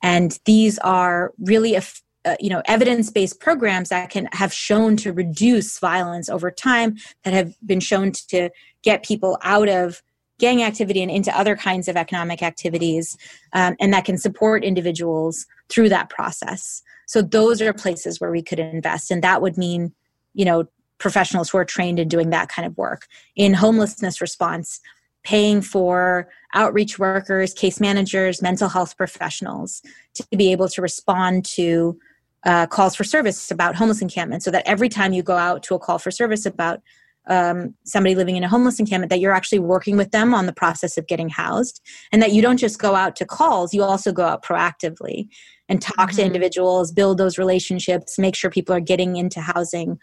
and 0.02 0.40
these 0.46 0.80
are 0.80 1.34
really 1.40 1.76
eff- 1.76 2.02
uh, 2.26 2.36
you 2.40 2.50
know 2.50 2.62
evidence-based 2.66 3.40
programs 3.40 3.90
that 3.90 4.10
can 4.10 4.28
have 4.32 4.54
shown 4.54 4.96
to 4.98 5.12
reduce 5.12 5.80
violence 5.80 6.30
over 6.30 6.52
time 6.52 6.96
that 7.24 7.34
have 7.34 7.56
been 7.66 7.80
shown 7.80 8.12
to 8.12 8.50
get 8.84 9.04
people 9.04 9.38
out 9.44 9.70
of 9.70 10.02
gang 10.40 10.64
activity 10.64 11.02
and 11.02 11.12
into 11.12 11.36
other 11.38 11.56
kinds 11.56 11.88
of 11.88 11.96
economic 11.96 12.42
activities 12.42 13.18
um, 13.54 13.76
and 13.80 13.94
that 13.94 14.06
can 14.06 14.18
support 14.18 14.64
individuals 14.64 15.46
through 15.70 15.90
that 15.90 16.10
process 16.10 16.82
so 17.08 17.22
those 17.22 17.62
are 17.62 17.74
places 17.74 18.20
where 18.20 18.32
we 18.32 18.42
could 18.42 18.60
invest 18.60 19.12
and 19.12 19.24
that 19.24 19.42
would 19.42 19.58
mean 19.58 19.94
you 20.34 20.46
know 20.46 20.68
professionals 21.02 21.50
who 21.50 21.58
are 21.58 21.66
trained 21.66 22.00
in 22.00 22.08
doing 22.08 22.30
that 22.30 22.48
kind 22.48 22.66
of 22.66 22.78
work. 22.78 23.08
In 23.36 23.54
homelessness 23.54 24.22
response, 24.22 24.80
paying 25.24 25.62
for 25.62 26.30
outreach 26.54 26.98
workers, 26.98 27.54
case 27.54 27.80
managers, 27.80 28.42
mental 28.42 28.70
health 28.70 28.96
professionals 28.96 29.82
to 30.14 30.26
be 30.38 30.52
able 30.52 30.70
to 30.70 30.82
respond 30.82 31.44
to 31.44 32.00
uh, 32.46 32.68
calls 32.68 32.96
for 32.96 33.04
service 33.04 33.52
about 33.52 33.76
homeless 33.76 34.02
encampment 34.02 34.44
so 34.44 34.52
that 34.52 34.68
every 34.68 34.90
time 34.90 35.14
you 35.14 35.22
go 35.24 35.38
out 35.38 35.64
to 35.64 35.76
a 35.76 35.80
call 35.80 36.00
for 36.00 36.12
service 36.12 36.46
about 36.46 36.82
um, 37.28 37.76
somebody 37.86 38.16
living 38.16 38.36
in 38.36 38.44
a 38.44 38.48
homeless 38.48 38.80
encampment 38.80 39.12
that 39.12 39.20
you're 39.20 39.34
actually 39.34 39.60
working 39.60 39.96
with 39.96 40.10
them 40.10 40.34
on 40.34 40.48
the 40.48 40.54
process 40.54 40.98
of 40.98 41.06
getting 41.06 41.30
housed 41.30 41.80
and 42.12 42.22
that 42.22 42.32
you 42.32 42.42
don't 42.42 42.58
just 42.58 42.80
go 42.80 42.96
out 42.96 43.16
to 43.18 43.26
calls 43.26 43.76
you 43.76 43.84
also 43.84 44.12
go 44.12 44.24
out 44.24 44.44
proactively 44.44 45.28
and 45.70 45.84
talk 45.84 46.12
to 46.12 46.22
Mhm. 46.22 46.26
individuals 46.26 46.92
build 46.92 47.20
those 47.20 47.38
relationships 47.38 48.18
make 48.18 48.36
sure 48.36 48.50
people 48.50 48.74
are 48.76 48.80
getting 48.80 49.18
into 49.18 49.40
housing 49.40 50.00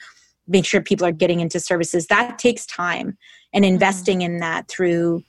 make 0.46 0.64
sure 0.64 0.80
people 0.80 1.06
are 1.06 1.12
getting 1.12 1.40
into 1.40 1.60
services. 1.60 2.06
That 2.06 2.38
takes 2.38 2.64
time 2.64 3.18
and 3.52 3.64
investing 3.64 4.22
in 4.22 4.38
that 4.38 4.66
through 4.68 5.22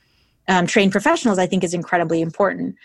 um, 0.48 0.66
trained 0.66 0.92
professionals 0.92 1.38
i 1.40 1.46
think 1.46 1.64
is 1.64 1.74
incredibly 1.74 2.22
important. 2.22 2.76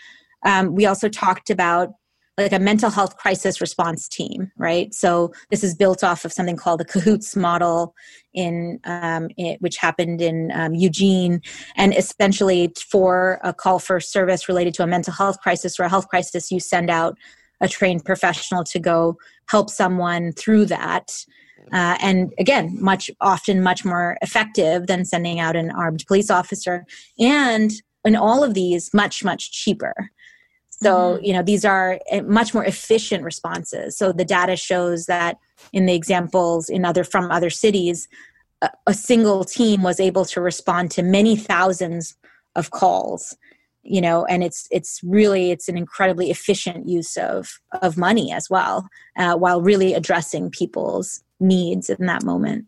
Um, 0.45 0.75
we 0.75 0.85
also 0.85 1.09
talked 1.09 1.49
about 1.49 1.93
like 2.37 2.51
a 2.51 2.59
mental 2.59 2.89
health 2.89 3.17
crisis 3.17 3.61
response 3.61 4.07
team 4.07 4.51
right? 4.57 4.93
So 4.93 5.31
this 5.49 5.63
is 5.63 5.75
built 5.75 6.03
off 6.03 6.25
of 6.25 6.33
something 6.33 6.55
called 6.55 6.79
the 6.79 6.85
cahoots 6.85 7.35
model 7.35 7.93
in 8.33 8.79
um, 8.85 9.29
it, 9.37 9.61
which 9.61 9.77
happened 9.77 10.21
in 10.21 10.51
um, 10.53 10.73
eugene. 10.73 11.41
And 11.75 11.95
essentially 11.95 12.73
for 12.89 13.39
a 13.43 13.53
call 13.53 13.79
for 13.79 13.99
service 13.99 14.47
related 14.49 14.73
to 14.75 14.83
a 14.83 14.87
mental 14.87 15.13
health 15.13 15.39
crisis 15.41 15.79
or 15.79 15.83
a 15.83 15.89
health 15.89 16.07
crisis 16.07 16.51
you 16.51 16.59
send 16.59 16.89
out 16.89 17.17
a 17.61 17.69
trained 17.69 18.03
professional 18.03 18.63
to 18.65 18.79
go 18.79 19.17
help 19.49 19.69
someone 19.69 20.33
through 20.33 20.65
that. 20.65 21.11
Uh, 21.71 21.97
and 22.01 22.33
again 22.37 22.77
much 22.79 23.09
often 23.21 23.63
much 23.63 23.83
more 23.83 24.17
effective 24.21 24.87
than 24.87 25.03
sending 25.03 25.39
out 25.39 25.55
an 25.55 25.71
armed 25.71 26.03
police 26.07 26.29
officer. 26.29 26.85
And 27.19 27.71
in 28.03 28.15
all 28.15 28.43
of 28.43 28.53
these 28.53 28.93
much 28.93 29.23
much 29.23 29.51
cheaper 29.51 30.11
so 30.81 31.19
you 31.21 31.33
know 31.33 31.41
these 31.41 31.65
are 31.65 31.99
uh, 32.11 32.21
much 32.23 32.53
more 32.53 32.65
efficient 32.65 33.23
responses. 33.23 33.97
So 33.97 34.11
the 34.11 34.25
data 34.25 34.55
shows 34.55 35.05
that 35.05 35.37
in 35.71 35.85
the 35.85 35.95
examples 35.95 36.69
in 36.69 36.85
other 36.85 37.03
from 37.03 37.31
other 37.31 37.49
cities 37.49 38.07
a, 38.61 38.69
a 38.87 38.93
single 38.93 39.43
team 39.43 39.83
was 39.83 39.99
able 39.99 40.25
to 40.25 40.41
respond 40.41 40.91
to 40.91 41.03
many 41.03 41.35
thousands 41.35 42.15
of 42.55 42.71
calls 42.71 43.35
you 43.83 44.01
know 44.01 44.25
and 44.25 44.43
it's 44.43 44.67
it's 44.71 44.99
really 45.03 45.51
it's 45.51 45.67
an 45.67 45.77
incredibly 45.77 46.31
efficient 46.31 46.87
use 46.87 47.17
of 47.17 47.59
of 47.81 47.97
money 47.97 48.31
as 48.31 48.49
well 48.49 48.87
uh, 49.17 49.35
while 49.35 49.61
really 49.61 49.93
addressing 49.93 50.49
people's 50.49 51.23
needs 51.39 51.89
in 51.89 52.05
that 52.05 52.23
moment 52.23 52.65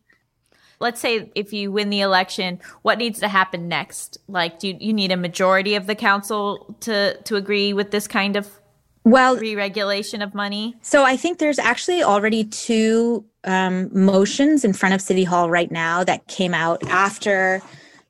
let's 0.79 0.99
say 0.99 1.31
if 1.35 1.53
you 1.53 1.71
win 1.71 1.89
the 1.89 2.01
election, 2.01 2.59
what 2.81 2.97
needs 2.97 3.19
to 3.19 3.27
happen 3.27 3.67
next? 3.67 4.17
Like, 4.27 4.59
do 4.59 4.69
you, 4.69 4.77
you 4.79 4.93
need 4.93 5.11
a 5.11 5.17
majority 5.17 5.75
of 5.75 5.87
the 5.87 5.95
council 5.95 6.75
to 6.81 7.17
to 7.23 7.35
agree 7.35 7.73
with 7.73 7.91
this 7.91 8.07
kind 8.07 8.35
of 8.35 8.59
well 9.03 9.37
re-regulation 9.37 10.21
of 10.21 10.33
money? 10.33 10.75
So 10.81 11.03
I 11.03 11.17
think 11.17 11.39
there's 11.39 11.59
actually 11.59 12.03
already 12.03 12.43
two 12.43 13.25
um, 13.43 13.89
motions 13.93 14.63
in 14.65 14.73
front 14.73 14.93
of 14.93 15.01
City 15.01 15.23
Hall 15.23 15.49
right 15.49 15.71
now 15.71 16.03
that 16.03 16.27
came 16.27 16.53
out 16.53 16.83
after 16.87 17.61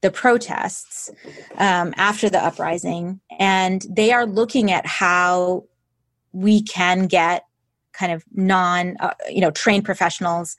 the 0.01 0.11
protests, 0.11 1.09
um, 1.57 1.93
after 1.97 2.29
the 2.29 2.43
uprising, 2.43 3.19
and 3.39 3.85
they 3.89 4.11
are 4.11 4.25
looking 4.25 4.71
at 4.71 4.85
how 4.85 5.63
we 6.33 6.61
can 6.61 7.07
get 7.07 7.45
kind 7.93 8.11
of 8.11 8.23
non, 8.33 8.95
uh, 8.99 9.13
you 9.29 9.41
know, 9.41 9.49
trained 9.51 9.85
professionals 9.85 10.55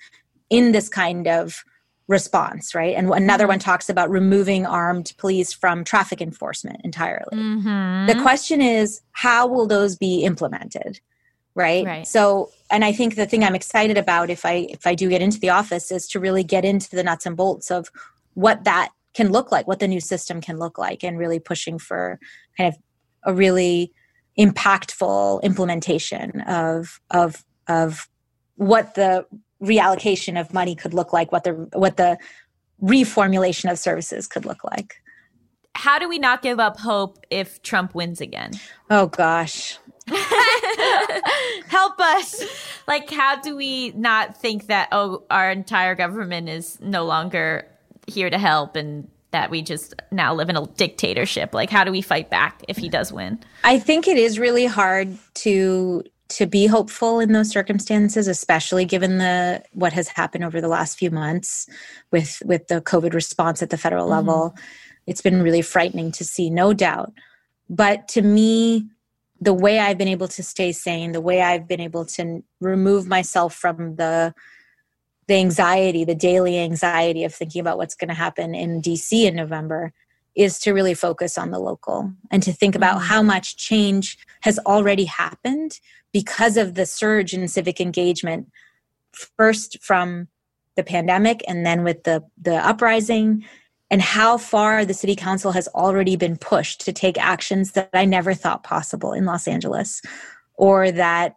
in 0.50 0.72
this 0.72 0.88
kind 0.88 1.28
of 1.28 1.64
response, 2.08 2.74
right? 2.74 2.96
And 2.96 3.10
another 3.10 3.46
one 3.46 3.58
talks 3.58 3.88
about 3.88 4.10
removing 4.10 4.66
armed 4.66 5.12
police 5.18 5.52
from 5.52 5.84
traffic 5.84 6.20
enforcement 6.20 6.80
entirely. 6.82 7.36
Mm-hmm. 7.36 8.06
The 8.06 8.22
question 8.22 8.62
is, 8.62 9.02
how 9.12 9.46
will 9.46 9.66
those 9.66 9.94
be 9.96 10.24
implemented? 10.24 11.00
Right? 11.54 11.84
Right. 11.84 12.06
So, 12.06 12.50
and 12.70 12.84
I 12.84 12.92
think 12.92 13.16
the 13.16 13.26
thing 13.26 13.44
I'm 13.44 13.54
excited 13.54 13.98
about 13.98 14.30
if 14.30 14.46
I 14.46 14.68
if 14.70 14.86
I 14.86 14.94
do 14.94 15.08
get 15.08 15.22
into 15.22 15.40
the 15.40 15.50
office 15.50 15.90
is 15.90 16.06
to 16.08 16.20
really 16.20 16.44
get 16.44 16.64
into 16.64 16.90
the 16.90 17.02
nuts 17.02 17.26
and 17.26 17.36
bolts 17.36 17.70
of 17.70 17.90
what 18.34 18.64
that 18.64 18.90
can 19.12 19.32
look 19.32 19.50
like, 19.50 19.66
what 19.66 19.80
the 19.80 19.88
new 19.88 20.00
system 20.00 20.40
can 20.40 20.58
look 20.58 20.78
like, 20.78 21.02
and 21.02 21.18
really 21.18 21.40
pushing 21.40 21.78
for 21.78 22.20
kind 22.56 22.72
of 22.72 22.80
a 23.24 23.34
really 23.34 23.92
impactful 24.38 25.42
implementation 25.42 26.42
of 26.42 27.00
of 27.10 27.44
of 27.66 28.08
what 28.54 28.94
the 28.94 29.26
reallocation 29.62 30.40
of 30.40 30.52
money 30.52 30.74
could 30.74 30.94
look 30.94 31.12
like, 31.12 31.32
what 31.32 31.44
the 31.44 31.52
what 31.72 31.96
the 31.96 32.18
reformulation 32.82 33.70
of 33.70 33.78
services 33.78 34.26
could 34.26 34.44
look 34.44 34.62
like. 34.64 35.02
How 35.74 35.98
do 35.98 36.08
we 36.08 36.18
not 36.18 36.42
give 36.42 36.58
up 36.58 36.78
hope 36.78 37.24
if 37.30 37.62
Trump 37.62 37.94
wins 37.94 38.20
again? 38.20 38.52
Oh 38.90 39.06
gosh. 39.06 39.78
Help 41.68 42.00
us. 42.00 42.42
Like, 42.86 43.10
how 43.10 43.40
do 43.40 43.54
we 43.56 43.90
not 43.90 44.36
think 44.36 44.66
that 44.66 44.88
oh, 44.92 45.24
our 45.30 45.50
entire 45.50 45.94
government 45.94 46.48
is 46.48 46.80
no 46.80 47.04
longer 47.04 47.66
here 48.06 48.30
to 48.30 48.38
help 48.38 48.74
and 48.74 49.08
that 49.30 49.50
we 49.50 49.60
just 49.60 49.94
now 50.10 50.34
live 50.34 50.48
in 50.48 50.56
a 50.56 50.66
dictatorship? 50.66 51.52
Like, 51.52 51.70
how 51.70 51.84
do 51.84 51.92
we 51.92 52.00
fight 52.00 52.30
back 52.30 52.64
if 52.68 52.78
he 52.78 52.88
does 52.88 53.12
win? 53.12 53.38
I 53.64 53.78
think 53.78 54.08
it 54.08 54.16
is 54.16 54.38
really 54.38 54.66
hard 54.66 55.16
to 55.34 56.02
to 56.28 56.46
be 56.46 56.66
hopeful 56.66 57.20
in 57.20 57.32
those 57.32 57.50
circumstances, 57.50 58.28
especially 58.28 58.84
given 58.84 59.18
the 59.18 59.62
what 59.72 59.92
has 59.92 60.08
happened 60.08 60.44
over 60.44 60.60
the 60.60 60.68
last 60.68 60.98
few 60.98 61.10
months 61.10 61.68
with 62.10 62.42
with 62.44 62.68
the 62.68 62.80
COVID 62.82 63.14
response 63.14 63.62
at 63.62 63.70
the 63.70 63.78
federal 63.78 64.04
mm-hmm. 64.04 64.28
level. 64.28 64.54
It's 65.06 65.22
been 65.22 65.42
really 65.42 65.62
frightening 65.62 66.12
to 66.12 66.24
see, 66.24 66.50
no 66.50 66.74
doubt. 66.74 67.12
But 67.70 68.08
to 68.08 68.22
me, 68.22 68.88
the 69.40 69.54
way 69.54 69.78
I've 69.78 69.96
been 69.96 70.08
able 70.08 70.28
to 70.28 70.42
stay 70.42 70.72
sane, 70.72 71.12
the 71.12 71.20
way 71.20 71.40
I've 71.40 71.66
been 71.66 71.80
able 71.80 72.04
to 72.06 72.42
remove 72.60 73.06
myself 73.06 73.54
from 73.54 73.96
the 73.96 74.34
the 75.28 75.34
anxiety, 75.34 76.04
the 76.04 76.14
daily 76.14 76.58
anxiety 76.58 77.24
of 77.24 77.34
thinking 77.34 77.60
about 77.60 77.76
what's 77.76 77.94
going 77.94 78.08
to 78.08 78.14
happen 78.14 78.54
in 78.54 78.80
DC 78.80 79.24
in 79.24 79.36
November 79.36 79.92
is 80.38 80.60
to 80.60 80.72
really 80.72 80.94
focus 80.94 81.36
on 81.36 81.50
the 81.50 81.58
local 81.58 82.12
and 82.30 82.44
to 82.44 82.52
think 82.52 82.76
about 82.76 83.02
how 83.02 83.20
much 83.20 83.56
change 83.56 84.16
has 84.42 84.56
already 84.60 85.04
happened 85.04 85.80
because 86.12 86.56
of 86.56 86.74
the 86.74 86.86
surge 86.86 87.34
in 87.34 87.48
civic 87.48 87.80
engagement 87.80 88.46
first 89.36 89.76
from 89.82 90.28
the 90.76 90.84
pandemic 90.84 91.42
and 91.48 91.66
then 91.66 91.82
with 91.82 92.04
the 92.04 92.22
the 92.40 92.54
uprising 92.54 93.44
and 93.90 94.00
how 94.00 94.38
far 94.38 94.84
the 94.84 94.94
city 94.94 95.16
council 95.16 95.50
has 95.50 95.66
already 95.68 96.14
been 96.14 96.36
pushed 96.36 96.82
to 96.82 96.92
take 96.92 97.18
actions 97.18 97.72
that 97.72 97.90
I 97.92 98.04
never 98.04 98.32
thought 98.32 98.62
possible 98.62 99.12
in 99.12 99.24
Los 99.24 99.48
Angeles 99.48 100.00
or 100.54 100.92
that 100.92 101.34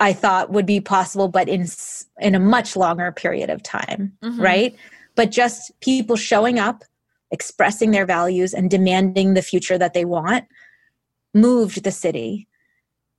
I 0.00 0.12
thought 0.12 0.50
would 0.50 0.66
be 0.66 0.80
possible 0.82 1.28
but 1.28 1.48
in 1.48 1.66
in 2.20 2.34
a 2.34 2.40
much 2.40 2.76
longer 2.76 3.10
period 3.10 3.48
of 3.48 3.62
time 3.62 4.12
Mhm. 4.22 4.38
right 4.38 4.76
but 5.14 5.30
just 5.30 5.72
people 5.80 6.16
showing 6.16 6.58
up 6.58 6.84
expressing 7.30 7.90
their 7.90 8.06
values 8.06 8.54
and 8.54 8.70
demanding 8.70 9.34
the 9.34 9.42
future 9.42 9.78
that 9.78 9.94
they 9.94 10.04
want 10.04 10.44
moved 11.34 11.84
the 11.84 11.90
city 11.90 12.48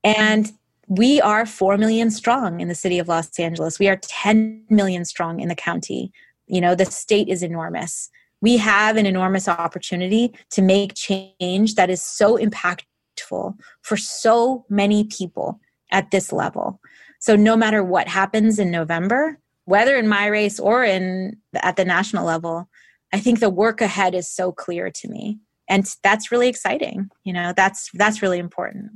and 0.03 0.51
we 0.87 1.19
are 1.19 1.45
4 1.45 1.77
million 1.77 2.09
strong 2.09 2.61
in 2.61 2.69
the 2.69 2.75
city 2.75 2.97
of 2.97 3.09
Los 3.09 3.37
Angeles. 3.37 3.77
We 3.77 3.89
are 3.89 3.99
10 4.01 4.63
million 4.69 5.03
strong 5.03 5.39
in 5.39 5.49
the 5.49 5.55
county. 5.55 6.11
You 6.47 6.61
know, 6.61 6.75
the 6.75 6.85
state 6.85 7.27
is 7.27 7.43
enormous. 7.43 8.09
We 8.41 8.57
have 8.57 8.95
an 8.95 9.05
enormous 9.05 9.47
opportunity 9.49 10.33
to 10.51 10.61
make 10.61 10.93
change 10.95 11.75
that 11.75 11.89
is 11.89 12.01
so 12.01 12.37
impactful 12.37 13.57
for 13.81 13.97
so 13.97 14.65
many 14.69 15.03
people 15.03 15.59
at 15.91 16.11
this 16.11 16.31
level. 16.31 16.79
So 17.19 17.35
no 17.35 17.57
matter 17.57 17.83
what 17.83 18.07
happens 18.07 18.59
in 18.59 18.71
November, 18.71 19.39
whether 19.65 19.97
in 19.97 20.07
my 20.07 20.27
race 20.27 20.59
or 20.59 20.85
in 20.85 21.35
at 21.55 21.75
the 21.75 21.83
national 21.83 22.25
level, 22.25 22.69
I 23.13 23.19
think 23.19 23.39
the 23.39 23.49
work 23.49 23.81
ahead 23.81 24.13
is 24.15 24.29
so 24.29 24.51
clear 24.51 24.89
to 24.91 25.07
me. 25.07 25.39
And 25.69 25.89
that's 26.03 26.31
really 26.31 26.47
exciting. 26.47 27.09
You 27.23 27.33
know, 27.33 27.53
that's 27.55 27.89
that's 27.93 28.21
really 28.21 28.39
important. 28.39 28.91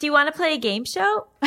Do 0.00 0.06
you 0.06 0.12
want 0.12 0.32
to 0.32 0.36
play 0.36 0.54
a 0.54 0.58
game 0.58 0.84
show? 0.84 1.26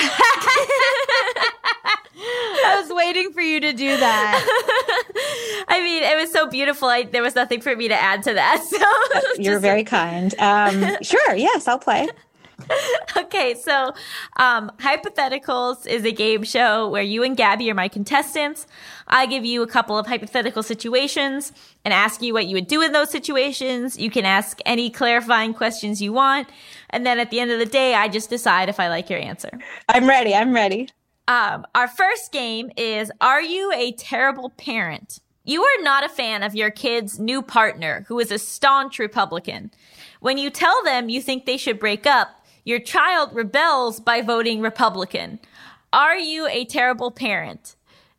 I 2.66 2.80
was 2.82 2.90
waiting 2.94 3.34
for 3.34 3.42
you 3.42 3.60
to 3.60 3.74
do 3.74 3.98
that. 3.98 5.66
I 5.68 5.82
mean, 5.82 6.04
it 6.04 6.16
was 6.16 6.32
so 6.32 6.48
beautiful. 6.48 6.88
I, 6.88 7.04
there 7.04 7.22
was 7.22 7.36
nothing 7.36 7.60
for 7.60 7.76
me 7.76 7.90
to 7.90 7.94
add 7.94 8.24
to 8.24 8.34
that. 8.34 8.64
So 8.76 9.42
You're 9.42 9.60
very 9.60 9.84
kind. 9.84 10.34
Um, 10.40 10.98
sure, 11.02 11.36
yes, 11.36 11.68
I'll 11.68 11.80
play. 11.80 12.08
okay. 13.18 13.54
So, 13.56 13.94
um, 14.38 14.72
hypotheticals 14.80 15.86
is 15.88 16.06
a 16.06 16.12
game 16.12 16.44
show 16.44 16.90
where 16.90 17.04
you 17.04 17.24
and 17.24 17.36
Gaby 17.36 17.70
are 17.72 17.76
my 17.76 17.88
contestants. 17.88 18.68
I 19.08 19.26
give 19.26 19.46
you 19.46 19.62
a 19.62 19.68
couple 19.68 19.98
of 19.98 20.08
hypothetical 20.08 20.64
situations 20.64 21.52
and 21.84 21.94
ask 21.94 22.22
you 22.22 22.34
what 22.34 22.48
you 22.48 22.56
would 22.56 22.68
do 22.68 22.82
in 22.82 22.92
those 22.92 23.10
situations. 23.10 23.98
You 23.98 24.10
can 24.10 24.26
ask 24.26 24.60
any 24.66 24.90
clarifying 24.90 25.54
questions 25.54 26.02
you 26.02 26.14
want, 26.14 26.48
and 26.90 27.06
then 27.06 27.20
at 27.20 27.32
the 27.32 27.40
end 27.40 27.52
of 27.52 27.60
the 27.60 27.66
day, 27.66 27.94
I 27.94 28.08
just 28.08 28.30
decide 28.30 28.70
if 28.70 28.80
I 28.80 28.90
like 28.90 29.10
your 29.10 29.20
answer. 29.20 29.52
I'm 29.90 30.08
ready. 30.08 30.34
I'm 30.34 30.54
ready. 30.54 30.90
Um, 31.28 31.66
our 31.74 31.88
first 31.88 32.32
game 32.32 32.72
is 32.78 33.12
Are 33.22 33.42
you 33.42 33.72
a 33.74 33.92
terrible 33.94 34.52
parent? 34.52 35.20
You 35.44 35.64
are 35.64 35.84
not 35.84 36.04
a 36.04 36.10
fan 36.10 36.42
of 36.42 36.56
your 36.56 36.72
kid's 36.72 37.20
new 37.20 37.42
partner 37.42 38.06
who 38.08 38.20
is 38.20 38.32
a 38.32 38.40
staunch 38.40 38.98
Republican. 38.98 39.72
When 40.20 40.40
you 40.40 40.50
tell 40.50 40.84
them 40.84 41.10
you 41.10 41.22
think 41.22 41.46
they 41.46 41.58
should 41.58 41.80
break 41.80 42.08
up, 42.08 42.45
your 42.66 42.80
child 42.80 43.30
rebels 43.34 44.00
by 44.00 44.22
voting 44.22 44.60
Republican. 44.60 45.40
Are 45.94 46.18
you 46.18 46.48
a 46.48 46.66
terrible 46.66 47.12
parent? 47.12 47.76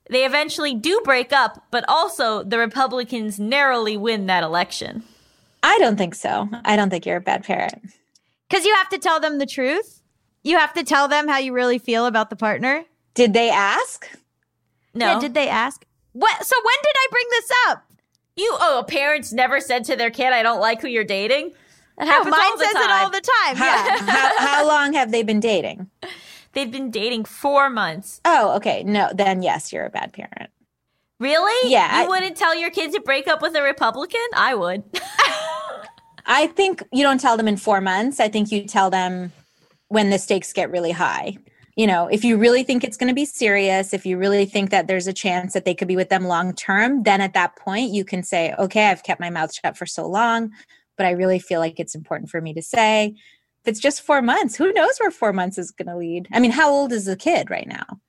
They 0.08 0.24
eventually 0.24 0.74
do 0.74 1.00
break 1.04 1.32
up, 1.32 1.66
but 1.70 1.84
also 1.88 2.42
the 2.44 2.58
Republicans 2.58 3.38
narrowly 3.38 3.96
win 3.96 4.26
that 4.26 4.44
election. 4.44 5.02
I 5.62 5.78
don't 5.78 5.96
think 5.96 6.14
so. 6.14 6.48
I 6.64 6.76
don't 6.76 6.90
think 6.90 7.04
you're 7.04 7.16
a 7.16 7.20
bad 7.20 7.44
parent. 7.44 7.82
Because 8.48 8.64
you 8.64 8.72
have 8.76 8.88
to 8.90 8.98
tell 8.98 9.18
them 9.18 9.38
the 9.38 9.46
truth. 9.46 10.00
You 10.44 10.58
have 10.58 10.72
to 10.74 10.84
tell 10.84 11.08
them 11.08 11.26
how 11.26 11.38
you 11.38 11.52
really 11.52 11.78
feel 11.78 12.06
about 12.06 12.30
the 12.30 12.36
partner. 12.36 12.84
Did 13.14 13.32
they 13.32 13.50
ask? 13.50 14.08
No. 14.94 15.14
Yeah, 15.14 15.18
did 15.18 15.34
they 15.34 15.48
ask? 15.48 15.84
What? 16.12 16.44
So 16.46 16.54
when 16.56 16.76
did 16.82 16.94
I 16.94 17.06
bring 17.10 17.26
this 17.30 17.50
up? 17.68 17.84
You 18.36 18.56
oh, 18.60 18.84
parents 18.86 19.32
never 19.32 19.60
said 19.60 19.84
to 19.84 19.96
their 19.96 20.10
kid, 20.10 20.32
"I 20.32 20.42
don't 20.42 20.60
like 20.60 20.80
who 20.80 20.88
you're 20.88 21.04
dating." 21.04 21.52
That 21.98 22.06
No, 22.24 22.30
mine 22.30 22.40
all 22.40 22.56
the 22.58 22.64
says 22.64 22.74
it 22.74 22.90
all 22.90 23.10
the 23.10 23.20
time. 23.20 23.56
How, 23.56 23.64
Yeah. 23.64 23.98
how, 24.10 24.38
how 24.46 24.68
long 24.68 24.92
have 24.92 25.10
they 25.12 25.22
been 25.22 25.40
dating? 25.40 25.88
They've 26.52 26.70
been 26.70 26.90
dating 26.90 27.24
four 27.24 27.68
months. 27.70 28.20
Oh, 28.24 28.54
okay. 28.56 28.82
No, 28.84 29.10
then 29.14 29.42
yes, 29.42 29.72
you're 29.72 29.84
a 29.86 29.90
bad 29.90 30.12
parent. 30.12 30.50
Really? 31.18 31.70
Yeah, 31.70 32.00
You 32.00 32.04
I- 32.04 32.08
wouldn't 32.08 32.36
tell 32.36 32.54
your 32.54 32.70
kid 32.70 32.92
to 32.92 33.00
break 33.00 33.26
up 33.28 33.40
with 33.40 33.54
a 33.56 33.62
Republican? 33.62 34.20
I 34.34 34.54
would. 34.54 34.82
I 36.26 36.48
think 36.48 36.82
you 36.92 37.02
don't 37.02 37.20
tell 37.20 37.36
them 37.36 37.48
in 37.48 37.56
four 37.56 37.80
months. 37.80 38.20
I 38.20 38.28
think 38.28 38.50
you 38.50 38.66
tell 38.66 38.90
them 38.90 39.32
when 39.88 40.10
the 40.10 40.18
stakes 40.18 40.52
get 40.52 40.70
really 40.70 40.90
high. 40.90 41.38
You 41.76 41.86
know, 41.86 42.06
if 42.08 42.24
you 42.24 42.36
really 42.38 42.62
think 42.64 42.82
it's 42.82 42.96
going 42.96 43.08
to 43.08 43.14
be 43.14 43.26
serious, 43.26 43.92
if 43.92 44.04
you 44.06 44.16
really 44.16 44.46
think 44.46 44.70
that 44.70 44.86
there's 44.86 45.06
a 45.06 45.12
chance 45.12 45.52
that 45.52 45.64
they 45.66 45.74
could 45.74 45.88
be 45.88 45.94
with 45.96 46.08
them 46.08 46.24
long 46.26 46.54
term, 46.54 47.02
then 47.02 47.20
at 47.20 47.34
that 47.34 47.54
point 47.56 47.92
you 47.92 48.04
can 48.04 48.22
say, 48.22 48.54
okay, 48.58 48.86
I've 48.88 49.02
kept 49.02 49.20
my 49.20 49.30
mouth 49.30 49.52
shut 49.54 49.76
for 49.76 49.84
so 49.86 50.06
long, 50.06 50.50
but 50.96 51.06
I 51.06 51.10
really 51.10 51.38
feel 51.38 51.60
like 51.60 51.78
it's 51.78 51.94
important 51.94 52.30
for 52.30 52.40
me 52.40 52.54
to 52.54 52.62
say. 52.62 53.14
If 53.62 53.68
it's 53.68 53.80
just 53.80 54.02
four 54.02 54.22
months, 54.22 54.56
who 54.56 54.72
knows 54.72 54.98
where 54.98 55.10
four 55.10 55.32
months 55.32 55.58
is 55.58 55.70
going 55.70 55.88
to 55.88 55.96
lead? 55.96 56.28
I 56.32 56.40
mean, 56.40 56.52
how 56.52 56.70
old 56.70 56.92
is 56.92 57.06
the 57.06 57.16
kid 57.16 57.50
right 57.50 57.66
now? 57.66 58.00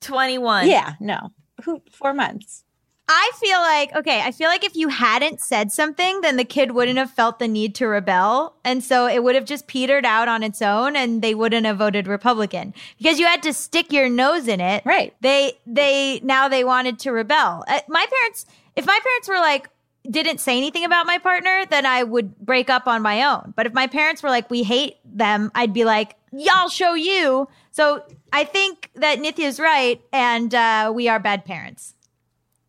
21. 0.00 0.68
Yeah, 0.68 0.94
no, 1.00 1.30
who, 1.64 1.82
four 1.90 2.14
months. 2.14 2.64
I 3.08 3.32
feel 3.40 3.58
like, 3.58 3.94
okay, 3.96 4.22
I 4.22 4.30
feel 4.30 4.48
like 4.48 4.64
if 4.64 4.76
you 4.76 4.88
hadn't 4.88 5.40
said 5.40 5.72
something, 5.72 6.20
then 6.20 6.36
the 6.36 6.44
kid 6.44 6.70
wouldn't 6.70 6.98
have 6.98 7.10
felt 7.10 7.40
the 7.40 7.48
need 7.48 7.74
to 7.74 7.86
rebel. 7.86 8.54
And 8.64 8.82
so 8.82 9.06
it 9.06 9.22
would 9.22 9.34
have 9.34 9.44
just 9.44 9.66
petered 9.66 10.06
out 10.06 10.28
on 10.28 10.42
its 10.42 10.62
own 10.62 10.94
and 10.94 11.20
they 11.20 11.34
wouldn't 11.34 11.66
have 11.66 11.78
voted 11.78 12.06
Republican 12.06 12.72
because 12.98 13.18
you 13.18 13.26
had 13.26 13.42
to 13.42 13.52
stick 13.52 13.92
your 13.92 14.08
nose 14.08 14.46
in 14.46 14.60
it. 14.60 14.82
Right. 14.86 15.14
They, 15.20 15.58
they, 15.66 16.20
now 16.22 16.48
they 16.48 16.64
wanted 16.64 17.00
to 17.00 17.12
rebel. 17.12 17.64
Uh, 17.66 17.80
my 17.88 18.06
parents, 18.08 18.46
if 18.76 18.86
my 18.86 18.98
parents 19.02 19.28
were 19.28 19.40
like, 19.40 19.68
didn't 20.10 20.38
say 20.38 20.56
anything 20.56 20.84
about 20.84 21.06
my 21.06 21.18
partner, 21.18 21.64
then 21.70 21.86
I 21.86 22.02
would 22.02 22.38
break 22.38 22.68
up 22.70 22.86
on 22.86 23.02
my 23.02 23.22
own. 23.22 23.54
But 23.56 23.66
if 23.66 23.72
my 23.72 23.86
parents 23.86 24.22
were 24.22 24.30
like, 24.30 24.50
we 24.50 24.62
hate 24.62 24.96
them, 25.04 25.50
I'd 25.54 25.72
be 25.72 25.84
like, 25.84 26.16
y'all 26.32 26.68
show 26.68 26.94
you. 26.94 27.48
So 27.70 28.02
I 28.32 28.44
think 28.44 28.90
that 28.96 29.18
Nithya's 29.18 29.60
right 29.60 30.00
and 30.12 30.54
uh, 30.54 30.92
we 30.94 31.08
are 31.08 31.18
bad 31.18 31.44
parents. 31.44 31.94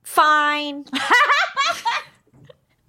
Fine. 0.03 0.85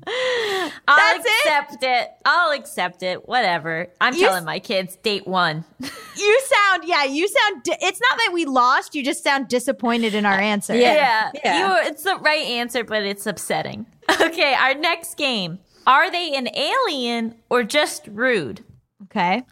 I'll 0.89 0.97
That's 1.19 1.25
it? 1.27 1.33
accept 1.47 1.83
it? 1.83 2.09
I'll 2.25 2.53
accept 2.53 3.03
it. 3.03 3.27
Whatever. 3.29 3.89
I'm 4.01 4.15
You 4.15 4.21
telling 4.21 4.39
s- 4.43 4.45
my 4.47 4.59
kids, 4.59 4.97
date 4.97 5.27
one. 5.27 5.65
You 6.17 6.41
sound, 6.47 6.85
yeah, 6.87 7.03
you 7.03 7.27
sound, 7.27 7.65
di- 7.65 7.77
it's 7.83 8.01
not 8.01 8.19
that 8.19 8.31
we 8.33 8.45
lost, 8.45 8.95
you 8.95 9.03
just 9.03 9.25
sound 9.25 9.49
disappointed 9.49 10.15
in 10.15 10.25
our 10.25 10.39
answer. 10.39 10.73
Yeah. 10.73 10.95
Yeah. 10.95 11.31
Yeah. 11.45 11.59
You, 11.83 11.89
it's 11.89 12.05
the 12.05 12.15
right 12.19 12.47
answer, 12.47 12.85
but 12.85 13.03
it's 13.03 13.27
upsetting. 13.27 13.87
Okay, 14.21 14.55
our 14.55 14.75
next 14.75 15.17
game. 15.17 15.59
Are 15.89 16.13
they 16.13 16.35
an 16.37 16.49
alien 16.57 17.35
or 17.51 17.65
just 17.65 18.07
rude? 18.07 18.63
Okay. 19.05 19.43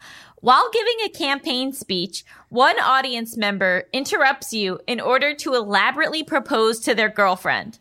While 0.41 0.71
giving 0.73 0.95
a 1.05 1.09
campaign 1.09 1.73
speech, 1.73 2.25
one 2.49 2.79
audience 2.79 3.37
member 3.37 3.85
interrupts 3.93 4.53
you 4.53 4.79
in 4.87 5.01
order 5.01 5.35
to 5.35 5.55
elaborately 5.55 6.23
propose 6.23 6.79
to 6.81 6.95
their 6.95 7.09
girlfriend. 7.09 7.81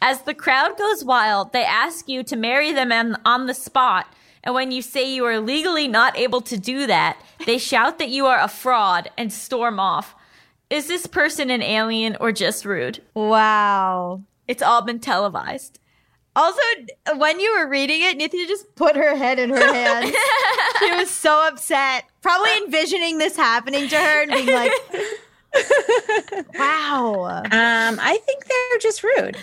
As 0.00 0.22
the 0.22 0.34
crowd 0.34 0.76
goes 0.78 1.04
wild, 1.04 1.52
they 1.52 1.64
ask 1.64 2.08
you 2.08 2.22
to 2.24 2.36
marry 2.36 2.72
them 2.72 2.92
on, 2.92 3.16
on 3.24 3.46
the 3.46 3.54
spot. 3.54 4.06
And 4.44 4.54
when 4.54 4.70
you 4.70 4.82
say 4.82 5.12
you 5.12 5.24
are 5.24 5.40
legally 5.40 5.88
not 5.88 6.16
able 6.16 6.40
to 6.42 6.56
do 6.56 6.86
that, 6.86 7.20
they 7.46 7.58
shout 7.58 7.98
that 7.98 8.10
you 8.10 8.26
are 8.26 8.38
a 8.38 8.48
fraud 8.48 9.10
and 9.18 9.32
storm 9.32 9.80
off. 9.80 10.14
Is 10.70 10.86
this 10.86 11.06
person 11.06 11.50
an 11.50 11.62
alien 11.62 12.16
or 12.20 12.32
just 12.32 12.64
rude? 12.64 13.02
Wow. 13.14 14.22
It's 14.46 14.62
all 14.62 14.82
been 14.82 15.00
televised. 15.00 15.78
Also, 16.36 16.60
when 17.16 17.40
you 17.40 17.56
were 17.58 17.66
reading 17.66 18.02
it, 18.02 18.18
Nithya 18.18 18.46
just 18.46 18.74
put 18.74 18.94
her 18.94 19.16
head 19.16 19.38
in 19.38 19.48
her 19.50 19.72
hands. 19.72 20.14
she 20.78 20.90
was 20.92 21.10
so 21.10 21.48
upset, 21.48 22.04
probably 22.20 22.54
envisioning 22.58 23.16
this 23.16 23.36
happening 23.36 23.88
to 23.88 23.96
her 23.96 24.22
and 24.22 24.30
being 24.30 24.46
like, 24.46 24.72
wow. 26.54 27.40
Um, 27.44 27.98
I 28.00 28.20
think 28.26 28.44
they're 28.44 28.78
just 28.80 29.02
rude. 29.02 29.38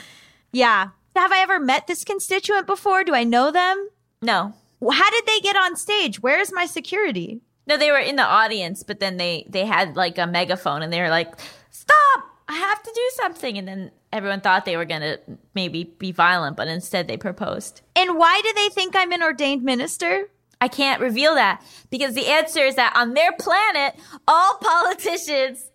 Yeah. 0.54 0.90
Have 1.16 1.32
I 1.32 1.40
ever 1.40 1.60
met 1.60 1.88
this 1.88 2.06
constituent 2.06 2.66
before? 2.66 3.04
Do 3.04 3.14
I 3.14 3.24
know 3.24 3.52
them? 3.52 3.90
No. 4.22 4.54
How 4.82 5.10
did 5.12 5.26
they 5.26 5.40
get 5.42 5.56
on 5.56 5.76
stage? 5.76 6.22
Where's 6.22 6.54
my 6.54 6.66
security? 6.66 7.42
No, 7.68 7.78
they 7.78 7.92
were 7.92 8.00
in 8.00 8.16
the 8.16 8.24
audience, 8.24 8.84
but 8.84 9.00
then 9.00 9.18
they 9.18 9.46
they 9.50 9.66
had 9.66 9.96
like 9.96 10.18
a 10.18 10.28
megaphone 10.28 10.82
and 10.82 10.92
they 10.92 11.02
were 11.02 11.10
like, 11.10 11.34
"Stop! 11.70 12.24
I 12.48 12.54
have 12.54 12.84
to 12.84 12.92
do 12.94 13.10
something." 13.16 13.58
And 13.58 13.68
then 13.68 13.92
everyone 14.12 14.42
thought 14.42 14.66
they 14.66 14.78
were 14.78 14.86
going 14.86 15.02
to 15.02 15.20
maybe 15.54 15.86
be 15.86 16.12
violent, 16.12 16.58
but 16.58 16.68
instead 16.68 17.08
they 17.08 17.18
proposed. 17.18 17.82
And 17.96 18.18
why 18.18 18.42
do 18.44 18.52
they 18.54 18.70
think 18.70 18.96
I'm 18.96 19.12
an 19.14 19.24
ordained 19.24 19.64
minister? 19.64 20.30
I 20.60 20.68
can't 20.68 21.02
reveal 21.02 21.36
that 21.36 21.62
because 21.90 22.14
the 22.16 22.28
answer 22.28 22.62
is 22.62 22.76
that 22.76 22.96
on 22.96 23.14
their 23.14 23.32
planet, 23.34 23.96
all 24.28 24.58
politicians 24.58 25.72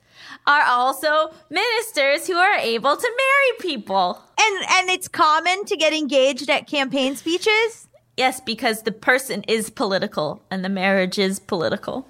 are 0.48 0.64
also 0.64 1.30
ministers 1.50 2.26
who 2.26 2.34
are 2.34 2.56
able 2.56 2.96
to 2.96 3.12
marry 3.16 3.58
people. 3.60 4.20
And 4.40 4.64
and 4.70 4.88
it's 4.88 5.06
common 5.06 5.66
to 5.66 5.76
get 5.76 5.92
engaged 5.92 6.48
at 6.50 6.66
campaign 6.66 7.14
speeches. 7.14 7.86
Yes, 8.16 8.40
because 8.40 8.82
the 8.82 8.90
person 8.92 9.44
is 9.46 9.70
political 9.70 10.42
and 10.50 10.64
the 10.64 10.68
marriage 10.68 11.18
is 11.18 11.38
political. 11.38 12.08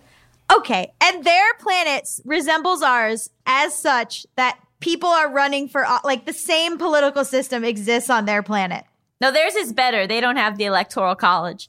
Okay, 0.51 0.91
and 1.03 1.24
their 1.24 1.53
planet 1.59 2.09
resembles 2.24 2.80
ours 2.80 3.28
as 3.45 3.74
such 3.74 4.26
that 4.36 4.59
people 4.80 5.11
are 5.11 5.30
running 5.30 5.68
for 5.68 5.84
uh, 5.84 5.99
like 6.05 6.24
the 6.24 6.32
same 6.32 6.78
political 6.78 7.26
system 7.26 7.64
exists 7.64 8.09
on 8.09 8.24
their 8.24 8.43
planet. 8.43 8.84
No, 9.20 9.32
theirs 9.32 9.57
is 9.57 9.72
better. 9.72 10.07
They 10.07 10.20
don't 10.20 10.36
have 10.36 10.57
the 10.57 10.64
electoral 10.66 11.16
college. 11.16 11.68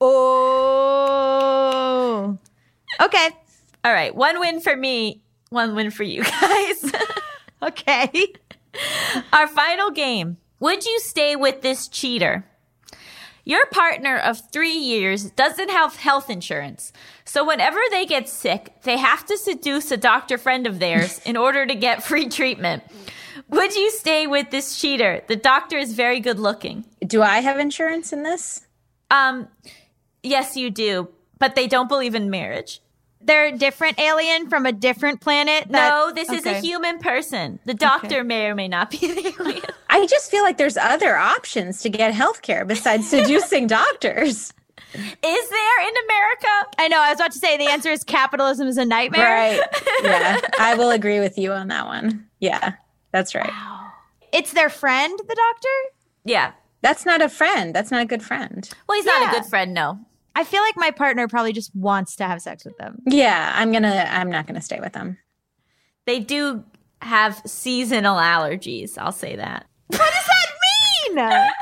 Oh. 0.00 1.18
Okay. 3.02 3.28
All 3.84 3.92
right, 3.92 4.14
one 4.14 4.40
win 4.40 4.60
for 4.62 4.74
me, 4.74 5.20
one 5.54 5.74
win 5.74 5.90
for 5.90 6.02
you 6.02 6.22
guys. 6.40 6.92
Okay. 7.62 8.26
Our 9.32 9.48
final 9.48 9.90
game. 9.90 10.36
Would 10.60 10.84
you 10.84 11.00
stay 11.00 11.34
with 11.34 11.62
this 11.62 11.88
cheater? 11.88 12.44
Your 13.46 13.64
partner 13.66 14.18
of 14.18 14.40
three 14.52 14.76
years 14.76 15.30
doesn't 15.30 15.70
have 15.70 15.96
health 15.96 16.28
insurance. 16.28 16.92
So 17.24 17.42
whenever 17.42 17.78
they 17.90 18.04
get 18.04 18.28
sick, 18.28 18.82
they 18.82 18.98
have 18.98 19.24
to 19.26 19.38
seduce 19.38 19.90
a 19.90 19.96
doctor 19.96 20.36
friend 20.36 20.66
of 20.66 20.78
theirs 20.78 21.20
in 21.24 21.38
order 21.38 21.64
to 21.64 21.74
get 21.74 22.02
free 22.04 22.28
treatment. 22.28 22.82
Would 23.48 23.74
you 23.74 23.90
stay 23.90 24.26
with 24.26 24.50
this 24.50 24.78
cheater? 24.78 25.22
The 25.26 25.36
doctor 25.36 25.78
is 25.78 25.94
very 25.94 26.20
good 26.20 26.38
looking. 26.38 26.84
Do 27.06 27.22
I 27.22 27.40
have 27.40 27.58
insurance 27.58 28.12
in 28.12 28.24
this? 28.24 28.66
Um, 29.10 29.48
yes, 30.22 30.54
you 30.56 30.70
do, 30.70 31.08
but 31.38 31.54
they 31.54 31.66
don't 31.66 31.88
believe 31.88 32.14
in 32.14 32.28
marriage. 32.30 32.80
They're 33.24 33.46
a 33.46 33.52
different 33.56 33.98
alien 33.98 34.48
from 34.48 34.66
a 34.66 34.72
different 34.72 35.20
planet. 35.20 35.66
that- 35.70 35.88
no, 35.90 36.12
this 36.12 36.28
is 36.30 36.44
a 36.46 36.60
human 36.60 36.98
person. 36.98 37.58
The 37.64 37.74
doctor 37.74 38.22
may 38.22 38.46
or 38.46 38.54
may 38.54 38.68
not 38.68 38.90
be 38.90 39.10
an 39.10 39.18
alien. 39.40 39.62
I 39.90 40.06
just 40.06 40.30
feel 40.30 40.42
like 40.42 40.58
there's 40.58 40.76
other 40.76 41.16
options 41.16 41.80
to 41.82 41.88
get 41.88 42.12
healthcare 42.14 42.66
besides 42.66 43.08
seducing 43.08 43.66
doctors. 43.66 44.52
Is 44.96 45.48
there 45.50 45.88
in 45.88 45.94
America? 46.04 46.70
I 46.78 46.88
know. 46.88 47.00
I 47.00 47.10
was 47.10 47.18
about 47.18 47.32
to 47.32 47.38
say 47.38 47.56
the 47.56 47.66
answer 47.68 47.90
is 47.90 48.04
capitalism 48.04 48.68
is 48.68 48.76
a 48.76 48.84
nightmare. 48.84 49.24
Right. 49.24 49.60
Yeah. 50.04 50.40
I 50.58 50.74
will 50.74 50.90
agree 50.90 51.18
with 51.20 51.38
you 51.38 51.52
on 51.52 51.68
that 51.68 51.86
one. 51.86 52.26
Yeah. 52.40 52.74
That's 53.10 53.34
right. 53.34 53.50
It's 54.32 54.52
their 54.52 54.68
friend, 54.68 55.18
the 55.18 55.34
doctor. 55.34 55.68
Yeah. 56.24 56.52
That's 56.82 57.06
not 57.06 57.22
a 57.22 57.28
friend. 57.28 57.74
That's 57.74 57.90
not 57.90 58.02
a 58.02 58.04
good 58.04 58.22
friend. 58.22 58.68
Well, 58.88 58.96
he's 58.98 59.06
not 59.06 59.22
Yeah. 59.22 59.30
a 59.30 59.34
good 59.40 59.48
friend, 59.48 59.72
no. 59.72 59.98
I 60.34 60.44
feel 60.44 60.62
like 60.62 60.76
my 60.76 60.90
partner 60.90 61.28
probably 61.28 61.52
just 61.52 61.74
wants 61.76 62.16
to 62.16 62.24
have 62.24 62.42
sex 62.42 62.64
with 62.64 62.76
them. 62.78 63.00
Yeah, 63.06 63.52
I'm 63.54 63.72
to 63.72 64.12
I'm 64.12 64.30
not 64.30 64.46
going 64.46 64.56
to 64.56 64.64
stay 64.64 64.80
with 64.80 64.92
them. 64.92 65.16
They 66.06 66.20
do 66.20 66.64
have 67.00 67.40
seasonal 67.46 68.16
allergies. 68.16 68.98
I'll 68.98 69.12
say 69.12 69.36
that. 69.36 69.66
What 69.88 69.98
does 69.98 70.26
that 70.26 70.46
mean? 71.08 71.16
That- 71.16 71.54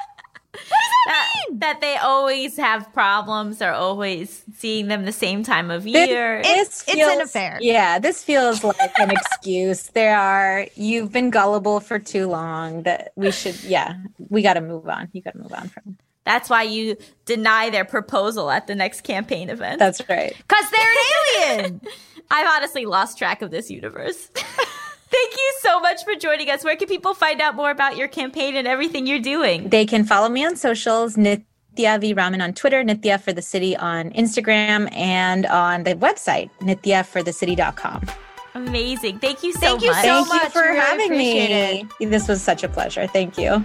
that 1.06 1.28
mean? 1.48 1.58
that 1.58 1.80
they 1.80 1.96
always 1.96 2.56
have 2.56 2.92
problems. 2.92 3.58
They're 3.58 3.72
always 3.74 4.44
seeing 4.56 4.86
them 4.88 5.04
the 5.04 5.10
same 5.12 5.42
time 5.42 5.70
of 5.70 5.84
year. 5.86 6.36
It's- 6.38 6.84
This 6.84 6.94
it's 6.96 7.02
an 7.14 7.20
affair. 7.20 7.58
Yeah, 7.60 7.98
this 7.98 8.22
feels 8.22 8.62
like 8.62 8.92
an 8.98 9.10
excuse. 9.10 9.88
There 9.94 10.16
are 10.16 10.66
you've 10.76 11.10
been 11.12 11.30
gullible 11.30 11.80
for 11.80 11.98
too 11.98 12.28
long. 12.28 12.84
That 12.84 13.12
we 13.16 13.32
should. 13.32 13.62
Yeah, 13.64 13.96
we 14.30 14.42
got 14.42 14.54
to 14.54 14.60
move 14.60 14.88
on. 14.88 15.08
You 15.12 15.22
got 15.22 15.32
to 15.32 15.38
move 15.40 15.52
on 15.52 15.68
from. 15.68 15.98
That's 16.24 16.48
why 16.48 16.62
you 16.62 16.96
deny 17.24 17.70
their 17.70 17.84
proposal 17.84 18.50
at 18.50 18.66
the 18.66 18.74
next 18.74 19.02
campaign 19.02 19.50
event. 19.50 19.78
That's 19.78 20.00
right. 20.08 20.34
Because 20.36 20.70
they're 20.70 20.90
an 20.90 21.58
alien. 21.60 21.80
I've 22.30 22.46
honestly 22.56 22.86
lost 22.86 23.18
track 23.18 23.42
of 23.42 23.50
this 23.50 23.70
universe. 23.70 24.26
Thank 24.34 25.32
you 25.34 25.52
so 25.60 25.78
much 25.80 26.02
for 26.04 26.14
joining 26.14 26.48
us. 26.48 26.64
Where 26.64 26.76
can 26.76 26.88
people 26.88 27.12
find 27.12 27.40
out 27.42 27.54
more 27.54 27.70
about 27.70 27.96
your 27.96 28.08
campaign 28.08 28.56
and 28.56 28.66
everything 28.66 29.06
you're 29.06 29.18
doing? 29.18 29.68
They 29.68 29.84
can 29.84 30.04
follow 30.04 30.30
me 30.30 30.44
on 30.44 30.56
socials. 30.56 31.16
Nithya 31.16 32.00
V 32.00 32.14
Raman 32.14 32.40
on 32.40 32.54
Twitter, 32.54 32.82
Nithya 32.82 33.20
for 33.20 33.32
the 33.32 33.42
City 33.42 33.76
on 33.76 34.10
Instagram, 34.12 34.90
and 34.96 35.44
on 35.46 35.84
the 35.84 35.94
website 35.96 36.48
nithyaforthecity.com. 36.60 38.06
Amazing. 38.54 39.18
Thank 39.18 39.42
you 39.42 39.52
so 39.52 39.60
Thank 39.60 39.82
you 39.82 39.92
so 39.92 40.00
Thank 40.00 40.26
you 40.28 40.34
much. 40.34 40.52
for 40.52 40.62
really 40.62 40.78
having 40.78 41.06
appreciate 41.06 41.86
me. 42.00 42.06
This 42.06 42.28
was 42.28 42.40
such 42.40 42.62
a 42.62 42.68
pleasure. 42.68 43.06
Thank 43.06 43.36
you. 43.36 43.62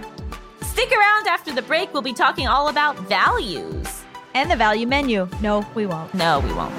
Stick 0.78 0.92
around 0.92 1.26
after 1.26 1.52
the 1.52 1.62
break. 1.62 1.92
We'll 1.92 2.02
be 2.02 2.12
talking 2.12 2.46
all 2.46 2.68
about 2.68 2.96
values. 3.08 4.04
and 4.34 4.48
the 4.48 4.54
value 4.54 4.86
menu. 4.86 5.28
No, 5.42 5.66
we 5.74 5.86
won't. 5.86 6.14
No, 6.14 6.38
we 6.38 6.52
won't. 6.52 6.72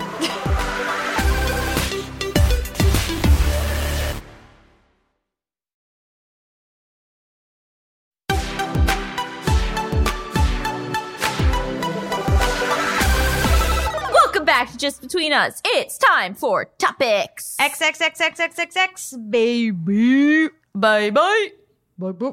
Welcome 14.14 14.46
back 14.46 14.72
to 14.72 14.78
Just 14.78 15.02
Between 15.02 15.34
Us. 15.34 15.62
It's 15.66 15.98
time 15.98 16.36
for 16.36 16.70
topics. 16.78 17.58
XXXXXXX, 17.60 19.30
baby. 19.30 20.48
Bye 20.74 21.10
bye. 21.10 21.50
Bye, 21.98 22.12
bye. 22.14 22.32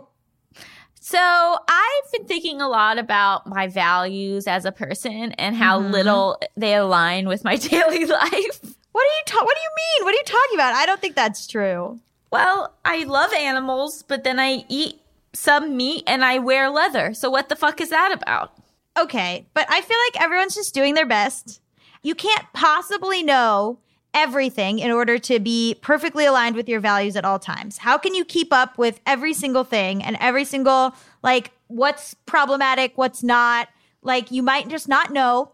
So 1.07 1.21
I've 1.21 2.13
been 2.13 2.25
thinking 2.25 2.61
a 2.61 2.69
lot 2.69 2.99
about 2.99 3.47
my 3.47 3.69
values 3.69 4.49
as 4.49 4.65
a 4.65 4.73
person 4.73 5.31
and 5.35 5.55
how 5.55 5.79
mm-hmm. 5.79 5.93
little 5.93 6.43
they 6.57 6.75
align 6.75 7.29
with 7.29 7.45
my 7.45 7.55
daily 7.57 8.07
life. 8.07 8.61
What 8.91 9.07
are 9.07 9.15
you 9.15 9.23
ta- 9.25 9.45
What 9.45 9.55
do 9.55 9.61
you 9.63 9.71
mean? 9.77 10.05
What 10.05 10.15
are 10.15 10.19
you 10.19 10.25
talking 10.25 10.57
about? 10.57 10.75
I 10.75 10.85
don't 10.85 11.01
think 11.01 11.15
that's 11.15 11.47
true. 11.47 12.01
Well, 12.33 12.75
I 12.85 13.05
love 13.05 13.33
animals, 13.33 14.03
but 14.03 14.25
then 14.25 14.41
I 14.41 14.65
eat 14.69 15.01
some 15.33 15.77
meat 15.77 16.03
and 16.09 16.25
I 16.25 16.41
wear 16.41 16.71
leather. 16.71 17.15
So 17.15 17.31
what 17.31 17.51
the 17.51 17.55
fuck 17.55 17.81
is 17.81 17.91
that 17.91 18.11
about? 18.13 18.53
Okay, 18.99 19.47
but 19.55 19.67
I 19.71 19.83
feel 19.83 19.99
like 20.09 20.21
everyone's 20.21 20.57
just 20.57 20.75
doing 20.75 20.95
their 20.95 21.07
best. 21.07 21.61
You 22.03 22.17
can't 22.17 22.47
possibly 22.53 23.23
know 23.23 23.79
everything 24.17 24.79
in 24.79 24.91
order 24.91 25.19
to 25.19 25.39
be 25.39 25.77
perfectly 25.83 26.25
aligned 26.25 26.57
with 26.57 26.69
your 26.69 26.81
values 26.81 27.17
at 27.17 27.25
all 27.25 27.39
times. 27.39 27.77
How 27.77 27.99
can 27.99 28.15
you 28.15 28.25
keep 28.25 28.51
up 28.51 28.79
with 28.79 28.99
every 29.07 29.35
single 29.35 29.63
thing 29.63 30.03
and 30.03 30.17
every 30.19 30.47
single 30.47 30.95
like 31.23 31.53
what's 31.67 32.15
problematic, 32.25 32.97
what's 32.97 33.23
not? 33.23 33.69
Like 34.03 34.31
you 34.31 34.43
might 34.43 34.69
just 34.69 34.89
not 34.89 35.13
know. 35.13 35.53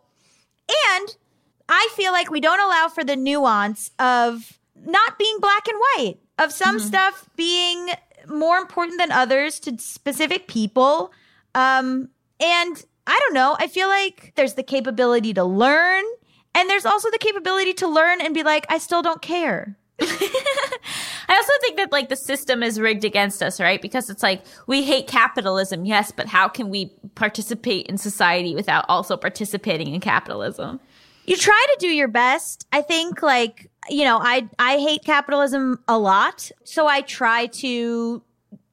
And 0.94 1.16
I 1.68 1.88
feel 1.96 2.12
like 2.12 2.30
we 2.30 2.40
don't 2.40 2.60
allow 2.60 2.88
for 2.88 3.02
the 3.02 3.16
nuance 3.16 3.90
of 3.98 4.58
not 4.86 5.18
being 5.18 5.38
black 5.40 5.66
and 5.66 5.80
white, 5.96 6.18
of 6.38 6.52
some 6.52 6.78
stuff 6.78 7.28
being 7.34 7.90
more 8.28 8.58
important 8.58 9.00
than 9.00 9.10
others 9.10 9.58
to 9.60 9.76
specific 9.78 10.46
people. 10.46 11.12
Um, 11.54 12.10
and 12.38 12.84
I 13.06 13.18
don't 13.18 13.34
know, 13.34 13.56
I 13.58 13.66
feel 13.66 13.88
like 13.88 14.32
there's 14.36 14.54
the 14.54 14.62
capability 14.62 15.34
to 15.34 15.44
learn, 15.44 16.04
and 16.54 16.68
there's 16.68 16.86
also 16.86 17.10
the 17.10 17.18
capability 17.18 17.72
to 17.74 17.88
learn 17.88 18.20
and 18.20 18.34
be 18.34 18.42
like, 18.42 18.66
I 18.68 18.78
still 18.78 19.02
don't 19.02 19.22
care. 19.22 19.76
I 20.00 21.36
also 21.36 21.52
think 21.60 21.76
that 21.76 21.92
like 21.92 22.08
the 22.08 22.16
system 22.16 22.62
is 22.62 22.80
rigged 22.80 23.04
against 23.04 23.42
us, 23.42 23.60
right? 23.60 23.80
Because 23.80 24.10
it's 24.10 24.22
like 24.22 24.44
we 24.66 24.82
hate 24.82 25.06
capitalism, 25.06 25.84
yes, 25.84 26.10
but 26.10 26.26
how 26.26 26.48
can 26.48 26.70
we 26.70 26.92
participate 27.14 27.86
in 27.86 27.98
society 27.98 28.54
without 28.54 28.84
also 28.88 29.16
participating 29.16 29.94
in 29.94 30.00
capitalism? 30.00 30.80
you 31.24 31.36
try 31.36 31.66
to 31.72 31.76
do 31.78 31.88
your 31.88 32.08
best 32.08 32.66
i 32.72 32.80
think 32.80 33.22
like 33.22 33.70
you 33.88 34.04
know 34.04 34.18
i 34.20 34.48
i 34.58 34.78
hate 34.78 35.04
capitalism 35.04 35.78
a 35.88 35.98
lot 35.98 36.50
so 36.64 36.86
i 36.86 37.00
try 37.02 37.46
to 37.46 38.22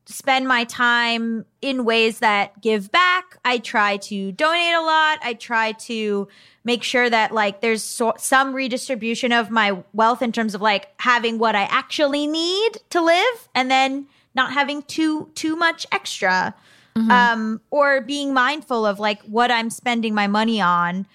spend 0.10 0.48
my 0.48 0.64
time 0.64 1.46
in 1.62 1.86
ways 1.86 2.20
that 2.20 2.60
give 2.62 2.92
back. 2.92 3.38
I 3.46 3.60
try 3.60 3.98
to 3.98 4.32
donate 4.32 4.74
a 4.74 4.82
lot. 4.82 5.20
I 5.22 5.36
try 5.36 5.74
to 5.74 6.28
make 6.64 6.82
sure 6.84 7.10
that 7.10 7.32
like 7.32 7.62
there's 7.62 7.84
so, 7.84 8.14
some 8.18 8.54
redistribution 8.54 9.32
of 9.32 9.52
my 9.52 9.84
wealth 9.94 10.24
in 10.24 10.32
terms 10.32 10.56
of 10.56 10.62
like 10.62 10.88
having 10.98 11.40
what 11.40 11.56
i 11.56 11.64
actually 11.64 12.28
need 12.28 12.78
to 12.90 13.02
live 13.02 13.50
and 13.56 13.72
then 13.72 14.08
not 14.36 14.52
having 14.54 14.82
too 14.84 15.30
too 15.36 15.56
much 15.56 15.86
extra. 15.92 16.56
Um 16.96 17.62
or 17.72 18.02
being 18.02 18.34
mindful 18.34 18.86
of 18.86 19.00
like 19.00 19.22
what 19.22 19.52
i'm 19.52 19.70
spending 19.70 20.14
my 20.14 20.28
money 20.28 20.60
on. 20.60 21.06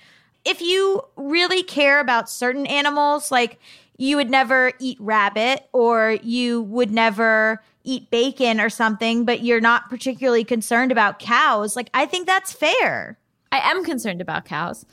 If 0.45 0.61
you 0.61 1.03
really 1.16 1.62
care 1.62 2.01
about 2.01 2.30
certain 2.30 2.66
animals, 2.66 3.30
like 3.30 3.59
you 3.99 4.16
would 4.16 4.30
never 4.30 4.72
eat 4.78 4.99
rabbit 5.01 5.68
or 5.72 6.18
you 6.22 6.62
would 6.62 6.90
never 6.90 7.61
eat 7.85 8.11
bacon 8.11 8.61
or 8.61 8.70
something, 8.70 9.24
but 9.24 9.43
you're 9.43 9.61
not 9.61 9.91
particularly 9.91 10.45
concerned 10.45 10.91
about 10.91 11.18
cows, 11.18 11.76
like 11.76 11.91
I 11.95 12.07
think 12.07 12.26
that's 12.26 12.53
fair. 12.53 13.18
I 13.53 13.70
am 13.70 13.85
concerned 13.85 14.20
about 14.20 14.47
cows. 14.47 14.85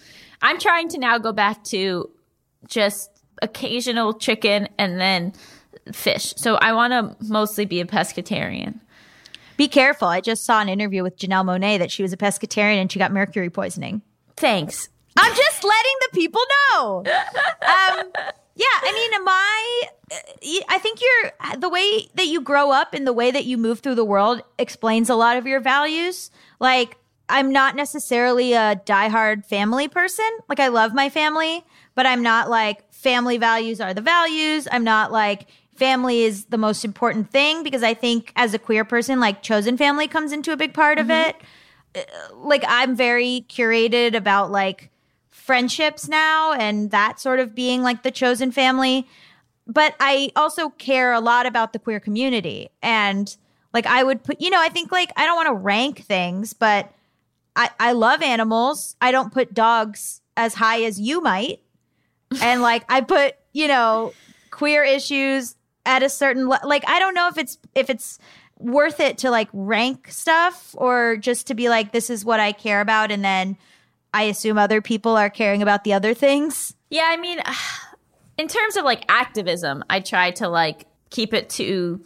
I'm 0.41 0.59
trying 0.59 0.89
to 0.89 0.99
now 0.99 1.17
go 1.17 1.31
back 1.31 1.63
to 1.65 2.09
just 2.67 3.09
occasional 3.41 4.13
chicken 4.13 4.67
and 4.77 4.99
then 4.99 5.33
fish. 5.91 6.33
So 6.37 6.55
I 6.55 6.73
want 6.73 6.93
to 6.93 7.25
mostly 7.25 7.65
be 7.65 7.81
a 7.81 7.85
pescatarian. 7.85 8.79
Be 9.57 9.67
careful. 9.67 10.07
I 10.07 10.21
just 10.21 10.45
saw 10.45 10.61
an 10.61 10.69
interview 10.69 11.03
with 11.03 11.17
Janelle 11.17 11.45
Monáe 11.45 11.79
that 11.79 11.91
she 11.91 12.03
was 12.03 12.13
a 12.13 12.17
pescatarian 12.17 12.81
and 12.81 12.91
she 12.91 12.99
got 12.99 13.11
mercury 13.11 13.49
poisoning. 13.49 14.01
Thanks. 14.35 14.89
I'm 15.17 15.35
just 15.35 15.63
letting 15.63 15.95
the 16.01 16.09
people 16.13 16.41
know. 16.71 17.03
Um, 17.61 18.11
yeah, 18.55 18.65
I 18.65 18.91
mean, 18.91 19.23
my, 19.23 19.83
uh, 20.11 20.65
I 20.69 20.77
think 20.79 20.99
you're 21.01 21.57
the 21.57 21.69
way 21.69 22.09
that 22.15 22.27
you 22.27 22.41
grow 22.41 22.71
up 22.71 22.93
and 22.93 23.07
the 23.07 23.13
way 23.13 23.31
that 23.31 23.45
you 23.45 23.57
move 23.57 23.79
through 23.79 23.95
the 23.95 24.05
world 24.05 24.41
explains 24.59 25.09
a 25.09 25.15
lot 25.15 25.37
of 25.37 25.47
your 25.47 25.61
values. 25.61 26.31
Like, 26.59 26.97
I'm 27.29 27.51
not 27.51 27.77
necessarily 27.77 28.51
a 28.53 28.75
diehard 28.85 29.45
family 29.45 29.87
person. 29.87 30.29
Like, 30.49 30.59
I 30.59 30.67
love 30.67 30.93
my 30.93 31.09
family, 31.09 31.63
but 31.95 32.05
I'm 32.05 32.21
not 32.21 32.49
like 32.49 32.91
family 32.91 33.37
values 33.37 33.79
are 33.79 33.93
the 33.93 34.01
values. 34.01 34.67
I'm 34.69 34.83
not 34.83 35.13
like 35.13 35.47
family 35.75 36.23
is 36.23 36.45
the 36.45 36.57
most 36.57 36.83
important 36.83 37.31
thing 37.31 37.63
because 37.63 37.83
I 37.83 37.93
think 37.93 38.33
as 38.35 38.53
a 38.53 38.59
queer 38.59 38.83
person, 38.83 39.21
like 39.21 39.41
chosen 39.41 39.77
family 39.77 40.09
comes 40.09 40.33
into 40.33 40.51
a 40.51 40.57
big 40.57 40.73
part 40.73 40.99
of 40.99 41.07
mm-hmm. 41.07 41.29
it. 41.29 41.35
Uh, 41.95 42.35
like, 42.35 42.65
I'm 42.67 42.97
very 42.97 43.45
curated 43.47 44.13
about 44.13 44.51
like, 44.51 44.90
friendships 45.51 46.07
now 46.07 46.53
and 46.53 46.91
that 46.91 47.19
sort 47.19 47.37
of 47.37 47.53
being 47.53 47.83
like 47.83 48.03
the 48.03 48.09
chosen 48.09 48.53
family. 48.53 49.05
But 49.67 49.95
I 49.99 50.31
also 50.33 50.69
care 50.69 51.11
a 51.11 51.19
lot 51.19 51.45
about 51.45 51.73
the 51.73 51.79
queer 51.79 51.99
community. 51.99 52.69
And 52.81 53.35
like 53.73 53.85
I 53.85 54.01
would 54.01 54.23
put, 54.23 54.39
you 54.39 54.49
know, 54.49 54.61
I 54.61 54.69
think 54.69 54.93
like 54.93 55.11
I 55.17 55.25
don't 55.25 55.35
want 55.35 55.49
to 55.49 55.53
rank 55.53 56.05
things, 56.05 56.53
but 56.53 56.93
I, 57.53 57.69
I 57.81 57.91
love 57.91 58.21
animals. 58.21 58.95
I 59.01 59.11
don't 59.11 59.33
put 59.33 59.53
dogs 59.53 60.21
as 60.37 60.53
high 60.53 60.83
as 60.83 61.01
you 61.01 61.19
might. 61.19 61.59
And 62.41 62.61
like 62.69 62.85
I 62.87 63.01
put, 63.01 63.35
you 63.51 63.67
know, 63.67 64.13
queer 64.51 64.85
issues 64.85 65.57
at 65.85 66.01
a 66.01 66.07
certain 66.07 66.47
le- 66.47 66.61
like 66.63 66.87
I 66.87 66.97
don't 66.97 67.13
know 67.13 67.27
if 67.27 67.37
it's 67.37 67.57
if 67.75 67.89
it's 67.89 68.19
worth 68.57 69.01
it 69.01 69.17
to 69.17 69.29
like 69.29 69.49
rank 69.51 70.09
stuff 70.11 70.73
or 70.77 71.17
just 71.17 71.47
to 71.47 71.55
be 71.55 71.67
like 71.67 71.91
this 71.91 72.09
is 72.09 72.23
what 72.23 72.39
I 72.39 72.53
care 72.53 72.79
about 72.79 73.11
and 73.11 73.25
then 73.25 73.57
I 74.13 74.23
assume 74.23 74.57
other 74.57 74.81
people 74.81 75.15
are 75.15 75.29
caring 75.29 75.61
about 75.61 75.83
the 75.83 75.93
other 75.93 76.13
things. 76.13 76.75
Yeah, 76.89 77.07
I 77.07 77.17
mean, 77.17 77.39
in 78.37 78.47
terms 78.47 78.77
of 78.77 78.83
like 78.83 79.05
activism, 79.09 79.83
I 79.89 79.99
try 79.99 80.31
to 80.31 80.49
like 80.49 80.85
keep 81.09 81.33
it 81.33 81.49
to 81.51 82.01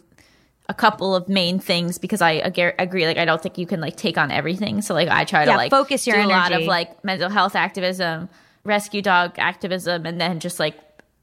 a 0.68 0.74
couple 0.74 1.14
of 1.14 1.28
main 1.28 1.58
things 1.58 1.98
because 1.98 2.20
I 2.20 2.34
ag- 2.38 2.74
agree. 2.78 3.06
Like, 3.06 3.18
I 3.18 3.24
don't 3.24 3.42
think 3.42 3.58
you 3.58 3.66
can 3.66 3.80
like 3.80 3.96
take 3.96 4.18
on 4.18 4.30
everything. 4.30 4.82
So, 4.82 4.94
like, 4.94 5.08
I 5.08 5.24
try 5.24 5.44
to 5.44 5.52
like 5.52 5.70
focus 5.70 6.06
your 6.06 6.16
do 6.16 6.26
a 6.26 6.28
lot 6.28 6.52
of 6.52 6.62
like 6.62 7.04
mental 7.04 7.30
health 7.30 7.54
activism, 7.54 8.28
rescue 8.64 9.02
dog 9.02 9.38
activism, 9.38 10.06
and 10.06 10.20
then 10.20 10.40
just 10.40 10.58
like 10.58 10.78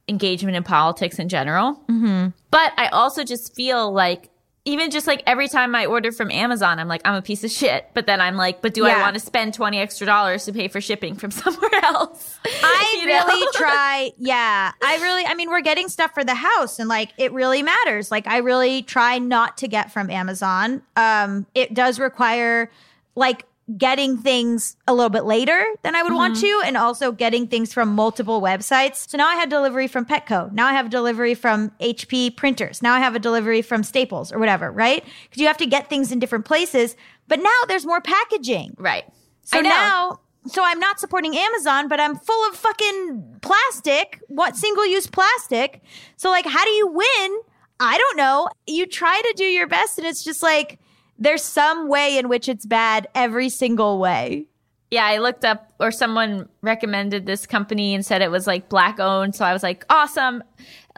engagement 0.07 0.55
in 0.55 0.63
politics 0.63 1.19
in 1.19 1.29
general. 1.29 1.73
Mm-hmm. 1.89 2.29
But 2.51 2.73
I 2.77 2.87
also 2.87 3.23
just 3.23 3.55
feel 3.55 3.91
like 3.91 4.29
even 4.65 4.91
just 4.91 5.07
like 5.07 5.21
every 5.27 5.49
time 5.49 5.75
I 5.75 5.85
order 5.85 6.11
from 6.11 6.31
Amazon, 6.31 6.79
I'm 6.79 6.87
like, 6.87 7.01
I'm 7.03 7.15
a 7.15 7.21
piece 7.21 7.43
of 7.43 7.51
shit. 7.51 7.89
But 7.93 8.07
then 8.07 8.21
I'm 8.21 8.37
like, 8.37 8.61
but 8.61 8.73
do 8.73 8.85
I 8.85 8.97
want 9.01 9.15
to 9.15 9.19
spend 9.19 9.53
20 9.53 9.77
extra 9.77 10.07
dollars 10.07 10.45
to 10.45 10.53
pay 10.53 10.69
for 10.69 10.79
shipping 10.79 11.15
from 11.15 11.31
somewhere 11.43 11.83
else? 11.83 12.39
I 12.45 13.01
really 13.05 13.47
try. 13.53 14.11
Yeah. 14.23 14.71
I 14.81 14.97
really, 14.97 15.25
I 15.25 15.33
mean, 15.33 15.49
we're 15.49 15.61
getting 15.61 15.89
stuff 15.89 16.13
for 16.13 16.23
the 16.23 16.35
house 16.35 16.79
and 16.79 16.87
like 16.87 17.11
it 17.17 17.33
really 17.33 17.61
matters. 17.61 18.09
Like, 18.09 18.25
I 18.25 18.37
really 18.37 18.81
try 18.83 19.17
not 19.19 19.57
to 19.57 19.67
get 19.67 19.91
from 19.91 20.09
Amazon. 20.09 20.81
Um, 20.95 21.45
it 21.53 21.73
does 21.73 21.99
require 21.99 22.71
like 23.15 23.45
getting 23.77 24.17
things 24.17 24.75
a 24.87 24.93
little 24.93 25.09
bit 25.09 25.23
later 25.23 25.65
than 25.83 25.95
I 25.95 26.03
would 26.03 26.13
want 26.13 26.35
Mm-hmm. 26.35 26.41
to, 26.41 26.61
and 26.65 26.77
also 26.77 27.11
getting 27.11 27.47
things 27.47 27.71
from 27.73 27.89
multiple 27.95 28.41
websites. 28.41 29.09
So 29.09 29.17
now 29.17 29.27
I 29.27 29.35
had 29.35 29.49
delivery 29.49 29.87
from 29.87 30.05
Petco. 30.05 30.51
Now 30.51 30.67
I 30.67 30.73
have 30.73 30.89
delivery 30.89 31.33
from 31.33 31.71
HP 31.79 32.35
printers. 32.35 32.81
Now 32.81 32.93
I 32.93 32.99
have 32.99 33.15
a 33.15 33.19
delivery 33.19 33.61
from 33.61 33.83
Staples 33.83 34.31
or 34.33 34.39
whatever, 34.39 34.71
right? 34.71 35.03
Because 35.23 35.39
you 35.41 35.47
have 35.47 35.57
to 35.57 35.65
get 35.65 35.89
things 35.89 36.11
in 36.11 36.19
different 36.19 36.45
places. 36.45 36.95
But 37.27 37.39
now 37.39 37.57
there's 37.67 37.85
more 37.85 38.01
packaging. 38.01 38.75
Right. 38.77 39.05
So 39.43 39.61
now, 39.61 40.19
so 40.47 40.61
I'm 40.63 40.79
not 40.79 40.99
supporting 40.99 41.37
Amazon, 41.37 41.87
but 41.87 41.99
I'm 41.99 42.15
full 42.17 42.49
of 42.49 42.55
fucking 42.57 43.39
plastic. 43.41 44.19
What 44.27 44.57
single 44.57 44.85
use 44.85 45.07
plastic? 45.07 45.81
So, 46.17 46.29
like, 46.29 46.45
how 46.45 46.63
do 46.65 46.71
you 46.71 46.87
win? 46.87 47.41
I 47.79 47.97
don't 47.97 48.17
know. 48.17 48.49
You 48.67 48.85
try 48.85 49.21
to 49.21 49.33
do 49.37 49.45
your 49.45 49.67
best, 49.67 49.97
and 49.97 50.05
it's 50.07 50.23
just 50.23 50.43
like 50.43 50.79
there's 51.17 51.43
some 51.43 51.87
way 51.87 52.17
in 52.17 52.29
which 52.29 52.49
it's 52.49 52.65
bad 52.65 53.07
every 53.15 53.49
single 53.49 53.99
way. 53.99 54.47
Yeah, 54.91 55.05
I 55.05 55.17
looked 55.17 55.43
up, 55.43 55.73
or 55.79 55.91
someone 55.91 56.47
recommended 56.61 57.25
this 57.25 57.47
company 57.47 57.95
and 57.95 58.05
said 58.05 58.21
it 58.21 58.29
was 58.29 58.45
like 58.45 58.69
black 58.69 58.99
owned. 58.99 59.33
So 59.33 59.43
I 59.43 59.51
was 59.51 59.63
like, 59.63 59.83
awesome, 59.89 60.43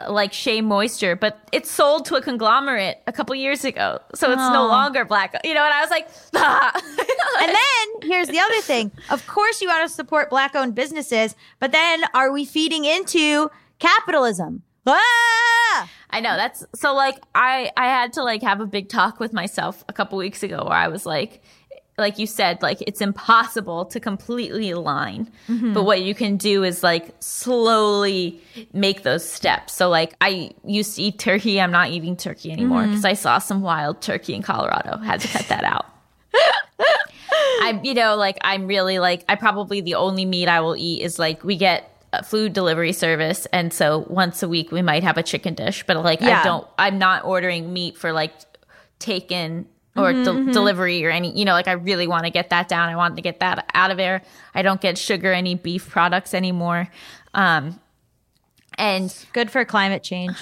like 0.06 0.34
Shea 0.34 0.60
Moisture, 0.60 1.16
but 1.16 1.48
it's 1.50 1.70
sold 1.70 2.04
to 2.06 2.16
a 2.16 2.20
conglomerate 2.20 2.98
a 3.06 3.12
couple 3.12 3.34
years 3.34 3.64
ago, 3.64 3.98
so 4.14 4.30
it's 4.32 4.38
no 4.52 4.64
Oh. 4.64 4.68
longer 4.68 5.06
black. 5.06 5.34
You 5.44 5.54
know, 5.54 5.64
and 5.64 5.72
I 5.72 5.80
was 5.80 5.88
like, 5.88 6.08
ah. 6.34 6.72
And 7.40 7.48
then 7.48 8.10
here's 8.10 8.28
the 8.28 8.38
other 8.38 8.60
thing. 8.60 8.92
Of 9.08 9.26
course, 9.26 9.62
you 9.62 9.68
want 9.68 9.88
to 9.88 9.94
support 9.94 10.28
black 10.28 10.54
owned 10.54 10.74
businesses, 10.74 11.34
but 11.58 11.72
then 11.72 12.02
are 12.12 12.30
we 12.30 12.44
feeding 12.44 12.84
into 12.84 13.50
capitalism? 13.78 14.62
Ah! 14.86 15.90
I 16.10 16.20
know 16.20 16.36
that's 16.36 16.64
so. 16.74 16.94
Like, 16.94 17.18
I 17.34 17.70
I 17.76 17.86
had 17.86 18.12
to 18.14 18.22
like 18.22 18.42
have 18.42 18.60
a 18.60 18.66
big 18.66 18.88
talk 18.88 19.20
with 19.20 19.32
myself 19.32 19.84
a 19.88 19.92
couple 19.92 20.16
weeks 20.18 20.42
ago 20.42 20.64
where 20.64 20.78
I 20.78 20.88
was 20.88 21.06
like. 21.06 21.42
Like 21.98 22.18
you 22.18 22.26
said, 22.26 22.60
like 22.60 22.82
it's 22.86 23.00
impossible 23.00 23.86
to 23.86 24.00
completely 24.00 24.70
align, 24.70 25.32
but 25.72 25.84
what 25.84 26.02
you 26.02 26.14
can 26.14 26.36
do 26.36 26.62
is 26.62 26.82
like 26.82 27.14
slowly 27.20 28.38
make 28.74 29.02
those 29.02 29.26
steps. 29.26 29.72
So, 29.72 29.88
like 29.88 30.14
I 30.20 30.50
used 30.62 30.96
to 30.96 31.02
eat 31.04 31.18
turkey, 31.18 31.58
I'm 31.58 31.70
not 31.70 31.88
eating 31.88 32.14
turkey 32.14 32.52
anymore 32.52 32.82
because 32.86 33.06
I 33.06 33.14
saw 33.14 33.38
some 33.38 33.62
wild 33.62 34.02
turkey 34.02 34.34
in 34.34 34.42
Colorado. 34.42 34.98
Had 34.98 35.20
to 35.22 35.28
cut 35.28 35.48
that 35.48 35.64
out. 35.64 35.86
I'm, 37.62 37.82
you 37.82 37.94
know, 37.94 38.14
like 38.16 38.36
I'm 38.42 38.66
really 38.66 38.98
like 38.98 39.24
I 39.26 39.34
probably 39.36 39.80
the 39.80 39.94
only 39.94 40.26
meat 40.26 40.48
I 40.48 40.60
will 40.60 40.76
eat 40.76 41.00
is 41.00 41.18
like 41.18 41.44
we 41.44 41.56
get 41.56 41.95
food 42.24 42.52
delivery 42.52 42.92
service, 42.92 43.46
and 43.52 43.72
so 43.72 44.06
once 44.08 44.42
a 44.42 44.48
week 44.48 44.70
we 44.72 44.82
might 44.82 45.02
have 45.02 45.18
a 45.18 45.22
chicken 45.22 45.54
dish, 45.54 45.84
but 45.86 45.96
like 46.02 46.20
Yeah. 46.20 46.40
I 46.40 46.44
don't, 46.44 46.66
I'm 46.78 46.98
not 46.98 47.24
ordering 47.24 47.72
meat 47.72 47.98
for 47.98 48.12
like 48.12 48.32
taken 48.98 49.66
or 49.96 50.12
de- 50.12 50.52
delivery 50.52 51.04
or 51.06 51.10
any, 51.10 51.36
you 51.36 51.44
know, 51.44 51.52
like 51.52 51.68
I 51.68 51.72
really 51.72 52.06
want 52.06 52.24
to 52.24 52.30
get 52.30 52.50
that 52.50 52.68
down. 52.68 52.88
I 52.90 52.96
want 52.96 53.16
to 53.16 53.22
get 53.22 53.40
that 53.40 53.68
out 53.74 53.90
of 53.90 53.96
there. 53.96 54.22
I 54.54 54.62
don't 54.62 54.80
get 54.80 54.98
sugar 54.98 55.32
any 55.32 55.54
beef 55.54 55.88
products 55.88 56.34
anymore. 56.34 56.88
Um, 57.32 57.80
and 58.78 59.14
Good 59.32 59.50
for 59.50 59.64
climate 59.64 60.02
change. 60.02 60.36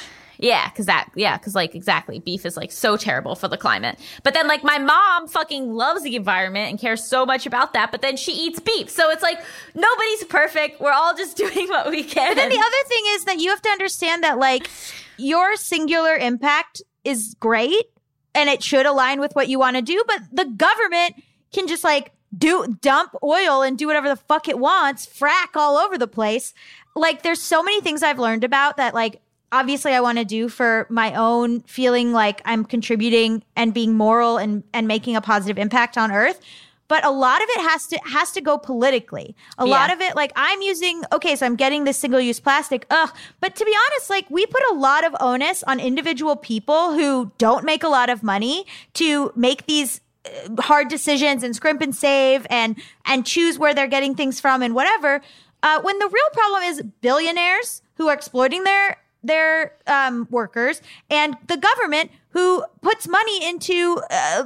Yeah, 0.45 0.69
because 0.69 0.85
that, 0.85 1.09
yeah, 1.15 1.39
because 1.39 1.55
like 1.55 1.75
exactly, 1.75 2.19
beef 2.19 2.45
is 2.45 2.55
like 2.55 2.71
so 2.71 2.99
terrible 2.99 3.35
for 3.35 3.49
the 3.49 3.57
climate. 3.57 3.99
But 4.23 4.35
then 4.35 4.47
like 4.47 4.63
my 4.63 4.77
mom 4.77 5.27
fucking 5.27 5.73
loves 5.73 6.03
the 6.03 6.17
environment 6.17 6.69
and 6.69 6.79
cares 6.79 7.03
so 7.03 7.25
much 7.25 7.47
about 7.47 7.73
that, 7.73 7.91
but 7.91 8.03
then 8.03 8.19
she 8.19 8.33
eats 8.33 8.61
beef. 8.61 8.91
So 8.91 9.11
it's 9.11 9.23
like 9.23 9.39
nobody's 9.75 10.25
perfect. 10.25 10.83
We're 10.83 10.93
all 10.93 11.17
just 11.17 11.37
doing 11.45 11.69
what 11.69 11.91
we 11.91 12.05
can. 12.05 12.33
But 12.33 12.35
then 12.35 12.51
the 12.51 12.59
other 12.59 12.89
thing 12.89 13.03
is 13.13 13.25
that 13.25 13.39
you 13.39 13.49
have 13.49 13.63
to 13.63 13.71
understand 13.71 14.23
that 14.23 14.39
like 14.39 14.69
your 15.17 15.57
singular 15.57 16.15
impact 16.15 16.83
is 17.05 17.35
great 17.41 17.87
and 18.35 18.51
it 18.51 18.63
should 18.63 18.85
align 18.85 19.21
with 19.21 19.35
what 19.35 19.49
you 19.49 19.59
want 19.59 19.77
to 19.77 19.83
do, 19.83 20.05
but 20.07 20.21
the 20.31 20.45
government 20.45 21.23
can 21.55 21.67
just 21.67 21.85
like 21.85 22.13
do 22.37 22.77
dump 22.83 23.15
oil 23.23 23.63
and 23.63 23.79
do 23.79 23.87
whatever 23.87 24.11
the 24.11 24.17
fuck 24.17 24.47
it 24.47 24.59
wants, 24.59 25.07
frack 25.07 25.57
all 25.57 25.79
over 25.79 25.97
the 25.97 26.07
place. 26.07 26.53
Like 26.95 27.23
there's 27.23 27.41
so 27.41 27.63
many 27.63 27.81
things 27.81 28.03
I've 28.03 28.19
learned 28.19 28.45
about 28.45 28.77
that 28.77 28.93
like 28.93 29.23
obviously 29.55 29.93
I 29.93 30.01
want 30.01 30.19
to 30.19 30.25
do 30.25 30.49
for 30.49 30.87
my 30.91 31.15
own 31.15 31.61
feeling 31.61 32.13
like 32.13 32.43
I'm 32.45 32.65
contributing 32.65 33.45
and 33.55 33.73
being 33.73 33.95
moral 33.95 34.37
and 34.37 34.65
and 34.75 34.89
making 34.89 35.15
a 35.17 35.21
positive 35.21 35.59
impact 35.59 35.97
on 35.97 36.11
earth. 36.11 36.41
But 36.87 37.05
a 37.05 37.11
lot 37.11 37.43
of 37.43 37.49
it 37.51 37.61
has 37.71 37.87
to 37.87 38.01
has 38.05 38.33
to 38.33 38.41
go 38.41 38.59
politically. 38.59 39.35
A 39.57 39.65
lot 39.65 39.93
of 39.93 40.01
it 40.01 40.17
like 40.17 40.33
I'm 40.37 40.61
using 40.61 41.03
okay, 41.13 41.35
so 41.37 41.47
I'm 41.47 41.57
getting 41.57 41.85
this 41.85 41.97
single 41.97 42.21
use 42.21 42.41
plastic. 42.41 42.85
Ugh. 42.91 43.11
But 43.41 43.57
to 43.57 43.65
be 43.65 43.73
honest, 43.87 44.11
like 44.11 44.29
we 44.29 44.45
put 44.45 44.63
a 44.71 44.75
lot 44.75 45.07
of 45.07 45.15
onus 45.21 45.63
on 45.63 45.81
individual 45.81 46.37
people 46.37 46.93
who 46.93 47.33
don't 47.39 47.65
make 47.65 47.85
a 47.85 47.89
lot 47.89 48.11
of 48.11 48.23
money 48.23 48.67
to 48.95 49.33
make 49.35 49.67
these 49.67 50.01
uh, 50.27 50.61
hard 50.63 50.89
decisions 50.89 51.43
and 51.43 51.57
scrimp 51.57 51.81
and 51.81 51.95
save 51.95 52.47
and 52.51 52.77
and 53.07 53.25
choose 53.25 53.59
where 53.59 53.73
they're 53.73 53.87
getting 53.87 54.15
things 54.15 54.41
from 54.41 54.63
and 54.63 54.75
whatever. 54.75 55.23
Uh, 55.63 55.81
when 55.81 55.99
the 55.99 56.07
real 56.07 56.31
problem 56.35 56.63
is 56.65 56.83
billionaires 57.01 57.81
who 57.95 58.09
are 58.09 58.15
exploiting 58.15 58.65
their 58.65 58.99
their 59.25 59.75
um, 59.87 60.29
workers 60.31 60.81
and 61.11 61.37
the 61.47 61.57
government 61.57 62.11
who 62.31 62.65
puts 62.83 63.09
money 63.09 63.45
into 63.45 64.01
uh, 64.11 64.45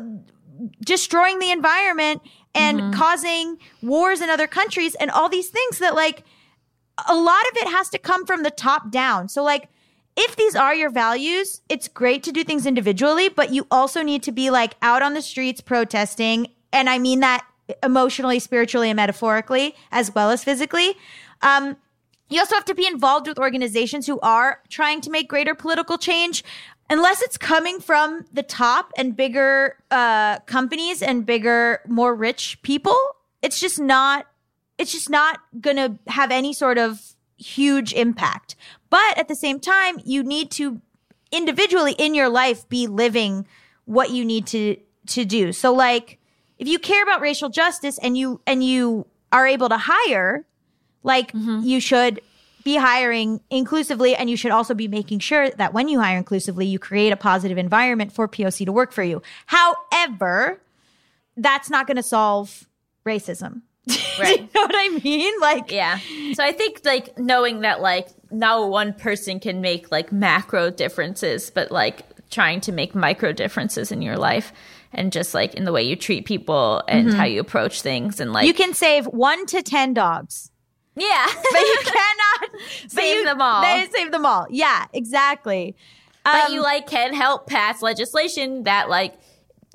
destroying 0.85 1.39
the 1.39 1.51
environment 1.51 2.23
and 2.55 2.93
causing 2.93 3.59
wars 3.83 4.21
in 4.21 4.29
other 4.29 4.47
countries 4.47 4.95
and 4.97 5.11
all 5.11 5.29
these 5.29 5.49
things 5.49 5.79
that 5.79 5.95
like 5.95 6.25
a 7.09 7.15
lot 7.15 7.43
of 7.53 7.57
it 7.57 7.69
has 7.69 7.89
to 7.91 7.99
come 7.99 8.27
from 8.27 8.43
the 8.43 8.51
top 8.51 8.91
down. 8.91 9.29
So 9.29 9.43
like 9.43 9.69
if 10.17 10.35
these 10.35 10.57
are 10.57 10.75
your 10.75 10.91
values, 10.91 11.61
it's 11.69 11.87
great 11.87 12.25
to 12.25 12.33
do 12.33 12.43
things 12.43 12.67
individually, 12.67 13.29
but 13.29 13.53
you 13.53 13.67
also 13.71 14.03
need 14.03 14.23
to 14.25 14.33
be 14.33 14.51
like 14.51 14.75
out 14.83 15.03
on 15.03 15.15
the 15.15 15.23
streets 15.23 15.61
protesting 15.61 16.49
and 16.73 16.91
I 16.91 16.99
mean 16.99 17.21
that 17.21 17.47
emotionally, 17.83 18.39
spiritually 18.39 18.91
and 18.91 18.97
metaphorically 18.97 19.75
as 19.93 20.15
well 20.15 20.31
as 20.31 20.43
physically. 20.43 20.97
Um 21.43 21.77
you 22.29 22.41
also 22.41 22.55
have 22.55 22.65
to 22.67 22.75
be 22.75 22.87
involved 22.87 23.27
with 23.27 23.39
organizations 23.39 24.07
who 24.07 24.21
are 24.21 24.61
trying 24.69 25.01
to 25.03 25.11
make 25.11 25.29
greater 25.29 25.55
political 25.55 25.99
change. 25.99 26.45
Unless 26.91 27.21
it's 27.21 27.37
coming 27.37 27.81
from 27.81 28.25
the 28.33 28.43
top 28.43 28.93
and 28.97 29.15
bigger 29.15 29.77
uh, 29.91 30.39
companies 30.41 31.03
and 31.03 31.27
bigger 31.27 31.81
more 31.87 32.15
rich 32.15 32.63
people 32.63 32.97
it's 33.43 33.61
just 33.61 33.81
not 33.81 34.27
it's 34.77 34.93
just 34.93 35.11
not 35.11 35.41
gonna 35.61 35.99
have 36.07 36.31
any 36.31 36.53
sort 36.53 36.79
of 36.79 37.15
huge 37.37 37.93
impact. 37.93 38.55
But 38.91 39.19
at 39.19 39.29
the 39.29 39.37
same 39.37 39.61
time 39.61 40.01
you 40.05 40.23
need 40.23 40.51
to 40.53 40.81
individually 41.31 41.95
in 41.99 42.15
your 42.15 42.29
life 42.29 42.69
be 42.69 42.87
living 42.87 43.47
what 43.85 44.11
you 44.11 44.25
need 44.25 44.47
to 44.49 44.77
to 45.09 45.25
do. 45.25 45.53
So 45.53 45.73
like 45.73 46.19
if 46.59 46.67
you 46.67 46.79
care 46.79 47.03
about 47.03 47.21
racial 47.21 47.49
justice 47.49 47.99
and 47.99 48.17
you 48.17 48.41
and 48.47 48.65
you 48.65 49.07
are 49.31 49.47
able 49.47 49.69
to 49.69 49.79
hire 49.79 50.45
like 51.09 51.33
mm-hmm. 51.33 51.61
you 51.65 51.81
should 51.81 52.21
be 52.63 52.77
hiring 52.77 53.41
inclusively 53.51 54.15
and 54.15 54.29
you 54.29 54.37
should 54.37 54.51
also 54.51 54.75
be 54.75 54.87
making 54.87 55.19
sure 55.19 55.49
that 55.51 55.73
when 55.73 55.89
you 55.89 56.01
hire 56.01 56.19
inclusively 56.19 56.67
you 56.67 56.79
create 56.79 57.13
a 57.13 57.17
positive 57.17 57.57
environment 57.57 58.13
for 58.13 58.29
POC 58.29 58.67
to 58.67 58.73
work 58.73 58.93
for 58.93 59.03
you. 59.03 59.23
However, 59.47 60.61
that's 61.37 61.71
not 61.71 61.87
going 61.87 61.97
to 61.97 62.03
solve 62.03 62.69
racism. 63.05 63.63
Right. 64.19 64.41
You 64.41 64.49
know 64.53 64.63
what 64.63 64.75
I 64.75 65.01
mean? 65.05 65.41
Like 65.41 65.71
Yeah. 65.71 66.01
So 66.35 66.45
I 66.45 66.51
think 66.51 66.81
like 66.85 67.17
knowing 67.19 67.61
that 67.61 67.81
like 67.81 68.09
no 68.33 68.67
one 68.67 68.93
person 68.93 69.39
can 69.39 69.61
make 69.61 69.93
like 69.93 70.11
macro 70.11 70.71
differences, 70.71 71.51
but 71.51 71.71
like 71.71 72.05
trying 72.29 72.61
to 72.63 72.73
make 72.73 72.97
micro 72.97 73.33
differences 73.33 73.93
in 73.93 74.03
your 74.03 74.17
life 74.17 74.53
and 74.93 75.13
just 75.13 75.35
like 75.35 75.55
in 75.55 75.65
the 75.65 75.73
way 75.73 75.85
you 75.85 75.95
treat 75.95 76.27
people 76.27 76.83
and 76.89 77.09
mm-hmm. 77.09 77.17
how 77.17 77.25
you 77.25 77.41
approach 77.41 77.81
things 77.81 78.19
and 78.21 78.33
like 78.33 78.47
you 78.47 78.55
can 78.55 78.75
save 78.75 79.07
1 79.07 79.47
to 79.47 79.63
10 79.63 79.95
dogs. 79.95 80.51
Yeah. 81.01 81.27
But 81.53 81.61
you 81.61 81.79
cannot 81.85 82.61
Save 82.89 83.17
you- 83.19 83.25
them 83.25 83.41
all. 83.41 83.63
They 83.63 83.89
save 83.95 84.11
them 84.13 84.27
all. 84.27 84.47
Yeah, 84.51 84.87
exactly. 84.93 85.77
but 86.25 86.47
Um, 86.47 86.53
you 86.53 86.63
like 86.63 86.87
can 86.89 87.15
help 87.15 87.47
pass 87.47 87.83
legislation 87.83 88.65
that 88.65 88.89
like 88.89 89.15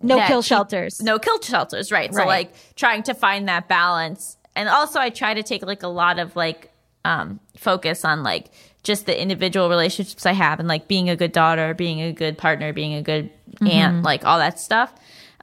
no 0.01 0.17
that 0.17 0.27
kill 0.27 0.41
keep- 0.41 0.47
shelters. 0.49 1.01
no 1.01 1.17
kill 1.19 1.39
shelters 1.41 1.91
right 1.91 2.13
so 2.13 2.25
like 2.25 2.53
trying 2.75 3.03
to 3.03 3.13
find 3.13 3.47
that 3.47 3.67
balance 3.69 4.37
and 4.55 4.67
also 4.67 4.99
i 4.99 5.09
try 5.09 5.33
to 5.33 5.41
take 5.43 5.65
like 5.65 5.81
a 5.83 5.87
lot 5.87 6.19
of 6.19 6.35
like 6.35 6.71
um 7.05 7.39
focus 7.57 8.03
on 8.03 8.21
like 8.21 8.49
just 8.83 9.05
the 9.05 9.15
individual 9.21 9.69
relationships 9.69 10.25
i 10.25 10.33
have 10.33 10.59
and 10.59 10.67
like 10.67 10.87
being 10.89 11.09
a 11.09 11.15
good 11.15 11.31
daughter 11.31 11.73
being 11.73 12.01
a 12.01 12.11
good 12.11 12.37
partner 12.37 12.73
being 12.73 12.93
a 12.95 13.01
good 13.01 13.29
Mm-hmm. 13.53 13.67
aunt 13.67 14.03
like 14.03 14.25
all 14.25 14.39
that 14.39 14.59
stuff 14.59 14.91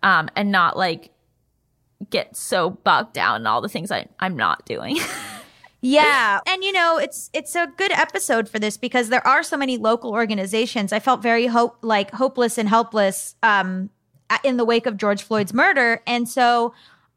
um 0.03 0.29
and 0.37 0.51
not 0.51 0.77
like 0.77 1.11
get 2.11 2.35
so 2.37 2.71
bogged 2.71 3.13
down 3.15 3.41
in 3.43 3.47
all 3.47 3.61
the 3.61 3.69
things 3.69 3.91
I, 3.93 4.09
i'm 4.19 4.37
not 4.37 4.67
doing 4.67 4.99
Yeah. 5.81 6.41
And 6.47 6.63
you 6.63 6.73
know, 6.73 6.99
it's 6.99 7.31
it's 7.33 7.55
a 7.55 7.67
good 7.77 7.93
episode 7.93 8.49
for 8.49 8.59
this 8.59 8.77
because 8.77 9.09
there 9.09 9.27
are 9.27 9.43
so 9.43 9.57
many 9.57 9.79
local 9.79 10.13
organizations. 10.13 10.93
I 10.93 10.99
felt 10.99 11.23
very 11.23 11.47
hope 11.47 11.79
like 11.83 12.11
hopeless 12.13 12.59
and 12.59 12.69
helpless 12.69 13.35
um 13.43 13.91
in 14.45 14.57
the 14.59 14.65
wake 14.65 14.87
of 14.87 14.97
George 14.97 15.23
Floyd's 15.23 15.55
murder. 15.55 16.03
And 16.07 16.29
so 16.29 16.75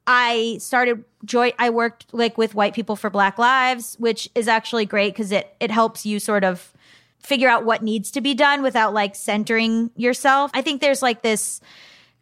I 0.07 0.57
started 0.59 1.03
joy 1.26 1.53
I 1.59 1.70
worked 1.70 2.14
like 2.14 2.38
with 2.38 2.55
white 2.55 2.74
people 2.74 2.95
for 2.95 3.09
black 3.09 3.38
lives, 3.38 3.95
which 3.99 4.30
is 4.34 4.47
actually 4.47 4.86
great 4.86 5.16
cuz 5.16 5.32
it 5.32 5.55
it 5.59 5.72
helps 5.72 6.05
you 6.05 6.20
sort 6.20 6.43
of 6.43 6.74
figure 7.20 7.49
out 7.49 7.66
what 7.66 7.82
needs 7.82 8.11
to 8.11 8.22
be 8.22 8.34
done 8.34 8.61
without 8.61 8.93
like 8.93 9.16
centering 9.16 9.91
yourself. 9.95 10.51
I 10.53 10.61
think 10.61 10.82
there's 10.82 11.01
like 11.01 11.22
this 11.22 11.61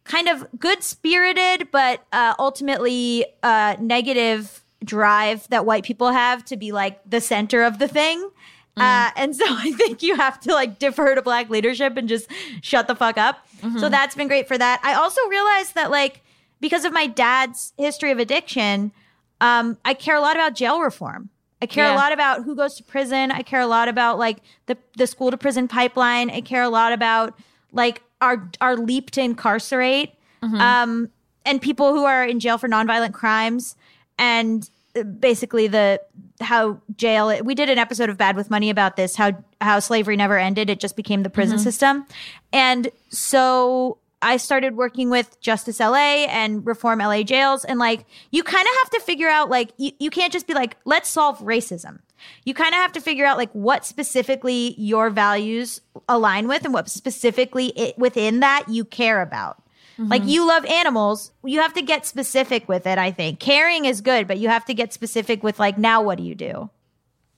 kind 0.04 0.28
of 0.28 0.48
good 0.60 0.84
spirited, 0.84 1.70
but 1.72 2.04
uh, 2.12 2.34
ultimately 2.40 3.26
uh, 3.44 3.76
negative 3.80 4.61
drive 4.84 5.48
that 5.50 5.66
white 5.66 5.84
people 5.84 6.12
have 6.12 6.44
to 6.46 6.58
be 6.58 6.72
like 6.72 7.00
the 7.10 7.22
center 7.22 7.64
of 7.64 7.80
the 7.80 7.88
thing. 7.88 8.30
Uh, 8.78 9.12
and 9.16 9.36
so 9.36 9.44
I 9.50 9.72
think 9.74 10.02
you 10.02 10.16
have 10.16 10.40
to 10.42 10.54
like 10.54 10.80
defer 10.80 11.14
to 11.16 11.22
black 11.22 11.50
leadership 11.50 11.98
and 11.98 12.08
just 12.10 12.28
shut 12.62 12.88
the 12.88 12.96
fuck 12.96 13.18
up. 13.18 13.46
So 13.78 13.90
that's 13.90 14.16
been 14.16 14.28
great 14.28 14.48
for 14.48 14.58
that. 14.58 14.80
I 14.84 14.94
also 14.96 15.22
realized 15.30 15.76
that 15.76 15.92
like 15.92 16.22
because 16.62 16.84
of 16.86 16.94
my 16.94 17.06
dad's 17.08 17.74
history 17.78 18.12
of 18.12 18.18
addiction, 18.20 18.92
um, 19.40 19.78
I 19.86 19.94
care 19.94 20.16
a 20.16 20.22
lot 20.22 20.36
about 20.36 20.56
jail 20.56 20.80
reform. 20.80 21.30
I 21.62 21.68
care 21.68 21.86
Yeah. 21.86 21.94
a 21.94 21.98
lot 21.98 22.12
about 22.12 22.44
who 22.44 22.56
goes 22.56 22.74
to 22.76 22.84
prison. 22.84 23.30
I 23.30 23.44
care 23.44 23.60
a 23.60 23.68
lot 23.68 23.88
about 23.88 24.18
like 24.18 24.38
the 24.66 24.78
the 24.98 25.06
school 25.06 25.30
to 25.30 25.38
prison 25.38 25.68
pipeline. 25.68 26.32
I 26.32 26.42
care 26.42 26.64
a 26.64 26.70
lot 26.70 26.92
about 26.92 27.38
like 27.72 28.02
our 28.20 28.50
our 28.62 28.76
leap 28.76 29.12
to 29.12 29.22
incarcerate 29.22 30.14
um, 30.42 31.10
and 31.46 31.62
people 31.62 31.94
who 31.94 32.04
are 32.06 32.24
in 32.26 32.40
jail 32.40 32.58
for 32.58 32.68
nonviolent 32.68 33.14
crimes 33.14 33.76
and 34.18 34.70
uh, 34.96 35.04
basically 35.04 35.68
the 35.68 36.02
how 36.42 36.82
jail 36.96 37.42
we 37.44 37.56
did 37.56 37.70
an 37.70 37.78
episode 37.78 38.10
of 38.10 38.18
bad 38.18 38.36
with 38.36 38.50
money 38.50 38.70
about 38.70 38.96
this 38.96 39.16
how 39.16 39.32
how 39.60 39.80
slavery 39.80 40.18
never 40.18 40.38
ended 40.38 40.70
it 40.70 40.80
just 40.80 40.96
became 40.96 41.24
the 41.24 41.30
prison 41.30 41.60
system. 41.60 42.06
And 42.52 42.90
so 43.10 43.98
i 44.24 44.38
started 44.38 44.76
working 44.76 45.10
with 45.10 45.40
justice 45.42 45.80
la 45.80 45.96
and 45.96 46.66
reform 46.66 47.00
la 47.00 47.24
jails 47.24 47.66
and 47.66 47.80
like 47.80 48.06
you 48.32 48.44
kind 48.44 48.68
of 48.68 48.74
have 48.84 48.90
to 48.92 49.00
figure 49.00 49.30
out 49.30 49.50
like 49.50 49.72
you, 49.78 49.92
you 50.00 50.10
can't 50.10 50.34
just 50.34 50.48
be 50.48 50.54
like 50.54 50.78
let's 50.86 51.10
solve 51.10 51.40
racism. 51.40 52.00
You 52.44 52.54
kind 52.54 52.70
of 52.70 52.82
have 52.82 52.92
to 52.94 53.02
figure 53.02 53.26
out 53.26 53.38
like 53.38 53.52
what 53.54 53.86
specifically 53.86 54.76
your 54.78 55.10
values 55.10 55.82
align 56.08 56.48
with 56.48 56.66
and 56.66 56.74
what 56.74 56.90
specifically 56.90 57.68
it, 57.68 57.98
within 57.98 58.42
that 58.42 58.66
you 58.68 58.86
care 58.86 59.22
about 59.22 59.61
like 59.98 60.22
mm-hmm. 60.22 60.30
you 60.30 60.48
love 60.48 60.66
animals, 60.66 61.32
you 61.44 61.60
have 61.62 61.74
to 61.74 61.82
get 61.82 62.06
specific 62.06 62.68
with 62.68 62.88
it, 62.88 62.98
I 62.98 63.12
think. 63.12 63.40
Caring 63.40 63.86
is 63.86 64.02
good, 64.02 64.28
but 64.28 64.38
you 64.40 64.50
have 64.50 64.66
to 64.66 64.74
get 64.74 64.94
specific 64.94 65.44
with 65.44 65.60
like 65.60 65.78
now 65.78 66.02
what 66.02 66.18
do 66.18 66.24
you 66.24 66.36
do? 66.36 66.70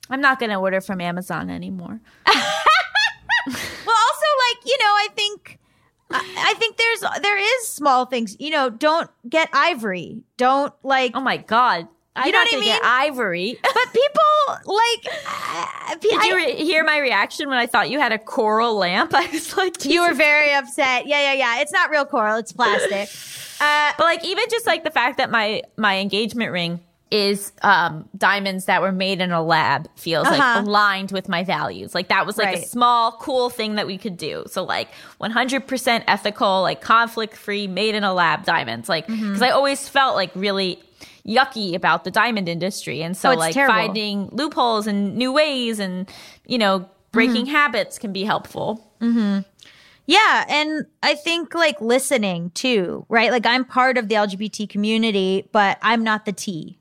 I'm 0.10 0.22
not 0.22 0.40
going 0.40 0.50
to 0.52 0.58
order 0.58 0.82
from 0.82 1.02
Amazon 1.02 1.50
anymore. 1.50 2.00
Well, 3.46 3.98
also 3.98 4.26
like, 4.50 4.66
you 4.66 4.78
know, 4.80 4.86
I 4.86 5.08
think 5.16 5.60
I, 6.12 6.36
I 6.38 6.54
think 6.54 6.78
there's 6.78 7.04
there 7.22 7.38
is 7.38 7.68
small 7.68 8.06
things. 8.06 8.38
You 8.40 8.52
know, 8.52 8.70
don't 8.70 9.10
get 9.28 9.50
ivory. 9.52 10.24
Don't 10.38 10.74
like 10.84 11.12
Oh 11.14 11.20
my 11.22 11.38
god. 11.38 11.88
I'm 12.16 12.28
You 12.28 12.32
know 12.32 12.38
not 12.40 12.48
what 12.52 12.58
I 12.58 12.60
mean? 12.60 12.80
ivory. 12.84 13.60
but 13.62 13.88
people 13.92 14.74
Did 16.04 16.24
you 16.24 16.36
re- 16.36 16.56
hear 16.56 16.84
my 16.84 16.98
reaction 17.00 17.50
when 17.50 17.58
I 17.58 17.66
thought 17.66 17.90
you 17.90 18.00
had 18.00 18.12
a 18.12 18.20
coral 18.20 18.76
lamp? 18.76 19.14
I 19.16 19.28
was 19.32 19.58
like, 19.58 19.84
you 19.86 20.02
were 20.02 20.14
very 20.14 20.54
upset. 20.54 21.08
Yeah, 21.08 21.22
yeah, 21.22 21.34
yeah. 21.34 21.62
It's 21.62 21.72
not 21.72 21.90
real 21.90 22.06
coral, 22.06 22.38
it's 22.38 22.52
plastic. 22.54 23.10
Uh 23.62 23.92
But 23.98 24.04
like 24.06 24.26
even 24.26 24.44
just 24.50 24.66
like 24.68 24.84
the 24.84 24.92
fact 24.92 25.18
that 25.20 25.30
my 25.30 25.62
my 25.78 25.98
engagement 26.00 26.52
ring 26.52 26.80
is 27.12 27.52
um 27.62 28.10
diamonds 28.18 28.66
that 28.66 28.82
were 28.82 28.92
made 28.92 29.22
in 29.22 29.32
a 29.32 29.44
lab 29.44 29.88
feels 29.96 30.26
Uh-huh. 30.28 30.38
like 30.38 30.66
aligned 30.66 31.12
with 31.12 31.30
my 31.30 31.44
values. 31.44 31.94
Like 31.94 32.08
that 32.10 32.26
was 32.26 32.38
like 32.40 32.56
a 32.58 32.62
small 32.66 33.12
cool 33.14 33.52
thing 33.52 33.76
that 33.76 33.86
we 33.86 33.98
could 34.00 34.18
do. 34.18 34.44
So 34.48 34.64
like 34.64 34.90
100% 35.22 36.04
ethical, 36.08 36.62
like 36.64 36.82
conflict 36.82 37.36
free, 37.36 37.68
made 37.68 37.96
in 37.96 38.04
a 38.04 38.14
lab 38.14 38.44
diamonds. 38.44 38.90
Like 38.90 39.06
because 39.08 39.22
Mm-hmm. 39.24 39.44
I 39.44 39.52
always 39.52 39.88
felt 39.88 40.16
like 40.16 40.32
really 40.36 40.82
yucky 41.28 41.74
about 41.76 42.04
the 42.04 42.12
diamond 42.12 42.50
industry 42.50 43.02
and 43.02 43.16
so 43.16 43.32
Oh, 43.32 43.36
like 43.36 43.54
terrible. 43.54 43.74
finding 43.74 44.30
loopholes 44.32 44.88
and 44.88 45.16
new 45.16 45.32
ways 45.32 45.80
and 45.80 46.10
you 46.46 46.58
know 46.58 46.90
breaking 47.12 47.46
Mm-hmm. 47.46 47.56
habits 47.56 47.98
can 48.00 48.12
be 48.12 48.24
helpful. 48.24 48.90
Yeah, 50.06 50.44
and 50.50 50.86
I 51.02 51.16
think 51.16 51.56
like 51.56 51.80
listening 51.80 52.50
too, 52.52 53.06
right? 53.08 53.32
Like 53.32 53.46
I'm 53.46 53.64
part 53.64 53.98
of 53.98 54.10
the 54.10 54.16
LGBT 54.16 54.68
community, 54.68 55.48
but 55.54 55.78
I'm 55.82 56.04
not 56.04 56.26
the 56.26 56.34
T. 56.34 56.78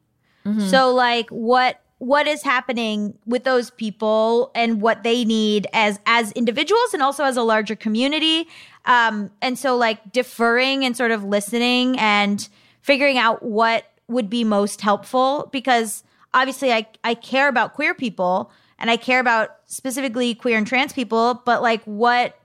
So 0.69 0.93
like 0.93 1.29
what 1.31 1.79
what 1.99 2.27
is 2.27 2.43
happening 2.43 3.17
with 3.27 3.45
those 3.45 3.71
people 3.71 4.51
and 4.57 4.83
what 4.83 5.05
they 5.05 5.25
need 5.25 5.69
as 5.73 6.01
as 6.05 6.33
individuals 6.33 6.93
and 6.95 7.01
also 7.01 7.23
as 7.23 7.37
a 7.37 7.43
larger 7.45 7.77
community. 7.77 8.49
Um 8.87 9.31
and 9.41 9.57
so 9.57 9.77
like 9.77 10.11
deferring 10.11 10.85
and 10.85 10.97
sort 10.97 11.13
of 11.13 11.23
listening 11.23 11.97
and 12.01 12.49
figuring 12.81 13.19
out 13.19 13.45
what 13.45 13.85
would 14.09 14.29
be 14.29 14.45
most 14.45 14.81
helpful 14.81 15.49
because 15.53 16.05
obviously 16.35 16.73
I 16.73 16.87
I 17.05 17.15
care 17.15 17.49
about 17.49 17.75
queer 17.75 17.95
people 17.95 18.51
and 18.79 18.91
I 18.91 18.97
care 18.97 19.21
about 19.21 19.57
specifically 19.67 20.35
queer 20.35 20.59
and 20.59 20.67
trans 20.67 20.93
people, 20.93 21.43
but 21.45 21.63
like 21.63 21.83
what 21.85 22.39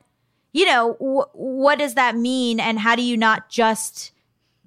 you 0.54 0.66
know, 0.66 0.94
wh- 0.94 1.36
what 1.36 1.78
does 1.78 1.94
that 1.96 2.16
mean? 2.16 2.60
And 2.60 2.80
how 2.80 2.96
do 2.96 3.04
you 3.04 3.18
not 3.18 3.50
just 3.50 4.12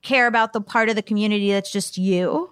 care 0.02 0.26
about 0.26 0.52
the 0.52 0.60
part 0.60 0.88
of 0.88 0.94
the 0.94 1.02
community 1.02 1.50
that's 1.50 1.72
just 1.72 1.98
you? 1.98 2.50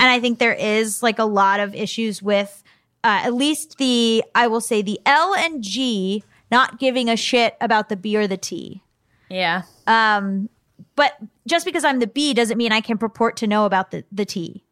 And 0.00 0.02
I 0.02 0.20
think 0.20 0.38
there 0.38 0.54
is 0.54 1.02
like 1.02 1.18
a 1.18 1.24
lot 1.24 1.60
of 1.60 1.74
issues 1.74 2.22
with 2.22 2.62
uh, 3.04 3.20
at 3.24 3.34
least 3.34 3.78
the, 3.78 4.24
I 4.34 4.46
will 4.46 4.60
say, 4.60 4.82
the 4.82 5.00
L 5.06 5.34
and 5.34 5.62
G 5.62 6.22
not 6.50 6.78
giving 6.78 7.08
a 7.08 7.16
shit 7.16 7.56
about 7.60 7.88
the 7.88 7.96
B 7.96 8.16
or 8.16 8.26
the 8.26 8.36
T. 8.36 8.82
Yeah. 9.28 9.62
Um, 9.86 10.48
but 10.96 11.16
just 11.46 11.64
because 11.64 11.84
I'm 11.84 11.98
the 12.00 12.06
B 12.06 12.34
doesn't 12.34 12.58
mean 12.58 12.72
I 12.72 12.80
can 12.80 12.98
purport 12.98 13.36
to 13.38 13.46
know 13.46 13.64
about 13.66 13.90
the, 13.90 14.04
the 14.12 14.24
T. 14.24 14.64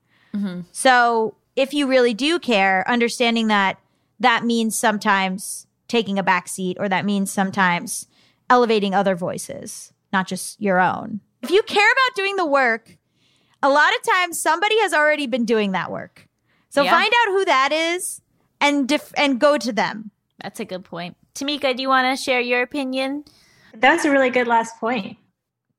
So 0.73 1.35
if 1.57 1.75
you 1.75 1.87
really 1.89 2.15
do 2.15 2.39
care, 2.39 2.89
understanding 2.89 3.49
that 3.49 3.79
that 4.21 4.45
means 4.45 4.77
sometimes 4.77 5.67
taking 5.89 6.19
a 6.19 6.23
back 6.23 6.47
seat 6.47 6.77
or 6.79 6.89
that 6.89 7.05
means 7.05 7.31
sometimes 7.33 8.07
elevating 8.49 8.95
other 8.95 9.15
voices, 9.17 9.93
not 10.13 10.27
just 10.29 10.61
your 10.61 10.79
own. 10.81 11.21
If 11.43 11.51
you 11.51 11.63
care 11.63 11.83
about 11.93 12.17
doing 12.17 12.37
the 12.37 12.47
work, 12.47 12.97
a 13.63 13.69
lot 13.69 13.93
of 13.97 14.03
times 14.03 14.41
somebody 14.41 14.79
has 14.81 14.93
already 14.93 15.27
been 15.27 15.45
doing 15.45 15.73
that 15.73 15.91
work. 15.91 16.29
So 16.69 16.83
Yeah. 16.83 16.93
find 16.93 17.13
out 17.13 17.33
who 17.33 17.45
that 17.47 17.73
is 17.73 18.21
and 18.61 18.87
dif- 18.89 19.15
and 19.17 19.41
go 19.41 19.59
to 19.59 19.73
them. 19.73 20.11
That's 20.43 20.61
a 20.61 20.65
good 20.65 20.85
point. 20.85 21.17
Tamika, 21.35 21.75
do 21.77 21.83
you 21.83 21.89
want 21.89 22.17
to 22.17 22.23
share 22.23 22.41
your 22.41 22.63
opinion? 22.63 23.25
That's 23.75 24.05
a 24.05 24.11
really 24.11 24.31
good 24.31 24.47
last 24.47 24.79
point. 24.79 25.17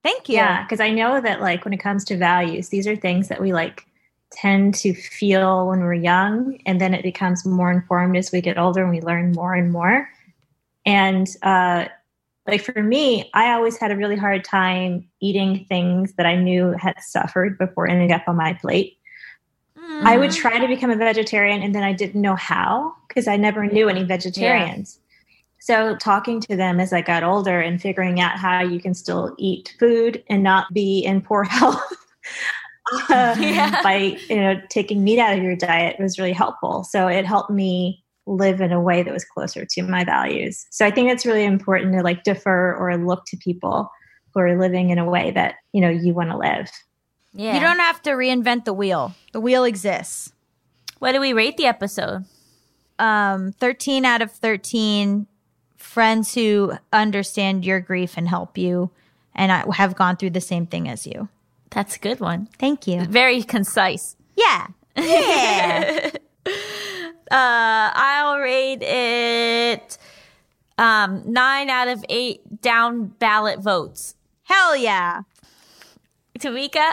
Thank 0.02 0.28
you. 0.28 0.36
Yeah, 0.36 0.62
because 0.62 0.80
I 0.80 0.90
know 0.90 1.20
that 1.20 1.40
like 1.40 1.64
when 1.64 1.72
it 1.72 1.78
comes 1.78 2.04
to 2.06 2.16
values, 2.16 2.68
these 2.68 2.86
are 2.86 2.96
things 2.96 3.28
that 3.28 3.40
we 3.40 3.52
like 3.52 3.86
tend 4.32 4.74
to 4.74 4.94
feel 4.94 5.68
when 5.68 5.80
we're 5.80 5.94
young, 5.94 6.58
and 6.66 6.80
then 6.80 6.94
it 6.94 7.02
becomes 7.02 7.44
more 7.44 7.70
informed 7.70 8.16
as 8.16 8.32
we 8.32 8.40
get 8.40 8.58
older 8.58 8.82
and 8.82 8.90
we 8.90 9.00
learn 9.00 9.32
more 9.32 9.54
and 9.54 9.70
more. 9.70 10.08
And 10.84 11.28
uh, 11.42 11.86
like 12.46 12.62
for 12.62 12.82
me, 12.82 13.30
I 13.34 13.52
always 13.52 13.78
had 13.78 13.92
a 13.92 13.96
really 13.96 14.16
hard 14.16 14.44
time 14.44 15.08
eating 15.20 15.64
things 15.66 16.14
that 16.14 16.26
I 16.26 16.34
knew 16.34 16.72
had 16.72 17.00
suffered 17.00 17.56
before 17.58 17.88
ending 17.88 18.10
up 18.10 18.22
on 18.26 18.36
my 18.36 18.54
plate. 18.54 18.98
I 20.04 20.16
would 20.16 20.32
try 20.32 20.58
to 20.58 20.66
become 20.66 20.90
a 20.90 20.96
vegetarian, 20.96 21.62
and 21.62 21.74
then 21.74 21.84
I 21.84 21.92
didn't 21.92 22.20
know 22.20 22.34
how 22.34 22.94
because 23.06 23.28
I 23.28 23.36
never 23.36 23.66
knew 23.66 23.88
any 23.88 24.02
vegetarians. 24.02 24.98
So, 25.64 25.94
talking 25.94 26.40
to 26.40 26.56
them 26.56 26.80
as 26.80 26.92
I 26.92 27.02
got 27.02 27.22
older 27.22 27.60
and 27.60 27.80
figuring 27.80 28.18
out 28.18 28.36
how 28.36 28.62
you 28.64 28.80
can 28.80 28.94
still 28.94 29.32
eat 29.38 29.76
food 29.78 30.20
and 30.28 30.42
not 30.42 30.66
be 30.74 30.98
in 31.04 31.20
poor 31.22 31.44
health 31.58 31.80
uh, 33.08 33.36
Yeah. 33.38 33.80
by 33.80 34.16
you 34.28 34.36
know 34.40 34.60
taking 34.70 35.04
meat 35.04 35.20
out 35.20 35.38
of 35.38 35.42
your 35.44 35.54
diet 35.54 36.00
was 36.00 36.18
really 36.18 36.32
helpful. 36.32 36.82
So 36.82 37.06
it 37.06 37.24
helped 37.24 37.50
me 37.50 38.02
live 38.26 38.60
in 38.60 38.72
a 38.72 38.80
way 38.80 39.04
that 39.04 39.12
was 39.14 39.24
closer 39.24 39.64
to 39.64 39.82
my 39.84 40.02
values. 40.02 40.66
So 40.70 40.84
I 40.84 40.90
think 40.90 41.10
it's 41.12 41.24
really 41.24 41.44
important 41.44 41.92
to 41.94 42.02
like 42.02 42.24
defer 42.24 42.74
or 42.74 42.96
look 42.96 43.24
to 43.26 43.36
people 43.36 43.88
who 44.34 44.40
are 44.40 44.58
living 44.58 44.90
in 44.90 44.98
a 44.98 45.08
way 45.08 45.30
that 45.30 45.54
you 45.72 45.80
know 45.80 45.90
you 45.90 46.12
want 46.12 46.30
to 46.30 46.36
live. 46.36 46.72
Yeah. 47.34 47.54
You 47.54 47.60
don't 47.60 47.78
have 47.78 48.02
to 48.02 48.10
reinvent 48.10 48.64
the 48.64 48.74
wheel. 48.74 49.14
The 49.32 49.40
wheel 49.40 49.62
exists. 49.62 50.32
What 50.98 51.12
do 51.12 51.20
we 51.20 51.32
rate 51.32 51.56
the 51.56 51.66
episode? 51.66 52.24
Um, 52.98 53.52
13 53.52 54.04
out 54.04 54.22
of 54.22 54.32
13 54.32 55.28
friends 55.82 56.34
who 56.34 56.72
understand 56.92 57.64
your 57.64 57.80
grief 57.80 58.14
and 58.16 58.28
help 58.28 58.56
you 58.56 58.90
and 59.34 59.50
I 59.50 59.64
have 59.74 59.96
gone 59.96 60.16
through 60.16 60.30
the 60.30 60.40
same 60.40 60.66
thing 60.66 60.88
as 60.88 61.06
you. 61.06 61.28
That's 61.70 61.96
a 61.96 61.98
good 61.98 62.20
one. 62.20 62.48
Thank 62.58 62.86
you. 62.86 63.04
Very 63.04 63.42
concise. 63.42 64.16
Yeah. 64.36 64.68
Yeah. 64.96 66.10
Uh, 67.30 67.90
I'll 67.94 68.40
rate 68.40 68.82
it 68.82 69.96
um, 70.76 71.22
nine 71.24 71.70
out 71.70 71.88
of 71.88 72.04
eight 72.10 72.60
down 72.60 73.06
ballot 73.06 73.60
votes. 73.60 74.16
Hell 74.42 74.76
yeah. 74.76 75.22
Tamika, 76.38 76.92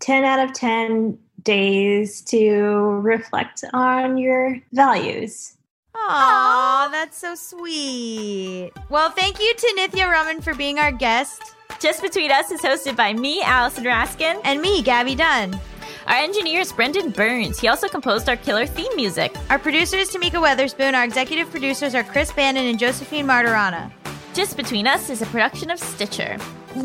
10 0.00 0.24
out 0.24 0.40
of 0.40 0.52
10 0.52 1.16
days 1.44 2.22
to 2.22 2.60
reflect 3.02 3.62
on 3.72 4.18
your 4.18 4.58
values. 4.72 5.57
Aw, 6.06 6.88
that's 6.90 7.18
so 7.18 7.34
sweet. 7.34 8.70
Well, 8.88 9.10
thank 9.10 9.38
you 9.40 9.54
to 9.54 9.74
Nithya 9.78 10.10
Raman 10.10 10.40
for 10.40 10.54
being 10.54 10.78
our 10.78 10.92
guest 10.92 11.42
Just 11.80 12.02
Between 12.02 12.30
Us 12.30 12.50
is 12.50 12.60
hosted 12.62 12.96
by 12.96 13.12
me, 13.12 13.42
Allison 13.42 13.84
Raskin. 13.84 14.40
and 14.44 14.60
me, 14.62 14.82
Gaby 14.82 15.14
Dunn. 15.14 15.58
Our 16.06 16.16
engineer 16.16 16.60
is 16.60 16.72
Brendan 16.72 17.10
Burns. 17.10 17.58
He 17.60 17.68
also 17.68 17.86
composed 17.88 18.28
our 18.30 18.36
killer 18.36 18.64
theme 18.66 18.94
music. 18.96 19.34
Our 19.50 19.58
producer 19.58 19.96
is 19.98 20.08
Tamika 20.10 20.40
Weatherspoon. 20.42 20.94
Our 20.94 21.04
executive 21.04 21.50
producers 21.50 21.94
are 21.94 22.02
Chris 22.02 22.32
Bannon 22.32 22.66
and 22.66 22.78
Josephine 22.78 23.26
Martirana. 23.26 23.92
Just 24.32 24.56
Between 24.56 24.86
Us 24.86 25.10
is 25.10 25.20
a 25.20 25.26
production 25.26 25.70
of 25.70 25.78
Stitcher. 25.78 26.38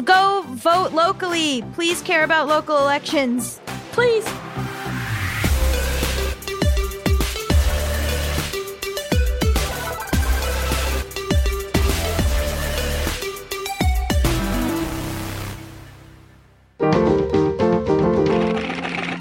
Go 0.03 0.43
vote 0.49 0.91
locally. 0.91 1.63
Please 1.73 2.01
care 2.01 2.23
about 2.25 2.47
local 2.47 2.77
elections. 2.77 3.61
Please. 3.93 4.25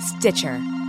Stitcher. 0.00 0.81